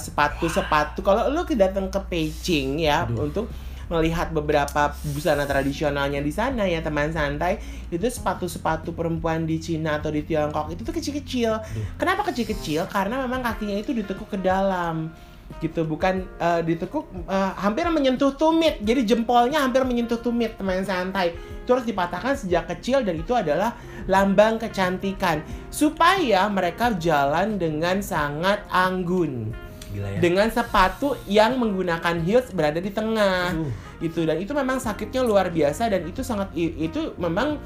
sepatu-sepatu 0.00 1.00
kalau 1.04 1.30
lu 1.30 1.44
datang 1.54 1.88
ke 1.92 2.00
Beijing 2.08 2.82
ya 2.82 3.04
Aduh. 3.06 3.30
untuk 3.30 3.46
melihat 3.88 4.30
beberapa 4.32 4.92
busana 5.16 5.48
tradisionalnya 5.48 6.20
di 6.20 6.32
sana 6.32 6.68
ya 6.68 6.84
teman 6.84 7.08
santai 7.12 7.60
itu 7.88 8.04
sepatu-sepatu 8.04 8.92
perempuan 8.92 9.48
di 9.48 9.56
Cina 9.58 9.96
atau 9.96 10.12
di 10.12 10.24
Tiongkok 10.24 10.72
itu 10.72 10.84
tuh 10.84 10.94
kecil-kecil. 10.94 11.56
Aduh. 11.56 11.84
Kenapa 11.96 12.28
kecil-kecil? 12.28 12.84
Karena 12.88 13.24
memang 13.24 13.40
kakinya 13.40 13.80
itu 13.80 13.96
ditekuk 13.96 14.28
ke 14.28 14.38
dalam 14.38 15.12
gitu 15.64 15.88
bukan 15.88 16.28
eh, 16.38 16.60
ditekuk 16.60 17.08
eh, 17.24 17.52
hampir 17.56 17.88
menyentuh 17.88 18.36
tumit 18.36 18.78
jadi 18.84 19.00
jempolnya 19.02 19.64
hampir 19.64 19.80
menyentuh 19.82 20.20
tumit 20.20 20.54
teman 20.60 20.84
santai 20.84 21.32
itu 21.32 21.70
harus 21.72 21.88
dipatahkan 21.88 22.36
sejak 22.36 22.68
kecil 22.76 23.00
dan 23.00 23.16
itu 23.16 23.32
adalah 23.32 23.72
lambang 24.04 24.60
kecantikan 24.60 25.40
supaya 25.72 26.46
mereka 26.52 26.92
jalan 27.00 27.56
dengan 27.56 28.04
sangat 28.04 28.60
anggun 28.68 29.52
Gila 29.88 30.08
ya. 30.14 30.18
dengan 30.20 30.48
sepatu 30.52 31.16
yang 31.24 31.56
menggunakan 31.56 32.20
heels 32.20 32.52
berada 32.52 32.78
di 32.78 32.92
tengah 32.92 33.56
Aduh. 33.56 33.72
gitu 34.04 34.28
dan 34.28 34.36
itu 34.36 34.52
memang 34.52 34.76
sakitnya 34.78 35.24
luar 35.24 35.48
biasa 35.48 35.88
dan 35.88 36.04
itu 36.04 36.20
sangat 36.20 36.52
itu 36.56 37.16
memang 37.16 37.56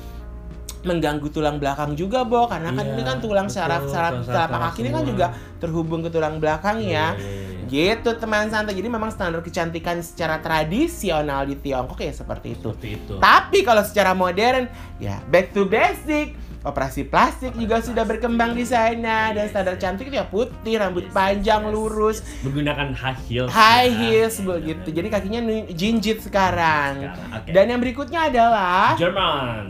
mengganggu 0.82 1.30
tulang 1.30 1.62
belakang 1.62 1.94
juga 1.94 2.26
Bo 2.26 2.50
karena 2.50 2.74
kan 2.74 2.82
Iya, 2.82 2.94
ini 2.98 3.02
kan 3.06 3.18
tulang 3.22 3.46
betul, 3.46 3.58
saraf 3.62 3.82
saraf 3.86 4.26
telapak 4.26 4.58
kaki 4.70 4.78
ini 4.82 4.90
kan 4.90 5.04
juga 5.06 5.26
terhubung 5.62 6.02
ke 6.02 6.10
tulang 6.10 6.42
belakang 6.42 6.82
ya 6.82 7.14
Iya, 7.14 7.22
iya, 7.22 7.42
iya. 7.46 7.50
Gitu 7.72 8.10
teman 8.20 8.52
santai. 8.52 8.76
Jadi 8.76 8.84
memang 8.92 9.08
standar 9.08 9.40
kecantikan 9.40 9.96
secara 10.04 10.44
tradisional 10.44 11.48
di 11.48 11.56
Tiongkok 11.56 12.04
ya 12.04 12.12
seperti 12.12 12.60
itu. 12.60 12.68
Seperti 12.68 12.88
itu. 13.00 13.14
Tapi 13.16 13.64
kalau 13.64 13.80
secara 13.80 14.12
modern 14.12 14.68
ya 15.00 15.24
back 15.32 15.56
to 15.56 15.64
basic. 15.64 16.36
Operasi 16.62 17.02
plastik 17.04 17.52
juga 17.52 17.76
Operasi 17.76 17.90
sudah 17.90 18.02
plastik. 18.02 18.10
berkembang 18.22 18.52
di 18.52 18.62
sana 18.62 19.18
dan 19.30 19.42
Yes, 19.42 19.50
standar 19.50 19.74
yes. 19.74 19.82
cantik 19.82 20.06
ya 20.08 20.24
putih, 20.24 20.78
rambut 20.78 21.04
Yes, 21.04 21.12
panjang, 21.12 21.62
yes, 21.62 21.72
lurus. 21.72 22.16
Menggunakan 22.40 22.88
high 22.92 23.20
heels. 23.26 23.50
high 23.50 23.88
ya. 23.88 23.98
heels 23.98 24.34
Iya, 24.36 24.46
begitu. 24.48 24.88
Jadi 24.90 25.08
kakinya 25.08 25.40
jinjit 25.68 26.18
sekarang. 26.20 26.92
Sekarang, 27.02 27.36
oke. 27.36 27.48
Dan 27.50 27.64
yang 27.66 27.80
berikutnya 27.80 28.20
adalah 28.26 28.94
Jerman. 28.94 29.64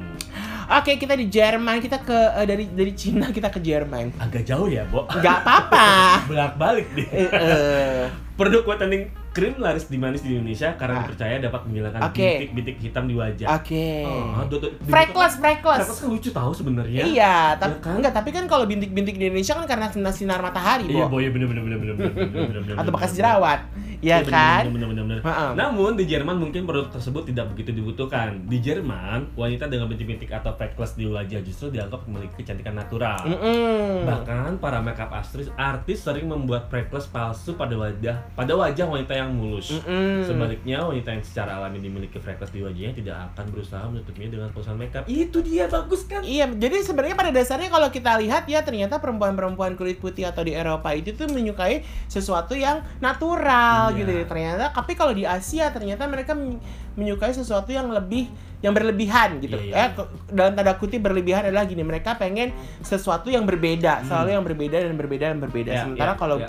Oke, 0.72 0.96
kita 0.96 1.12
di 1.12 1.28
Jerman, 1.28 1.80
kita 1.80 2.00
ke 2.00 2.16
eh, 2.32 2.46
dari 2.46 2.64
dari 2.66 2.92
Cina 2.92 3.28
kita 3.28 3.48
ke 3.48 3.60
Jerman. 3.60 4.16
Agak 4.16 4.44
jauh 4.44 4.68
ya, 4.68 4.84
Bo. 4.84 5.04
Nggak 5.04 5.36
apa-apa. 5.44 5.88
Belak-balik 6.30 6.86
nih. 6.92 7.06
Eh, 7.08 7.28
eh. 7.28 8.02
Produk 8.32 8.64
whitening 8.64 9.12
krim 9.32 9.56
laris 9.56 9.88
di 9.88 9.96
manis 9.96 10.20
di 10.20 10.36
Indonesia 10.36 10.76
karena 10.76 11.00
ah. 11.00 11.00
dipercaya 11.08 11.40
dapat 11.40 11.60
menghilangkan 11.64 12.00
okay. 12.04 12.36
bintik-bintik 12.36 12.76
hitam 12.84 13.04
di 13.08 13.16
wajah. 13.16 13.48
Oke. 13.56 13.72
Okay. 13.72 14.04
Oh, 14.04 14.44
freckles, 14.84 15.34
freckles. 15.40 15.80
Freckles 15.82 16.00
kan 16.04 16.08
lucu 16.12 16.30
tahu 16.30 16.52
sebenarnya. 16.52 17.02
Iya, 17.08 17.36
tapi 17.56 17.80
ya 17.80 17.80
kan? 17.80 17.94
enggak, 17.96 18.12
tapi 18.12 18.30
kan 18.30 18.44
kalau 18.44 18.64
bintik-bintik 18.68 19.16
di 19.16 19.24
Indonesia 19.32 19.56
kan 19.56 19.64
karena 19.64 19.86
sinar, 19.88 20.12
sinar 20.12 20.40
matahari, 20.44 20.84
iya, 20.92 20.92
Bo. 20.92 20.98
Iya, 21.00 21.06
Bo, 21.08 21.16
iya 21.24 21.30
bener 21.32 21.46
bener 21.48 21.62
bener 21.64 21.78
bener 21.80 21.94
bener 21.96 22.12
bener. 22.12 22.28
bener, 22.28 22.60
bener 22.60 22.76
Atau 22.76 22.92
bekas 22.92 23.12
jerawat. 23.16 23.60
Iya, 24.02 24.18
Ya 24.18 24.26
kan? 24.26 24.66
Bener, 24.66 24.90
bener, 24.90 25.06
bener, 25.06 25.18
bener. 25.22 25.54
Namun 25.54 25.94
di 25.94 26.04
Jerman 26.10 26.34
mungkin 26.34 26.66
produk 26.66 26.90
tersebut 26.90 27.30
tidak 27.30 27.54
begitu 27.54 27.70
dibutuhkan. 27.70 28.34
Di 28.50 28.58
Jerman, 28.58 29.38
wanita 29.38 29.70
dengan 29.70 29.86
bintik-bintik 29.86 30.28
atau 30.34 30.52
freckles 30.58 30.98
di 30.98 31.06
wajah 31.06 31.38
justru 31.46 31.70
dianggap 31.70 32.02
memiliki 32.10 32.42
kecantikan 32.42 32.74
natural. 32.74 33.22
Mm-mm. 33.22 34.02
Bahkan 34.02 34.58
para 34.58 34.82
makeup 34.82 35.14
artis 35.14 35.46
artis 35.54 36.02
sering 36.02 36.26
membuat 36.26 36.66
freckles 36.66 37.06
palsu 37.06 37.54
pada 37.54 37.78
wajah 37.78 38.18
pada 38.34 38.52
wajah 38.58 38.90
wanita 38.90 39.14
yang 39.14 39.30
mulus. 39.38 39.70
Mm-mm. 39.70 40.26
Sebaliknya, 40.26 40.82
wanita 40.82 41.14
yang 41.14 41.22
secara 41.22 41.62
alami 41.62 41.78
dimiliki 41.78 42.18
freckles 42.18 42.50
di 42.50 42.66
wajahnya 42.66 42.92
tidak 42.98 43.16
akan 43.32 43.44
berusaha 43.54 43.84
menutupnya 43.86 44.28
dengan 44.34 44.48
pulsa 44.50 44.74
makeup. 44.74 45.06
Itu 45.06 45.46
dia 45.46 45.70
bagus 45.70 46.02
kan? 46.10 46.26
Iya, 46.26 46.50
jadi 46.50 46.82
sebenarnya 46.82 47.14
pada 47.14 47.30
dasarnya 47.30 47.70
kalau 47.70 47.86
kita 47.94 48.18
lihat 48.18 48.50
ya 48.50 48.66
ternyata 48.66 48.98
perempuan-perempuan 48.98 49.78
kulit 49.78 50.02
putih 50.02 50.26
atau 50.26 50.42
di 50.42 50.58
Eropa 50.58 50.90
itu 50.90 51.14
tuh 51.14 51.30
menyukai 51.30 51.86
sesuatu 52.10 52.58
yang 52.58 52.82
natural 52.98 53.91
Iya. 53.92 54.00
gitu 54.00 54.12
ya. 54.12 54.24
Ternyata 54.24 54.64
tapi 54.70 54.92
kalau 54.92 55.12
di 55.12 55.22
Asia 55.22 55.68
ternyata 55.68 56.04
mereka 56.04 56.32
men- 56.32 56.60
menyukai 56.94 57.30
sesuatu 57.30 57.68
yang 57.68 57.88
lebih 57.88 58.28
yang 58.62 58.72
berlebihan 58.72 59.42
gitu. 59.42 59.58
Iya, 59.58 59.74
iya. 59.74 59.74
Eh 59.74 59.88
dalam 60.30 60.54
tanda 60.54 60.78
kutip 60.78 61.02
berlebihan 61.02 61.42
adalah 61.42 61.66
gini, 61.66 61.82
mereka 61.82 62.14
pengen 62.14 62.54
sesuatu 62.78 63.26
yang 63.26 63.42
berbeda, 63.42 64.00
Hmm. 64.00 64.06
selalu 64.06 64.28
yang 64.32 64.44
berbeda 64.46 64.76
dan 64.78 64.94
berbeda 64.94 65.24
dan 65.34 65.38
berbeda. 65.42 65.70
Iya, 65.74 65.82
Sementara 65.82 66.12
iya, 66.14 66.20
kalau 66.20 66.36
iya. 66.38 66.48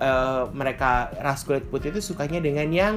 eh, 0.00 0.42
mereka 0.50 0.90
ras 1.20 1.44
kulit 1.44 1.68
putih 1.68 1.92
itu 1.92 2.00
sukanya 2.00 2.40
dengan 2.40 2.68
yang 2.72 2.94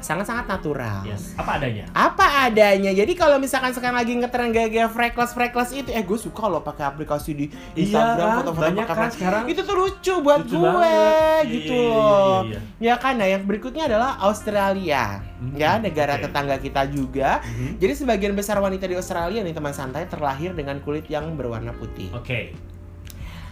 sangat-sangat 0.00 0.46
natural. 0.46 1.02
Yes. 1.02 1.34
Apa 1.34 1.56
adanya? 1.56 1.84
Apa 1.90 2.26
adanya. 2.44 2.90
Jadi 2.90 3.12
kalau 3.12 3.36
misalkan 3.36 3.70
sekarang 3.70 3.96
lagi 3.96 4.12
ngetren 4.12 4.48
gaya-gaya 4.48 4.86
freckles 4.86 5.30
freckles 5.30 5.70
itu, 5.70 5.88
eh 5.88 6.00
gue 6.00 6.14
suka 6.14 6.44
loh 6.44 6.60
pakai 6.60 6.84
aplikasi 6.86 7.30
di 7.32 7.46
Iya 7.72 7.82
Instagram 7.84 8.26
kan? 8.26 8.36
foto-foto 8.38 8.70
pakai 8.76 8.96
kan 8.96 9.10
sekarang. 9.10 9.42
Itu 9.46 9.60
tuh 9.62 9.76
lucu 9.76 10.14
buat 10.18 10.40
Lucu 10.42 10.54
gue 10.54 10.64
banget. 10.64 11.42
gitu 11.48 11.72
Iya, 11.72 11.82
iya, 11.82 11.92
loh. 11.92 12.40
iya, 12.44 12.58
Ya 12.78 12.94
kan, 12.96 13.14
nah 13.14 13.26
yang 13.26 13.42
berikutnya 13.42 13.84
adalah 13.86 14.16
Australia. 14.20 15.20
Hmm, 15.36 15.54
Ya, 15.54 15.76
negara 15.76 16.14
oke. 16.14 16.24
tetangga 16.24 16.56
kita 16.56 16.82
juga. 16.86 17.38
Mhm. 17.40 17.78
Jadi 17.78 17.92
sebagian 17.94 18.32
besar 18.32 18.58
wanita 18.58 18.84
di 18.84 18.94
Australia 18.94 19.38
nih 19.40 19.52
teman 19.52 19.70
santai 19.70 20.04
terlahir 20.04 20.50
dengan 20.50 20.78
kulit 20.78 21.06
yang 21.06 21.32
berwarna 21.32 21.70
putih. 21.72 22.10
Oke. 22.12 22.54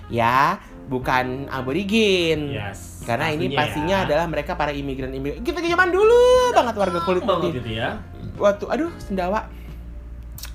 Ya, 0.07 0.63
bukan 0.87 1.47
aborigin. 1.49 2.51
Yes. 2.51 3.03
Karena 3.03 3.29
ini 3.29 3.51
Pastinya 3.51 4.03
ya. 4.03 4.07
adalah 4.07 4.27
mereka 4.27 4.55
para 4.55 4.71
imigran-imigran. 4.71 5.41
Kita 5.41 5.59
ke 5.59 5.67
zaman 5.67 5.91
dulu 5.91 6.19
banget 6.53 6.75
warga 6.75 7.01
kulit 7.01 7.23
putih. 7.23 7.51
gitu 7.55 7.71
ya. 7.73 7.99
waktu 8.37 8.65
aduh 8.67 8.93
sendawa 8.99 9.49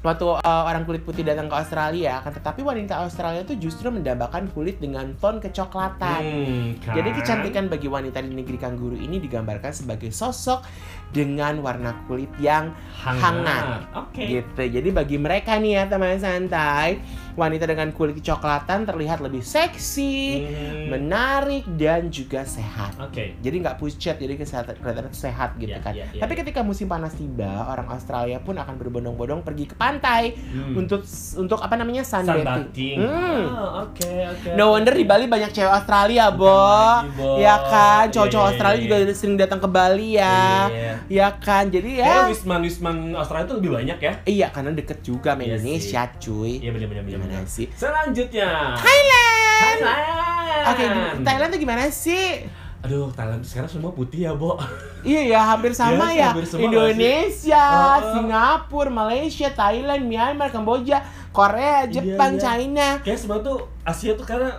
waktu 0.01 0.25
uh, 0.27 0.39
orang 0.63 0.81
kulit 0.81 1.01
putih 1.01 1.21
datang 1.21 1.45
ke 1.45 1.55
Australia 1.55 2.21
kan 2.21 2.29
tetapi 2.31 2.61
wanita 2.61 2.93
Australia 2.99 3.41
itu 3.41 3.57
justru 3.59 3.89
mendambakan 3.89 4.49
kulit 4.49 4.77
dengan 4.77 5.13
ton 5.15 5.37
kecoklatan 5.37 6.21
Hmm, 6.21 6.77
kan? 6.79 6.93
jadi 6.95 7.09
kecantikan 7.11 7.65
bagi 7.67 7.85
wanita 7.85 8.17
di 8.19 8.29
negeri 8.31 8.57
kangguru 8.57 8.93
ini 8.95 9.17
digambarkan 9.17 9.69
sebagai 9.71 10.09
sosok 10.09 10.61
dengan 11.09 11.57
warna 11.59 12.05
kulit 12.05 12.29
yang 12.37 12.69
hangat. 12.95 13.85
Oke. 13.95 14.25
gitu 14.27 14.61
jadi 14.63 14.89
bagi 14.91 15.17
mereka 15.17 15.57
nih 15.57 15.71
ya 15.75 15.83
teman 15.85 16.17
santai 16.17 17.01
wanita 17.33 17.63
dengan 17.63 17.89
kulit 17.89 18.15
kecoklatan 18.15 18.83
terlihat 18.83 19.19
lebih 19.19 19.41
seksi 19.41 20.13
Hmm, 20.41 20.87
menarik 20.89 21.63
dan 21.71 22.07
juga 22.07 22.43
sehat 22.43 22.97
Oke. 22.97 23.35
jadi 23.37 23.55
nggak 23.57 23.77
pucat 23.77 24.15
jadi 24.15 24.33
kesehatan 24.33 24.75
kelihatan 24.75 25.07
sehat 25.11 25.55
gitu 25.55 25.69
Iya, 25.69 25.79
kan 25.79 25.93
iya, 25.93 26.05
iya, 26.09 26.19
tapi 26.19 26.33
ketika 26.33 26.61
musim 26.61 26.85
panas 26.85 27.13
tiba 27.13 27.47
orang 27.65 27.87
Australia 27.87 28.37
pun 28.37 28.53
akan 28.53 28.75
berbondong-bondong 28.75 29.41
pergi 29.41 29.65
ke 29.65 29.75
pantai 29.75 30.33
Hmm. 30.33 30.75
untuk 30.77 31.03
untuk 31.37 31.59
apa 31.59 31.75
namanya 31.75 32.01
sunbathing, 32.01 32.43
sunbathing. 32.43 32.97
Hmm. 32.97 33.43
Ah, 33.47 33.69
Oke, 33.83 34.07
oke. 34.27 34.49
No 34.53 34.71
wonder 34.71 34.91
di 34.91 35.03
Bali 35.03 35.25
banyak 35.25 35.49
cewek 35.49 35.71
Australia, 35.71 36.29
Bo. 36.29 36.47
lagi, 36.47 37.09
Bo. 37.13 37.29
Ya 37.37 37.55
kan, 37.59 38.03
Iya, 38.03 38.11
cowok-cowok 38.11 38.41
iya, 38.41 38.51
Australia 38.51 38.77
iya, 38.77 38.83
juga 38.83 38.95
iya. 38.97 39.13
sering 39.13 39.35
datang 39.35 39.59
ke 39.59 39.67
Bali 39.67 40.09
ya. 40.13 40.37
Iya. 40.67 40.93
Ya 41.09 41.27
kan, 41.33 41.63
jadi 41.67 41.89
ya. 41.93 42.05
Kayaknya 42.05 42.29
wisman 42.29 42.59
wisman 42.61 42.95
Australia 43.13 43.45
itu 43.45 43.55
lebih 43.57 43.71
banyak 43.73 43.97
ya. 43.99 44.13
Iya, 44.23 44.47
karena 44.49 44.71
deket 44.71 44.99
juga 45.01 45.29
sama 45.33 45.43
Indonesia, 45.43 46.01
cuy. 46.15 46.53
Iya 46.59 46.71
benar 46.71 46.87
benar 46.89 47.03
benar. 47.03 47.20
Gimana 47.23 47.45
sih? 47.45 47.67
Selanjutnya. 47.71 48.49
Thailand. 48.75 49.79
Thailand. 49.79 50.65
Oke, 50.67 50.83
Thailand 51.21 51.49
tuh 51.49 51.59
gimana 51.59 51.83
sih? 51.87 52.45
Aduh, 52.81 53.13
Thailand 53.13 53.45
sekarang 53.45 53.69
semua 53.69 53.93
putih 53.93 54.25
ya, 54.25 54.33
Bo. 54.33 54.57
Iya 55.01 55.21
ya, 55.27 55.39
hampir 55.45 55.69
sama 55.77 55.93
Iya 55.93 56.05
sih, 56.07 56.17
ya. 56.17 56.27
hampir 56.33 56.45
sama 56.45 56.61
Indonesia, 56.65 57.65
sih? 57.93 58.09
Singapura, 58.11 58.89
Malaysia, 58.89 59.47
Thailand, 59.51 60.03
Myanmar, 60.03 60.49
Kamboja, 60.49 60.97
Korea, 61.29 61.85
Iya, 61.85 61.93
Jepang, 61.93 62.35
iya. 62.35 62.41
China. 62.41 62.87
Kayak 62.99 63.19
semua 63.19 63.37
tuh 63.39 63.57
Asia 63.81 64.17
tuh 64.17 64.25
karena 64.25 64.49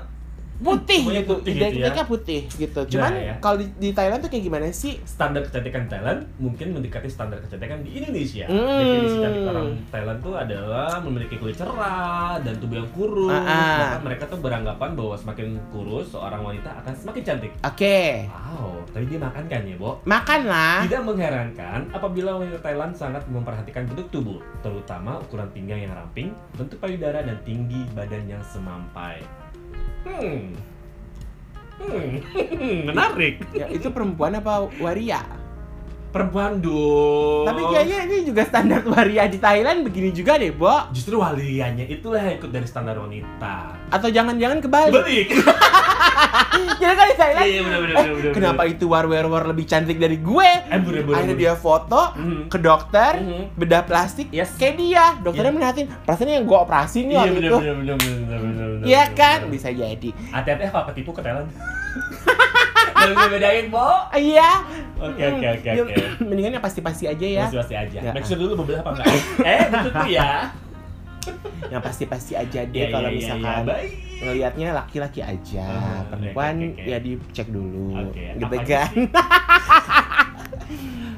Putih 0.62 1.00
Semuanya 1.02 1.22
gitu. 1.26 1.34
putih 1.34 1.52
gitu 1.58 1.76
ya. 1.82 2.04
Putih 2.06 2.40
gitu. 2.46 2.80
Cuman 2.96 3.12
ya. 3.18 3.34
kalau 3.42 3.56
di, 3.58 3.66
di 3.78 3.90
Thailand 3.90 4.22
tuh 4.22 4.30
kayak 4.30 4.44
gimana 4.46 4.66
sih? 4.70 4.94
standar 5.02 5.42
kecantikan 5.46 5.86
Thailand 5.90 6.24
mungkin 6.38 6.74
mendekati 6.74 7.08
standar 7.10 7.38
kecantikan 7.42 7.82
di 7.82 7.98
Indonesia. 7.98 8.46
Hmm. 8.46 8.78
Definisi 8.80 9.16
cantik 9.18 9.42
orang 9.46 9.68
Thailand 9.90 10.18
tuh 10.22 10.34
adalah 10.38 10.90
memiliki 11.02 11.36
kulit 11.38 11.56
cerah 11.58 12.38
dan 12.40 12.54
tubuh 12.62 12.82
yang 12.82 12.90
kurus. 12.94 13.34
Ah, 13.34 13.42
ah. 13.42 13.78
Bahkan 13.82 14.02
mereka 14.06 14.24
tuh 14.30 14.38
beranggapan 14.40 14.90
bahwa 14.94 15.14
semakin 15.18 15.46
kurus 15.74 16.06
seorang 16.14 16.42
wanita 16.42 16.70
akan 16.82 16.94
semakin 16.94 17.22
cantik. 17.22 17.52
Oke. 17.66 18.30
Wow, 18.30 18.82
tapi 18.90 19.04
dia 19.10 19.20
makan 19.20 19.44
kan 19.50 19.62
ya, 19.66 19.76
Bo? 19.76 19.90
Makan 20.06 20.40
lah. 20.46 20.78
Tidak 20.86 21.02
mengherankan 21.02 21.80
apabila 21.90 22.30
wanita 22.38 22.58
Thailand 22.62 22.92
sangat 22.94 23.22
memperhatikan 23.26 23.86
bentuk 23.90 24.06
tubuh, 24.14 24.38
terutama 24.62 25.18
ukuran 25.22 25.50
pinggang 25.50 25.82
yang 25.82 25.92
ramping, 25.94 26.30
bentuk 26.54 26.78
payudara 26.78 27.22
dan 27.26 27.38
tinggi 27.42 27.82
badan 27.94 28.26
yang 28.30 28.42
semampai. 28.46 29.41
Hmm. 30.02 30.54
Hmm. 31.82 32.10
Menarik. 32.90 33.42
Ya, 33.54 33.66
itu 33.70 33.90
perempuan 33.90 34.38
apa 34.38 34.70
waria? 34.78 35.22
Perempuan 36.12 36.60
dong. 36.60 37.48
Tapi 37.48 37.62
kayaknya 37.72 37.98
ini 38.04 38.16
juga 38.28 38.44
standar 38.44 38.84
waria 38.84 39.24
di 39.32 39.40
Thailand 39.40 39.80
begini 39.80 40.12
juga 40.12 40.36
deh, 40.36 40.52
Bo. 40.52 40.92
justru 40.92 41.16
waliannya 41.16 41.88
itulah 41.88 42.20
yang 42.20 42.36
ikut 42.36 42.52
dari 42.52 42.68
standar 42.68 43.00
wanita. 43.00 43.88
Atau 43.88 44.12
jangan-jangan 44.12 44.60
kebalik. 44.60 44.92
Balik. 44.92 45.28
Jadi 46.82 46.92
kan 46.92 47.06
di 47.06 47.16
Thailand. 47.16 47.46
Iya 47.46 47.60
benar 47.62 47.78
benar 47.78 47.94
Eh, 47.94 48.02
benar. 48.02 48.14
benar. 48.18 48.32
kenapa 48.34 48.62
itu 48.64 48.84
war 48.84 49.04
war 49.04 49.26
war 49.26 49.44
lebih 49.44 49.64
cantik 49.64 49.96
dari 49.96 50.18
gue? 50.18 50.50
Eh 50.64 50.76
benar 50.76 51.02
benar. 51.02 51.16
Akhirnya 51.16 51.36
dia 51.38 51.54
foto 51.54 52.02
Mhm. 52.12 52.50
ke 52.50 52.58
dokter, 52.58 53.12
Mhm. 53.16 53.54
bedah 53.54 53.82
plastik, 53.82 54.26
Yes. 54.28 54.50
kayak 54.54 54.74
dia. 54.76 55.04
Dokternya 55.18 55.52
melihatin, 55.52 55.86
perasaan 56.02 56.28
yang 56.28 56.42
gue 56.42 56.58
operasi 56.58 56.98
nih 57.02 57.14
Iya 57.14 57.22
waktu 57.22 57.38
itu. 57.40 57.56
Iya 58.84 59.02
kan? 59.12 59.38
benar. 59.40 59.48
Bisa 59.48 59.68
jadi. 59.70 60.10
Hati-hati 60.28 60.62
apa 60.66 60.80
ketipu 60.90 61.10
ke 61.12 61.20
Thailand. 61.20 61.46
Gak 62.92 63.10
bisa 63.10 63.28
bedain, 63.30 63.64
Bo. 63.68 63.88
Iya. 64.12 64.50
Oke 64.96 65.22
oke 65.28 65.46
oke 65.52 65.68
oke. 65.76 65.94
Mendingan 66.28 66.52
yang 66.54 66.64
pasti-pasti 66.64 67.04
aja 67.04 67.26
ya. 67.26 67.44
Masih-masih 67.46 67.76
aja. 67.76 67.98
Ya. 68.00 68.12
Make 68.12 68.24
sure 68.24 68.38
dulu 68.38 68.62
bebelah 68.62 68.80
apa 68.80 68.90
enggak. 68.94 69.06
eh, 69.42 69.62
betul 69.68 69.90
tuh 69.92 70.08
ya. 70.08 70.32
Yang 71.68 71.82
pasti-pasti 71.82 72.32
aja 72.34 72.60
deh 72.64 72.74
Iya, 72.76 72.86
kalau 72.88 73.08
iya, 73.08 73.12
iya, 73.12 73.20
misalkan 73.20 73.54
iya. 73.56 73.62
Baik. 73.64 73.90
Ngelihatnya 74.22 74.68
laki-laki 74.72 75.20
aja. 75.20 75.66
Ah, 75.66 76.00
Perempuan 76.06 76.54
oke, 76.54 76.66
oke, 76.70 76.78
oke. 76.78 76.88
ya 76.88 76.98
dicek 76.98 77.48
dulu. 77.50 77.86
Oke, 78.08 78.22
gitu 78.38 78.56
kan. 78.64 78.90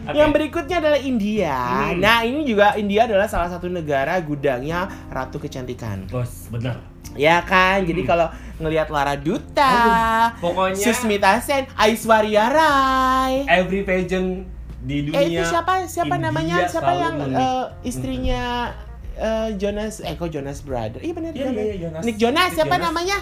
Oke. 0.04 0.20
Yang 0.20 0.30
berikutnya 0.36 0.76
adalah 0.84 1.00
India. 1.00 1.56
Hmm. 1.56 1.96
Nah, 1.96 2.28
ini 2.28 2.44
juga 2.44 2.76
India 2.76 3.08
adalah 3.08 3.24
salah 3.24 3.48
satu 3.48 3.72
negara 3.72 4.20
gudangnya 4.20 4.84
ratu 5.08 5.40
kecantikan. 5.40 6.04
Bos, 6.12 6.52
benar. 6.52 6.76
Ya 7.16 7.40
kan? 7.40 7.88
Jadi 7.88 8.04
Hmm. 8.04 8.10
kalau 8.12 8.26
ngelihat 8.60 8.92
Lara 8.92 9.16
Duta, 9.16 10.28
Pokoknya 10.36 10.76
Susmita 10.76 11.40
Sen, 11.40 11.64
Aishwarya 11.72 12.52
Rai. 12.52 13.48
every 13.48 13.80
pageant 13.80 14.44
di 14.84 15.08
dunia. 15.08 15.16
Eh 15.16 15.32
itu 15.32 15.42
siapa 15.42 15.88
siapa 15.88 16.20
India 16.20 16.28
namanya? 16.28 16.56
Siapa 16.68 16.92
yang 16.92 17.14
eh, 17.24 17.64
istrinya 17.82 18.76
eh, 19.16 19.48
Jonas 19.54 19.98
eh 19.98 20.12
kok 20.12 20.28
Jonas 20.28 20.60
Brother? 20.60 20.98
Iya 20.98 21.12
benar 21.12 21.30
Iya, 21.30 21.40
Jonas. 21.40 21.54
iya, 21.54 21.64
iya, 21.64 21.76
Jonas. 21.80 22.02
Nick 22.02 22.16
Jonas 22.16 22.44
Nick 22.44 22.56
siapa 22.56 22.74
Jonas. 22.74 22.86
namanya? 22.86 23.18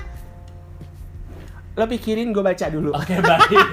Lo 1.72 1.84
pikirin 1.86 2.28
gue 2.30 2.42
baca 2.42 2.66
dulu. 2.68 2.92
Oke, 2.92 3.16
baik. 3.16 3.48
Priyanka 3.48 3.64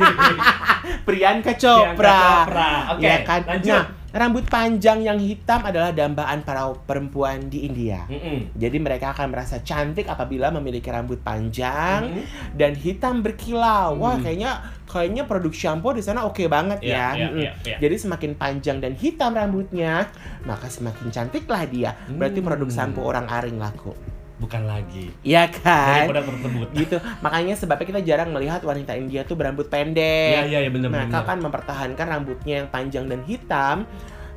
Priyanka 1.08 1.52
Chopra. 1.54 2.20
Chopra. 2.48 2.70
Oke, 2.96 3.04
Ya 3.04 3.16
kan? 3.22 3.42
lanjut. 3.44 3.76
Nah, 3.76 3.86
rambut 4.10 4.46
panjang 4.50 5.06
yang 5.06 5.22
hitam 5.22 5.62
adalah 5.62 5.94
dambaan 5.94 6.42
para 6.42 6.66
perempuan 6.74 7.46
di 7.46 7.66
India. 7.66 8.10
Mm-mm. 8.10 8.58
Jadi 8.58 8.78
mereka 8.82 9.14
akan 9.14 9.30
merasa 9.30 9.62
cantik 9.62 10.10
apabila 10.10 10.50
memiliki 10.50 10.90
rambut 10.90 11.22
panjang 11.22 12.10
Mm-mm. 12.10 12.26
dan 12.58 12.74
hitam 12.74 13.22
berkilau. 13.22 14.02
Wah, 14.02 14.18
Hmm. 14.18 14.26
kayaknya 14.26 14.52
kayaknya 14.90 15.24
produk 15.30 15.54
shampoo 15.54 15.94
di 15.94 16.02
sana 16.02 16.26
oke 16.26 16.42
banget 16.50 16.82
Iya, 16.82 16.98
ya. 16.98 17.08
Mm-mm. 17.30 17.38
iya, 17.38 17.52
iya. 17.62 17.78
Jadi 17.78 17.96
semakin 17.96 18.32
panjang 18.34 18.78
dan 18.82 18.98
hitam 18.98 19.38
rambutnya, 19.38 20.10
maka 20.44 20.66
semakin 20.66 21.14
cantiklah 21.14 21.64
dia. 21.70 21.94
Berarti 22.10 22.42
Hmm. 22.42 22.48
produk 22.50 22.70
shampoo 22.70 23.06
orang 23.06 23.30
aring 23.30 23.62
laku. 23.62 23.94
Bukan 24.40 24.64
lagi. 24.64 25.12
Iya 25.22 25.52
kan? 25.52 26.08
produk 26.08 26.26
tersebut. 26.32 26.68
Gitu. 26.72 26.98
Makanya 27.20 27.54
sebabnya 27.60 27.88
kita 27.92 28.02
jarang 28.08 28.32
melihat 28.32 28.64
wanita 28.64 28.96
India 28.96 29.28
tuh 29.28 29.36
berambut 29.36 29.68
pendek. 29.68 30.48
Iya, 30.48 30.64
iya, 30.64 30.70
benar 30.72 30.90
benar. 30.90 31.12
Mereka 31.12 31.20
kan 31.28 31.38
mempertahankan 31.44 32.06
rambutnya 32.08 32.64
yang 32.64 32.68
panjang 32.72 33.06
dan 33.12 33.22
hitam 33.28 33.84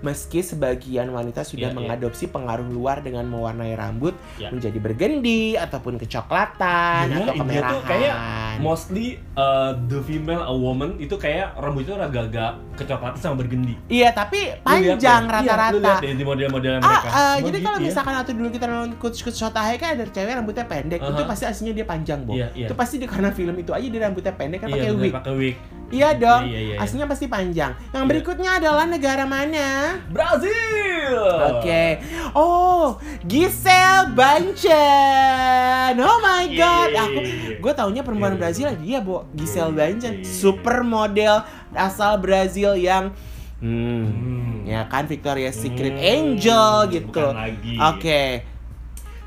meski 0.03 0.41
sebagian 0.41 1.09
wanita 1.09 1.43
sudah 1.43 1.63
Iya, 1.63 1.69
iya. 1.69 1.79
mengadopsi 1.79 2.27
pengaruh 2.27 2.67
luar 2.67 3.01
dengan 3.01 3.25
mewarnai 3.25 3.73
rambut 3.73 4.13
Iya. 4.37 4.51
menjadi 4.51 4.77
bergendi 4.77 5.55
ataupun 5.55 5.97
kecoklatan 5.97 7.05
Iya, 7.07 7.17
atau 7.23 7.35
India 7.35 7.61
tuh 7.63 7.79
kemerahan. 7.79 7.89
kayak 7.89 8.15
Mostly 8.55 9.07
uh, 9.33 9.73
the 9.87 9.99
female 10.01 10.43
a 10.43 10.53
woman 10.53 10.99
itu 10.99 11.15
kayak 11.15 11.57
rambutnya 11.57 11.97
agak-agak 11.99 12.53
kecoklatan 12.75 13.17
sama 13.17 13.37
bergendi. 13.37 13.75
Iya, 13.87 14.11
tapi 14.11 14.53
panjang 14.61 14.99
deh. 14.99 15.33
Iya, 15.33 15.33
rata-rata. 15.33 15.79
lihat 15.79 15.99
deh 15.99 16.13
di 16.13 16.25
model-model 16.25 16.73
Ah, 16.75 16.81
mereka. 16.81 17.07
eh, 17.07 17.09
Semua 17.09 17.37
jadi 17.41 17.49
gitu 17.49 17.59
kalau 17.63 17.79
ya. 17.79 17.85
misalkan 17.85 18.13
waktu 18.15 18.33
dulu 18.35 18.49
kita 18.51 18.65
nonton 18.67 18.91
Coach 18.99 19.19
Coach 19.21 19.39
Shotahe 19.39 19.75
kan 19.77 19.89
ada 19.95 20.05
cewek 20.05 20.33
rambutnya 20.33 20.65
pendek, 20.65 21.01
itu 21.01 21.13
Aha. 21.17 21.25
pasti 21.25 21.45
aslinya 21.45 21.73
dia 21.75 21.87
panjang, 21.87 22.21
Bo. 22.23 22.35
Iya, 22.35 22.47
iya. 22.53 22.67
Itu 22.67 22.75
pasti 22.75 22.97
di 22.97 23.07
karena 23.07 23.31
film 23.31 23.55
itu 23.55 23.71
aja 23.71 23.85
dia 23.85 24.01
rambutnya 24.03 24.33
pendek 24.33 24.59
kan 24.59 24.69
Iya, 24.69 24.75
pakai 24.75 24.91
wig. 24.95 25.13
pakai 25.13 25.33
wig. 25.35 25.57
Iya 25.93 26.16
dong. 26.16 26.49
Iya, 26.49 26.59
iya, 26.59 26.72
iya. 26.72 26.76
Aslinya 26.80 27.05
pasti 27.05 27.28
panjang. 27.28 27.76
Yang 27.93 28.01
Iya. 28.01 28.11
berikutnya 28.11 28.51
adalah 28.57 28.88
negara 28.88 29.28
mana? 29.28 30.01
Brazil. 30.09 31.20
Oke. 31.53 32.01
Oh, 32.32 32.97
Giselle 33.28 34.16
Bündchen. 34.16 35.95
Oh 36.01 36.18
my 36.18 36.49
Iya, 36.49 36.57
god. 36.57 36.88
iya, 36.88 37.03
Aku 37.05 37.20
iya, 37.20 37.61
gue 37.61 37.72
taunya 37.76 38.01
perempuan 38.01 38.40
Brazil 38.40 38.72
dia, 38.74 39.05
Bo. 39.05 39.28
Giselle. 39.36 39.76
Super 40.24 40.80
model 40.80 41.45
asal 41.72 42.16
Brazil 42.16 42.72
yang 42.72 43.12
hmm, 43.61 44.05
Hmm. 44.09 44.55
ya 44.64 44.88
kan 44.88 45.05
Victoria's 45.05 45.55
Secret 45.55 45.93
Hmm, 45.93 46.09
Angel 46.09 46.72
gitu. 46.88 47.07
bukan 47.12 47.36
lagi. 47.36 47.76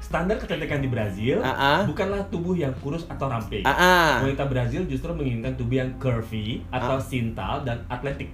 Standar 0.05 0.37
kecantikan 0.37 0.85
di 0.85 0.89
Brazil 0.89 1.41
Ah, 1.41 1.49
ah. 1.57 1.81
bukanlah 1.89 2.29
tubuh 2.29 2.53
yang 2.53 2.77
kurus 2.77 3.09
atau 3.09 3.25
ramping. 3.25 3.65
Ah, 3.65 3.73
ah. 3.73 4.09
Wanita 4.21 4.45
Brazil 4.45 4.85
justru 4.85 5.09
menginginkan 5.17 5.57
tubuh 5.57 5.81
yang 5.81 5.97
curvy 5.97 6.61
atau 6.69 7.01
sintal 7.01 7.65
dan 7.65 7.81
atletik. 7.89 8.29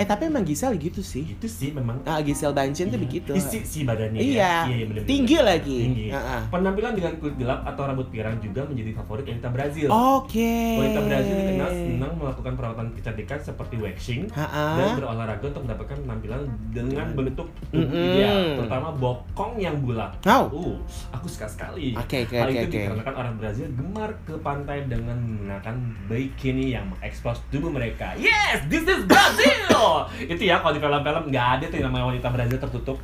Hmm, 0.00 0.02
Eh 0.02 0.08
tapi 0.08 0.22
emang 0.26 0.40
Giselle 0.42 0.80
gitu 0.80 1.04
sih. 1.04 1.28
itu 1.28 1.44
sih 1.44 1.70
memang 1.70 2.00
Ah, 2.02 2.20
Giselle 2.20 2.50
Bündchen 2.50 2.88
tuh 2.88 2.96
Iya. 2.96 3.04
begitu. 3.04 3.30
Isi 3.32 3.58
si 3.62 3.80
badannya 3.84 4.16
Iya. 4.16 4.64
ya. 4.64 4.72
bener-bener. 4.80 5.04
Tinggi 5.04 5.36
lagi. 5.38 5.78
Tinggi. 5.82 6.06
Ah, 6.08 6.16
ah. 6.16 6.42
Penampilan 6.48 6.92
dengan 6.94 7.12
kulit 7.16 7.36
gelap 7.36 7.60
atau 7.62 7.82
rambut 7.84 8.08
pirang 8.08 8.40
juga 8.40 8.64
menjadi 8.64 8.96
favorit 8.96 9.24
wanita 9.26 9.48
Brazil. 9.50 9.88
Oke. 9.92 10.56
Wanita 10.74 11.00
Brazil 11.02 11.34
dikenal 11.36 11.70
senang 11.70 12.12
melakukan 12.16 12.52
perawatan 12.56 12.86
kecantikan 12.94 13.38
seperti 13.38 13.74
waxing 13.76 14.22
Ah, 14.32 14.40
ah. 14.40 14.74
dan 14.74 14.88
berolahraga 14.96 15.44
untuk 15.46 15.62
mendapatkan 15.62 15.96
penampilan 16.00 16.40
dengan 16.70 17.06
bentuk 17.12 17.48
tubuh 17.68 17.84
Mm-mm. 17.84 18.06
ideal, 18.10 18.38
terutama 18.56 18.88
bokong 18.94 19.54
yang 19.58 19.76
bulat. 19.78 20.16
Oh. 20.24 20.48
Uh, 20.50 20.76
aku 21.12 21.28
suka 21.28 21.44
sekali. 21.44 21.92
Oke, 21.92 22.24
oke, 22.24 22.34
Hal 22.34 22.48
oke, 22.48 22.56
itu 22.56 22.64
oke. 22.64 22.72
dikarenakan 22.80 23.14
orang 23.18 23.34
Brazil 23.36 23.66
gemar 23.68 24.16
ke 24.24 24.34
pantai 24.38 24.80
dengan 24.82 25.18
menggunakan 25.20 25.74
bikini 26.08 26.72
yang 26.72 26.88
mengekspos 26.88 27.44
tubuh 27.50 27.68
mereka. 27.68 28.16
Yes, 28.16 28.64
this 28.66 28.82
is 28.82 29.04
Brazil. 29.04 29.89
itu 30.32 30.42
ya 30.44 30.58
kalau 30.60 30.72
di 30.74 30.80
film-film 30.82 31.22
nggak 31.30 31.46
ada 31.58 31.64
tuh 31.68 31.76
yang 31.78 31.86
namanya 31.90 32.04
wanita 32.14 32.28
Brazil 32.30 32.58
tertutup. 32.58 32.98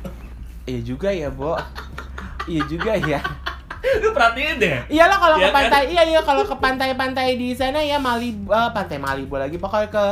Iya 0.67 0.79
juga 0.83 1.09
ya, 1.11 1.29
Bo. 1.31 1.55
iya 2.47 2.61
juga 2.67 2.91
ya. 2.95 3.19
Lu 4.03 4.11
perhatiin 4.11 4.57
deh. 4.59 4.83
Iyalah 4.91 5.17
kalau 5.21 5.35
Iya 5.39 5.47
ke 5.47 5.49
kan? 5.49 5.57
pantai, 5.63 5.83
iya 5.93 6.03
iya 6.03 6.21
kalau 6.25 6.43
ke 6.43 6.55
pantai-pantai 6.59 7.29
di 7.39 7.55
sana 7.55 7.79
ya 7.79 7.95
Malibu, 8.01 8.51
eh, 8.51 8.69
pantai 8.75 8.97
Malibu 8.99 9.39
lagi 9.39 9.55
pokoknya 9.55 9.87
ke 9.87 10.03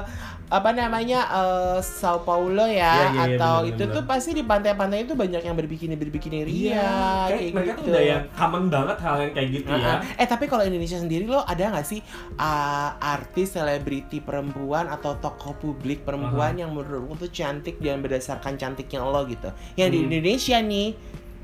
apa 0.45 0.69
namanya 0.71 1.25
eh, 1.25 1.77
Sao 1.81 2.21
Paulo 2.21 2.63
ya 2.63 2.69
Iya, 2.69 2.85
iya, 2.85 3.09
iya, 3.09 3.35
atau 3.35 3.55
bener, 3.59 3.71
itu 3.73 3.83
bener. 3.83 3.95
tuh 3.97 4.03
pasti 4.05 4.29
di 4.31 4.41
pantai-pantai 4.41 4.99
itu 5.01 5.13
banyak 5.13 5.41
yang 5.41 5.53
berbikini 5.53 5.93
berbikini 5.93 6.45
ria 6.45 6.69
Iya, 6.69 6.85
kayak 6.85 7.33
kayak 7.33 7.51
mereka 7.51 7.71
gitu. 7.71 7.81
tuh 7.81 7.89
udah 7.89 8.03
yang 8.05 8.23
common 8.31 8.63
banget 8.67 8.97
hal 8.99 9.15
yang 9.19 9.33
kayak 9.33 9.49
gitu 9.51 9.69
ya. 9.73 9.81
Ah, 9.81 9.97
ah. 9.97 10.21
Eh 10.21 10.27
tapi 10.27 10.45
kalau 10.45 10.63
Indonesia 10.63 10.97
sendiri 10.97 11.25
lo 11.25 11.41
ada 11.41 11.63
nggak 11.65 11.83
sih 11.83 11.99
ah, 12.37 12.93
artis 12.99 13.53
selebriti 13.53 14.19
perempuan 14.19 14.85
atau 14.85 15.17
tokoh 15.17 15.53
publik 15.55 16.01
perempuan 16.01 16.53
yang 16.55 16.69
menurut 16.69 17.01
lo 17.01 17.13
tuh 17.15 17.27
cantik 17.27 17.77
dan 17.77 17.99
berdasarkan 17.99 18.53
cantiknya 18.55 19.01
lo 19.01 19.25
gitu? 19.25 19.49
Yang 19.73 19.89
di 19.89 19.97
Hmm. 19.97 20.07
Indonesia 20.07 20.57
nih 20.59 20.89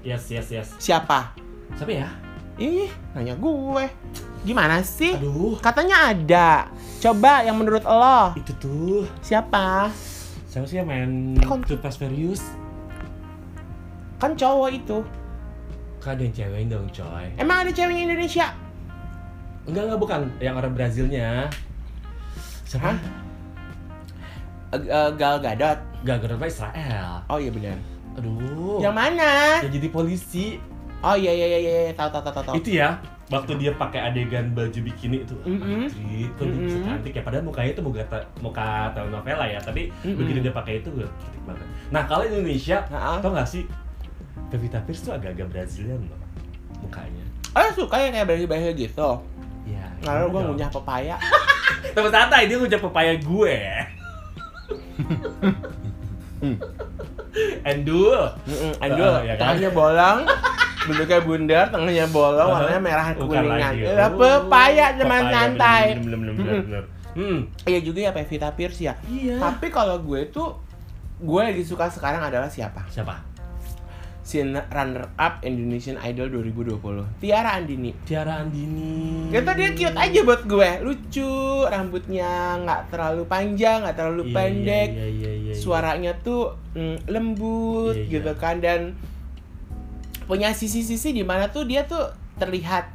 Yes, 0.02 0.24
yes, 0.28 0.48
yes. 0.50 0.68
siapa? 0.78 1.34
Siapa 1.74 1.90
ya? 1.90 2.10
Ih, 2.58 2.90
nanya 3.14 3.34
gue. 3.34 3.86
Gimana 4.42 4.82
sih? 4.82 5.14
Aduh, 5.14 5.58
Katanya 5.62 6.10
ada. 6.14 6.50
Coba 7.02 7.42
yang 7.42 7.58
menurut 7.58 7.82
lo 7.86 8.34
itu 8.38 8.54
tuh 8.62 9.06
siapa? 9.22 9.90
siapa 10.46 10.66
sih 10.68 10.78
yang 10.78 10.90
main 10.90 11.34
Kon- 11.48 11.64
Too 11.66 11.80
Fast 11.80 11.98
Furious? 11.98 12.44
Kan 14.22 14.38
cowok 14.38 14.70
itu. 14.70 15.02
Kan 15.98 16.18
ada 16.18 16.22
yang 16.26 16.34
cewek 16.34 16.62
dong, 16.70 16.86
coy. 16.94 17.26
Emang 17.38 17.66
ada 17.66 17.72
ceweknya 17.74 18.10
Indonesia? 18.10 18.54
Enggak, 19.66 19.84
enggak 19.90 20.00
bukan 20.02 20.20
yang 20.42 20.58
orang 20.58 20.74
Brazilnya. 20.74 21.50
Siapa? 22.66 22.94
Hah? 22.94 22.98
Eh, 24.78 25.10
Gal 25.18 25.38
Gadot. 25.42 25.80
Gak 26.02 26.18
Garut 26.26 26.42
Israel. 26.42 27.22
Oh 27.30 27.38
iya 27.38 27.54
benar. 27.54 27.78
Aduh. 28.18 28.82
Yang 28.82 28.96
mana? 28.98 29.32
Jadi 29.62 29.88
polisi. 29.90 30.58
Oh 31.02 31.14
iya 31.14 31.32
iya 31.32 31.46
iya 31.48 31.60
iya, 31.60 31.72
iya. 31.84 31.94
tahu 31.94 32.10
tahu 32.10 32.22
tahu 32.24 32.44
tahu. 32.44 32.56
Itu 32.56 32.70
ya, 32.72 32.94
waktu 33.28 33.58
dia 33.58 33.74
pakai 33.74 34.00
adegan 34.04 34.54
baju 34.54 34.80
bikini 34.82 35.26
itu. 35.26 35.34
Mm-mm. 35.42 35.90
Anjir, 35.90 36.30
kok 36.32 36.46
dia 36.46 36.60
bisa 36.60 36.78
Mm-mm. 36.78 36.88
cantik 36.88 37.14
ya. 37.16 37.22
Padahal 37.22 37.44
mukanya 37.44 37.70
itu 37.72 37.82
muka 37.82 38.04
muka 38.38 38.66
telenovela 38.92 39.46
ya, 39.46 39.58
tapi 39.58 39.90
Mm-mm. 40.02 40.14
begitu 40.16 40.40
dia 40.40 40.54
pakai 40.54 40.78
itu 40.78 40.90
gue 40.92 41.08
cantik 41.18 41.42
banget. 41.44 41.66
Nah, 41.90 42.04
kalau 42.06 42.24
Indonesia, 42.24 42.86
Nah, 42.88 43.18
tau 43.18 43.34
gak 43.34 43.46
sih 43.46 43.66
Pevita 44.48 44.78
Pierce 44.82 45.02
tuh 45.02 45.12
agak-agak 45.12 45.48
Brazilian 45.48 46.02
loh 46.02 46.20
mukanya. 46.78 47.24
Oh 47.52 47.66
suka 47.74 47.98
ya 47.98 48.10
kayak 48.12 48.28
berhi-berhi 48.28 48.72
gitu. 48.78 49.10
Ya. 49.64 49.86
Lalu 50.02 50.26
gue 50.30 50.42
ngunyah 50.46 50.70
pepaya. 50.70 51.16
Temen 51.96 52.10
santai, 52.10 52.46
dia 52.46 52.56
ngucap 52.56 52.82
pepaya 52.84 53.18
gue. 53.18 53.58
Endul. 57.64 58.20
Endul, 58.80 59.08
Oh, 59.08 59.24
ya 59.24 59.34
kan? 59.34 59.56
tengahnya 59.56 59.70
bolong, 59.72 60.20
bentuknya 60.82 61.20
bundar, 61.22 61.66
tengahnya 61.70 62.06
bolong, 62.10 62.50
warnanya 62.50 62.82
merah 62.82 63.06
lagi. 63.14 63.86
Ya, 63.86 64.08
Oh, 64.08 64.18
pepaya 64.18 64.86
pepaya, 64.98 65.30
santai. 65.30 65.84
bener, 65.94 66.02
bener, 66.02 66.18
bener, 66.18 66.34
bener, 66.34 66.54
Mm-mm. 66.54 66.66
bener. 66.66 66.84
Hmm. 67.12 67.40
Iya 67.68 67.80
juga 67.84 68.00
ya 68.02 68.12
Pevita 68.12 68.50
Pierce 68.56 68.82
ya. 68.82 68.94
Iya. 69.04 69.36
Tapi 69.38 69.68
kalau 69.68 70.00
gue 70.00 70.32
tuh 70.32 70.56
gue 71.20 71.42
lagi 71.44 71.62
suka 71.62 71.86
sekarang 71.86 72.24
adalah 72.24 72.48
siapa? 72.48 72.88
Siapa? 72.88 73.30
Si 74.22 74.40
runner 74.40 75.12
up 75.18 75.44
Indonesian 75.44 76.00
Idol 76.00 76.32
2020. 76.32 77.20
Tiara 77.20 77.60
Andini. 77.60 77.92
Tiara 78.08 78.40
Andini. 78.40 79.28
Itu 79.28 79.52
dia 79.52 79.70
cute 79.76 79.98
aja 79.98 80.20
buat 80.24 80.48
gue. 80.48 80.70
Lucu, 80.82 81.32
rambutnya 81.68 82.32
nggak 82.58 82.82
terlalu 82.88 83.28
panjang, 83.28 83.84
nggak 83.84 83.98
terlalu 83.98 84.24
Iya, 84.24 84.34
pendek. 84.34 84.90
Iya, 84.90 85.08
iya, 85.10 85.32
iya, 85.36 85.52
iya. 85.52 85.54
Suaranya 85.54 86.14
tuh 86.16 86.56
mm, 86.72 87.12
lembut 87.12 87.92
Iya, 87.92 88.08
iya. 88.08 88.12
gitu 88.14 88.32
kan 88.40 88.64
dan 88.64 88.96
punya 90.32 90.56
sisi-sisi 90.56 91.12
di 91.12 91.28
mana 91.28 91.52
tuh 91.52 91.68
dia 91.68 91.84
tuh 91.84 92.08
terlihat 92.40 92.88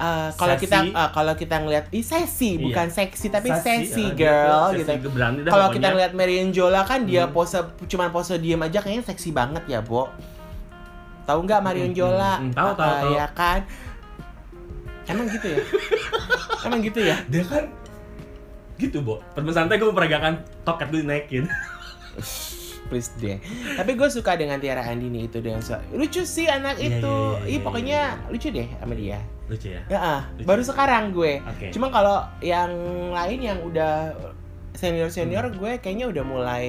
uh, 0.00 0.32
kalau 0.32 0.56
kita 0.56 0.88
uh, 0.88 1.12
kalau 1.12 1.36
kita 1.36 1.60
ngelihat 1.60 1.92
ih 1.92 2.00
sexy 2.00 2.56
Iya. 2.56 2.64
bukan 2.64 2.88
seksi 2.88 3.26
tapi 3.28 3.52
Sassy, 3.52 3.60
sexy 3.60 4.04
ah, 4.08 4.16
girl 4.16 4.64
gitu. 4.72 4.88
Kalau 5.44 5.68
kita 5.68 5.86
ngeliat 5.92 6.12
Marion 6.16 6.48
Jola 6.50 6.80
kan 6.82 7.04
dia 7.04 7.28
Hmm. 7.28 7.36
pose 7.36 7.60
cuman 7.84 8.08
pose 8.08 8.32
diem 8.40 8.56
aja 8.58 8.80
kayaknya 8.80 9.04
seksi 9.04 9.28
banget 9.30 9.60
ya, 9.68 9.84
Bo. 9.84 10.08
Tahu 11.28 11.44
nggak 11.44 11.60
Marion 11.60 11.92
Hmm, 11.92 11.98
Jola? 12.00 12.40
hmm, 12.40 12.48
hmm. 12.48 12.56
Tahu, 12.56 12.70
tahu, 12.72 12.88
Ah, 12.88 12.98
tahu. 12.98 13.12
Ya 13.12 13.26
kan? 13.30 13.60
Emang 15.04 15.26
gitu 15.28 15.46
ya? 15.46 15.60
Emang 16.66 16.80
gitu 16.80 17.00
ya? 17.04 17.16
dia 17.28 17.44
kan 17.44 17.64
gitu, 18.80 19.04
Bo. 19.04 19.20
Temen 19.36 19.52
santai 19.52 19.76
gue 19.76 19.84
memperagakan 19.84 20.40
toket 20.64 20.88
dulu 20.88 21.04
dinaikin. 21.04 21.44
Please 22.90 23.14
deh. 23.16 23.38
Tapi 23.78 23.94
gue 23.94 24.08
suka 24.10 24.34
dengan 24.34 24.58
Tiara 24.58 24.82
Andini 24.82 25.24
itu 25.24 25.38
dengan 25.38 25.62
su- 25.62 25.78
lucu 25.94 26.26
sih 26.26 26.44
anak 26.44 26.74
Iya, 26.76 26.98
itu. 26.98 27.14
iya, 27.14 27.38
iya, 27.38 27.46
Ih 27.46 27.50
iya, 27.54 27.60
pokoknya 27.62 28.00
lucu 28.26 28.48
deh 28.50 28.68
sama 28.74 28.94
dia. 28.94 29.18
Lucu 29.46 29.68
ya? 29.70 29.82
Ya, 29.86 29.98
ah, 29.98 30.20
Lucu. 30.34 30.44
baru 30.44 30.62
sekarang 30.62 31.04
gue. 31.10 31.38
Oke. 31.40 31.70
Cuma 31.70 31.88
kalau 31.88 32.18
yang 32.40 32.70
lain 33.08 33.38
yang 33.40 33.58
udah 33.62 34.10
senior 34.72 35.06
senior 35.06 35.46
Hmm. 35.46 35.54
gue 35.54 35.72
kayaknya 35.78 36.06
udah 36.08 36.24
mulai 36.24 36.64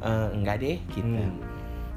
eh, 0.00 0.28
enggak 0.32 0.56
deh 0.58 0.76
gitu. 0.90 1.04
Hmm. 1.04 1.44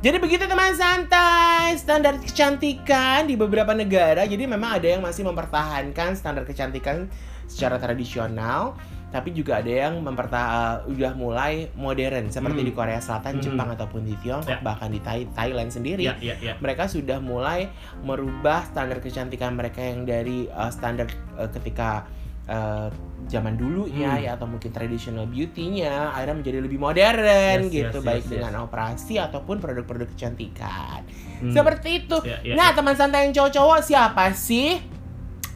Jadi 0.03 0.20
begitu 0.20 0.43
teman 0.43 0.76
santai, 0.76 1.80
standar 1.80 2.20
kecantikan 2.20 3.24
di 3.24 3.39
beberapa 3.39 3.72
negara. 3.72 4.28
Jadi 4.28 4.43
memang 4.43 4.76
ada 4.76 4.88
yang 4.89 4.99
masih 4.99 5.24
mempertahankan 5.24 6.11
standar 6.14 6.43
kecantikan 6.43 7.07
secara 7.47 7.80
tradisional, 7.80 8.76
tapi 9.14 9.30
juga 9.30 9.61
ada 9.61 9.70
yang 9.70 10.01
mempertahan 10.01 10.89
udah 10.89 11.14
mulai 11.14 11.70
modern 11.78 12.34
seperti 12.34 12.66
Hmm. 12.66 12.68
di 12.68 12.74
Korea 12.74 12.97
Selatan, 12.97 13.38
Hmm. 13.38 13.43
Jepang 13.45 13.70
ataupun 13.70 14.01
di 14.01 14.18
Tiongkok, 14.18 14.57
Ya. 14.57 14.66
bahkan 14.66 14.89
di 14.89 14.97
Thai- 14.97 15.30
Thailand 15.30 15.70
sendiri. 15.70 16.09
Iya, 16.09 16.18
iya, 16.18 16.36
iya. 16.41 16.53
Mereka 16.57 16.89
sudah 16.89 17.22
mulai 17.22 17.70
merubah 18.01 18.66
standar 18.66 18.97
kecantikan 18.97 19.53
mereka 19.53 19.80
yang 19.80 20.01
dari 20.01 20.49
uh, 20.49 20.74
standar 20.74 21.05
uh, 21.38 21.45
ketika 21.47 22.09
uh, 22.43 22.89
zaman 23.24 23.55
dulu 23.55 23.88
ya, 23.88 24.18
Hmm. 24.18 24.24
ya 24.26 24.30
atau 24.36 24.43
mungkin 24.43 24.74
traditional 24.74 25.24
beauty-nya 25.24 26.11
akhirnya 26.11 26.43
menjadi 26.43 26.59
lebih 26.59 26.76
modern 26.76 27.70
Yes, 27.70 27.72
gitu 27.72 27.97
yes, 28.01 28.03
baik 28.03 28.24
yes, 28.26 28.32
dengan 28.34 28.53
operasi 28.59 29.16
ataupun 29.16 29.61
produk-produk 29.61 30.09
kecantikan. 30.11 31.05
Hmm. 31.39 31.53
Seperti 31.53 32.03
itu. 32.03 32.18
Ya, 32.26 32.41
ya, 32.41 32.57
nah, 32.57 32.74
ya. 32.74 32.76
teman 32.76 32.97
santai 32.97 33.30
yang 33.30 33.34
cowok-cowok 33.38 33.80
siapa 33.80 34.34
sih? 34.34 34.76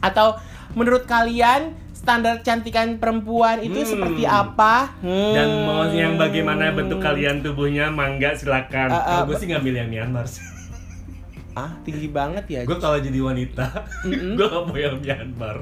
Atau 0.00 0.38
menurut 0.72 1.04
kalian 1.04 1.74
standar 2.08 2.40
kecantikan 2.40 2.96
perempuan 2.96 3.60
itu 3.60 3.76
Hmm. 3.78 3.90
seperti 3.90 4.24
apa? 4.24 4.96
Hmm. 4.98 5.32
Dan 5.36 5.48
mau 5.62 5.84
yang 5.86 6.16
bagaimana 6.16 6.72
bentuk 6.72 6.96
kalian 6.98 7.44
tubuhnya, 7.44 7.92
mangga 7.92 8.32
silakan. 8.32 8.88
Uh, 8.88 8.96
uh, 8.96 9.04
Kalau 9.04 9.24
gue 9.28 9.36
sih 9.36 9.46
ngambil 9.46 9.74
yang 9.76 9.88
Myanmar 9.92 10.24
sih. 10.24 10.40
Ah, 11.52 11.76
tinggi 11.82 12.08
banget 12.08 12.48
ya. 12.48 12.60
gue 12.62 12.78
kalau 12.78 12.96
jadi 12.96 13.18
wanita, 13.18 13.66
Mm-mm. 14.06 14.38
gue 14.38 14.46
gak 14.46 14.64
mau 14.64 14.78
yang 14.78 14.96
Myanmar. 14.96 15.60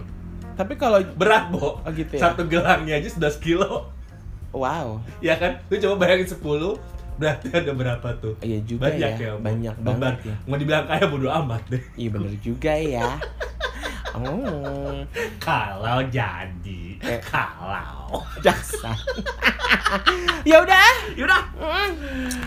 Tapi 0.54 0.72
kalau 0.76 1.02
Berat, 1.16 1.50
Bo. 1.50 1.82
Oh, 1.82 1.90
gitu 1.90 2.14
ya? 2.14 2.20
Satu 2.22 2.46
gelangnya 2.46 2.94
aja 2.94 3.10
11 3.10 3.42
kilo. 3.42 3.90
wow, 4.52 5.02
Ya 5.18 5.34
kan? 5.34 5.58
Lu 5.66 5.76
coba 5.76 6.06
bayangin 6.06 6.30
10, 6.30 6.78
berarti 7.16 7.46
ada 7.50 7.72
berapa 7.72 8.08
tuh? 8.14 8.38
iya 8.38 8.60
juga 8.60 8.86
Banyak 8.86 9.10
ya, 9.10 9.26
ya, 9.26 9.32
banyak 9.34 9.74
Beban. 9.74 9.98
banget 9.98 10.16
ya. 10.22 10.34
Mau 10.44 10.54
dibilang 10.54 10.86
kaya 10.86 11.04
bodo 11.06 11.28
amat 11.34 11.62
deh. 11.66 11.82
Iya 11.96 12.08
bener 12.12 12.32
juga 12.38 12.72
ya. 12.72 13.08
Oh, 14.16 15.04
Kalau 15.36 16.00
jadi, 16.08 16.96
Eh. 17.04 17.20
kalau. 17.20 18.24
jaksa. 18.40 18.94
ya 20.48 20.62
udah, 20.62 20.88
Yaudah. 21.18 21.42
mm. 21.58 21.88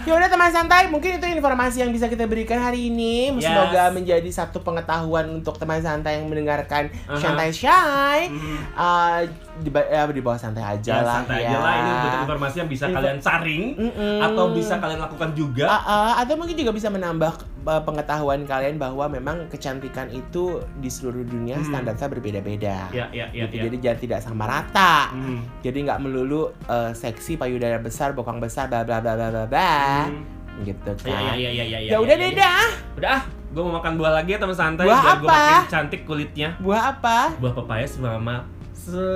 ya 0.08 0.14
udah 0.16 0.30
teman 0.32 0.50
santai. 0.50 0.88
Mungkin 0.88 1.20
itu 1.20 1.26
informasi 1.30 1.84
yang 1.84 1.92
bisa 1.92 2.08
kita 2.08 2.26
berikan 2.26 2.58
hari 2.58 2.90
ini. 2.90 3.38
Yes. 3.38 3.46
Semoga 3.46 3.92
menjadi 3.92 4.30
satu 4.32 4.64
pengetahuan 4.64 5.30
untuk 5.30 5.60
teman 5.60 5.84
santai 5.84 6.18
yang 6.18 6.26
mendengarkan 6.26 6.90
Aha. 7.06 7.20
santai 7.20 7.52
shy. 7.52 8.32
Hmm. 8.32 8.58
Uh, 8.74 9.20
di, 9.60 9.70
ya, 9.70 10.04
di 10.06 10.20
bawah 10.20 10.36
santai 10.36 10.64
aja 10.64 10.92
Ya, 10.92 11.02
lah 11.02 11.16
santai 11.20 11.40
ya. 11.40 11.50
aja 11.50 11.58
lah. 11.58 11.74
Ini 11.74 11.92
bentuk 11.94 12.20
informasi 12.24 12.56
yang 12.58 12.70
bisa 12.70 12.86
Info- 12.86 12.96
kalian 12.96 13.18
saring 13.20 13.64
Mm-mm. 13.76 14.18
atau 14.22 14.46
bisa 14.52 14.74
kalian 14.76 15.00
lakukan 15.00 15.30
juga. 15.32 15.66
Ah, 15.66 15.82
ah, 15.82 16.14
atau 16.18 16.34
mungkin 16.34 16.56
juga 16.56 16.72
bisa 16.72 16.88
menambah 16.88 17.32
uh, 17.62 17.82
pengetahuan 17.82 18.44
kalian 18.44 18.76
bahwa 18.76 19.06
memang 19.08 19.48
kecantikan 19.48 20.08
itu 20.10 20.44
di 20.76 20.88
seluruh 20.88 21.22
dunia 21.22 21.56
Hmm. 21.56 21.68
standarnya 21.68 22.08
berbeda-beda. 22.08 22.78
Ya, 22.90 23.06
ya, 23.10 23.28
ya, 23.28 23.46
gitu. 23.46 23.56
ya. 23.56 23.62
Jadi 23.66 23.76
jangan 23.80 24.00
tidak 24.00 24.20
sama 24.22 24.44
rata. 24.46 25.12
Hmm. 25.12 25.44
Jadi 25.60 25.78
nggak 25.84 26.00
melulu 26.00 26.42
uh, 26.66 26.92
seksi, 26.92 27.36
payudara 27.36 27.78
besar, 27.78 28.12
bokong 28.12 28.38
besar, 28.38 28.66
bla 28.66 28.82
bla 28.82 28.98
bla 28.98 29.14
bla 29.14 29.28
bla 29.30 29.46
bla. 29.46 29.76
Hmm. 30.06 30.24
Gitu 30.60 30.92
Ya, 31.02 31.16
kan. 31.16 31.34
ya, 31.34 31.50
ya, 31.50 31.64
ya, 31.64 31.78
ya, 31.78 31.78
Ya 31.88 31.98
udah 31.98 32.14
ya, 32.14 32.22
deh 32.22 32.32
ya. 32.32 32.38
dah. 32.38 32.66
Udah, 32.96 33.20
gue 33.50 33.62
mau 33.62 33.74
makan 33.74 33.96
buah 33.96 34.12
lagi 34.14 34.36
ya 34.36 34.40
teman 34.40 34.52
santai 34.54 34.84
Buah 34.84 35.00
biar 35.00 35.16
gue 35.16 35.26
apa? 35.26 35.40
makin 35.40 35.72
cantik 35.72 36.02
kulitnya. 36.04 36.50
Buah 36.60 36.84
apa? 36.92 37.18
Buah 37.38 37.54
pepaya 37.56 37.88
sama 37.88 38.44
se 38.90 39.08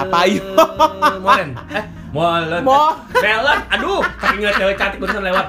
Apa 0.00 0.18
yuk? 0.24 0.44
Molen. 1.24 1.48
Eh, 1.70 1.84
molen. 2.10 2.62
Mo. 2.64 2.96
Melon. 3.20 3.58
Aduh, 3.68 4.00
saking 4.20 4.38
ngeliat 4.40 4.56
cewek 4.56 4.76
cantik 4.80 4.98
barusan 5.02 5.22
lewat. 5.24 5.46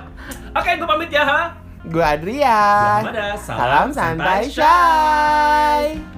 Oke, 0.56 0.72
gue 0.76 0.88
pamit 0.88 1.10
ya, 1.12 1.24
ha. 1.24 1.42
Gue 1.86 2.02
Adrian. 2.02 3.02
Gua 3.06 3.12
Hamada. 3.14 3.28
Salam 3.38 3.88
santai, 3.94 4.50
Shay. 4.50 6.15